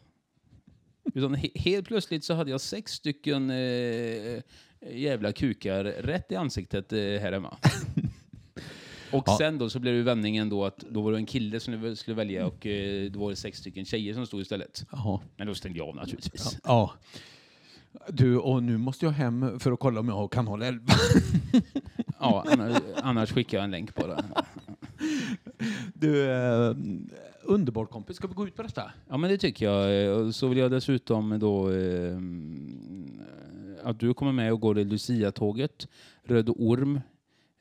Utan 1.13 1.35
he, 1.35 1.49
helt 1.55 1.87
plötsligt 1.87 2.23
så 2.23 2.33
hade 2.33 2.51
jag 2.51 2.61
sex 2.61 2.91
stycken 2.91 3.49
eh, 3.49 4.41
jävla 4.91 5.31
kukar 5.31 5.83
rätt 5.83 6.31
i 6.31 6.35
ansiktet 6.35 6.93
eh, 6.93 6.99
här 6.99 7.31
hemma. 7.31 7.57
Och 9.11 9.23
Ja. 9.27 9.37
sen 9.37 9.57
då 9.57 9.69
så 9.69 9.79
blev 9.79 9.93
det 9.95 10.03
vändningen 10.03 10.49
då 10.49 10.65
att 10.65 10.77
då 10.77 11.01
var 11.01 11.11
det 11.11 11.17
en 11.17 11.25
kille 11.25 11.59
som 11.59 11.81
du 11.81 11.95
skulle 11.95 12.15
välja 12.15 12.45
och 12.47 12.65
eh, 12.65 13.11
då 13.11 13.19
var 13.19 13.29
det 13.29 13.35
sex 13.35 13.57
stycken 13.57 13.85
tjejer 13.85 14.13
som 14.13 14.25
stod 14.25 14.41
istället. 14.41 14.85
Ja. 14.91 15.21
Men 15.37 15.47
då 15.47 15.55
stängde 15.55 15.77
jag 15.79 15.87
av 15.87 15.95
naturligtvis. 15.95 16.57
ja. 16.63 16.91
Du, 18.07 18.37
och 18.37 18.63
nu 18.63 18.77
måste 18.77 19.05
jag 19.05 19.11
hem 19.11 19.59
för 19.59 19.71
att 19.71 19.79
kolla 19.79 19.99
om 19.99 20.07
jag 20.07 20.15
har 20.15 20.27
kanal 20.27 20.61
11. 20.61 20.83
Ja, 22.19 22.45
annars, 22.51 22.77
annars 22.95 23.31
skickar 23.31 23.57
jag 23.57 23.63
en 23.65 23.71
länk 23.71 23.95
bara. 23.95 24.23
Du, 25.93 26.31
eh, 26.31 26.75
underbart 27.43 27.89
kompis. 27.89 28.15
Ska 28.17 28.27
vi 28.27 28.33
gå 28.33 28.47
ut 28.47 28.55
på 28.55 28.63
detta? 28.63 28.91
Ja, 29.09 29.17
men 29.17 29.29
det 29.29 29.37
tycker 29.37 29.65
jag. 29.65 30.33
Så 30.33 30.47
vill 30.47 30.57
jag 30.57 30.71
dessutom 30.71 31.39
då 31.39 31.71
eh, 31.71 32.17
att 33.83 33.99
du 33.99 34.13
kommer 34.13 34.31
med 34.31 34.53
och 34.53 34.59
går 34.61 34.75
det 34.75 34.83
Lucia-tåget. 34.83 35.87
Röd 36.23 36.49
Orm. 36.49 37.01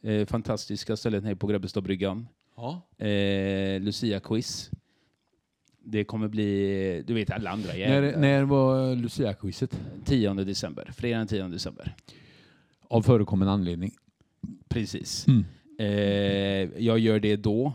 Eh, 0.03 0.27
fantastiska 0.27 0.97
stället 0.97 1.25
nere 1.25 1.37
på 1.37 1.47
Grebbestadbryggan. 1.47 2.29
Ja. 2.57 2.83
Eh, 3.07 3.81
Lucia-quiz. 3.81 4.71
Det 5.85 6.05
kommer 6.05 6.29
bli, 6.29 7.03
du 7.07 7.15
vet 7.15 7.31
alla 7.31 7.51
andra 7.51 7.69
När, 7.69 7.77
jävla. 7.79 8.19
när 8.19 8.43
var 8.45 8.95
Lucia-quizet? 8.97 9.81
10 10.05 10.35
december. 10.35 10.91
Fredag 10.97 11.19
den 11.19 11.27
10 11.27 11.49
december. 11.49 11.95
Av 12.81 13.03
förekommen 13.03 13.49
anledning. 13.49 13.93
Precis. 14.69 15.27
Mm. 15.27 15.45
Eh, 15.79 16.83
jag 16.85 16.99
gör 16.99 17.21
det 17.21 17.37
då. 17.37 17.73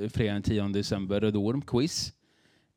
eh, 0.00 0.08
Fredag 0.08 0.32
den 0.32 0.42
10 0.42 0.68
december, 0.68 1.20
Röd 1.20 1.36
Orm, 1.36 1.62
quiz. 1.62 2.12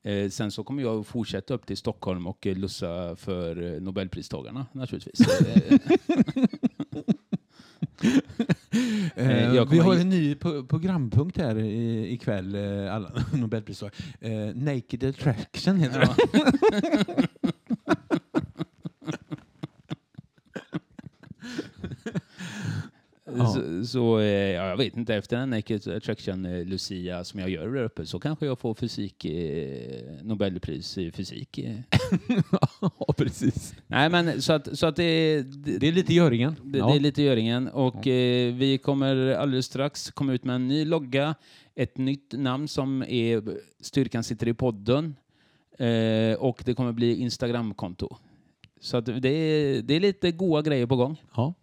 Eh, 0.03 0.29
sen 0.29 0.51
så 0.51 0.63
kommer 0.63 0.83
jag 0.83 1.05
fortsätta 1.07 1.53
upp 1.53 1.65
till 1.65 1.77
Stockholm 1.77 2.27
och 2.27 2.47
eh, 2.47 2.57
lussa 2.57 3.15
för 3.15 3.73
eh, 3.75 3.81
Nobelpristagarna 3.81 4.65
naturligtvis. 4.73 5.41
Eh, 5.41 5.79
Eh, 9.15 9.55
jag 9.55 9.69
vi 9.69 9.79
har 9.79 9.95
en 9.95 10.09
ny 10.09 10.35
programpunkt 10.69 11.37
här 11.37 11.57
i, 11.59 12.13
ikväll, 12.13 12.55
eh, 12.55 12.95
alla 12.95 13.11
Nobelpristagare. 13.33 13.95
Eh, 14.21 14.55
Naked 14.55 15.03
Attraction 15.03 15.77
heter 15.77 15.99
det. 15.99 16.09
ja. 17.41 17.47
Ja. 23.37 23.45
Så, 23.45 23.85
så 23.85 24.19
eh, 24.19 24.25
ja, 24.25 24.69
jag 24.69 24.77
vet 24.77 24.97
inte, 24.97 25.15
efter 25.15 25.37
den 25.37 25.49
Naked 25.49 25.87
Attraction 25.87 26.45
eh, 26.45 26.65
Lucia 26.65 27.23
som 27.23 27.39
jag 27.39 27.49
gör 27.49 27.67
där 27.67 27.83
uppe 27.83 28.05
så 28.05 28.19
kanske 28.19 28.45
jag 28.45 28.59
får 28.59 28.73
fysik, 28.73 29.25
eh, 29.25 30.03
Nobelpris 30.21 30.97
i 30.97 31.11
fysik. 31.11 31.59
Ja, 32.81 33.13
precis. 33.17 33.75
Nej 33.87 34.09
men 34.09 34.41
så 34.41 34.53
att, 34.53 34.77
så 34.77 34.87
att 34.87 34.95
det, 34.95 35.41
det, 35.41 35.77
Det 35.77 35.87
är 35.87 35.91
lite 35.91 36.13
Göringen. 36.13 36.55
Det, 36.63 36.77
ja. 36.77 36.87
det 36.87 36.95
är 36.95 36.99
lite 36.99 37.21
Göringen 37.23 37.67
och 37.67 38.07
eh, 38.07 38.53
vi 38.53 38.77
kommer 38.77 39.31
alldeles 39.33 39.65
strax 39.65 40.11
komma 40.11 40.33
ut 40.33 40.43
med 40.43 40.55
en 40.55 40.67
ny 40.67 40.85
logga, 40.85 41.35
ett 41.75 41.97
nytt 41.97 42.33
namn 42.33 42.67
som 42.67 43.03
är 43.07 43.43
Styrkan 43.81 44.23
sitter 44.23 44.47
i 44.47 44.53
podden 44.53 45.15
eh, 45.79 46.33
och 46.39 46.61
det 46.65 46.73
kommer 46.73 46.91
bli 46.91 47.15
Instagramkonto. 47.15 48.17
Så 48.81 48.97
att 48.97 49.05
det, 49.05 49.29
är, 49.29 49.81
det 49.81 49.93
är 49.93 49.99
lite 49.99 50.31
goa 50.31 50.61
grejer 50.61 50.85
på 50.85 50.95
gång. 50.95 51.21
ja. 51.35 51.53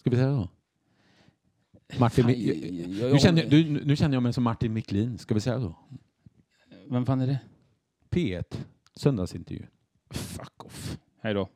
Ska 0.00 0.10
vi 0.10 0.16
säga 0.16 0.28
så? 0.32 0.48
Martin, 1.98 2.24
Fan, 2.24 2.32
jag- 2.38 2.56
jag- 2.56 3.12
nu, 3.12 3.18
känner, 3.18 3.46
du, 3.50 3.84
nu 3.84 3.96
känner 3.96 4.16
jag 4.16 4.22
mig 4.22 4.32
som 4.32 4.44
Martin 4.44 4.72
Miklin. 4.72 5.18
Ska 5.18 5.34
vi 5.34 5.40
säga 5.40 5.60
så? 5.60 5.74
Vem 6.90 7.06
fan 7.06 7.20
är 7.20 7.26
det? 7.26 7.38
P1, 8.10 8.56
söndagsintervju. 8.94 9.66
Fuck 10.10 10.64
off. 10.64 10.98
Hej 11.22 11.34
då. 11.34 11.48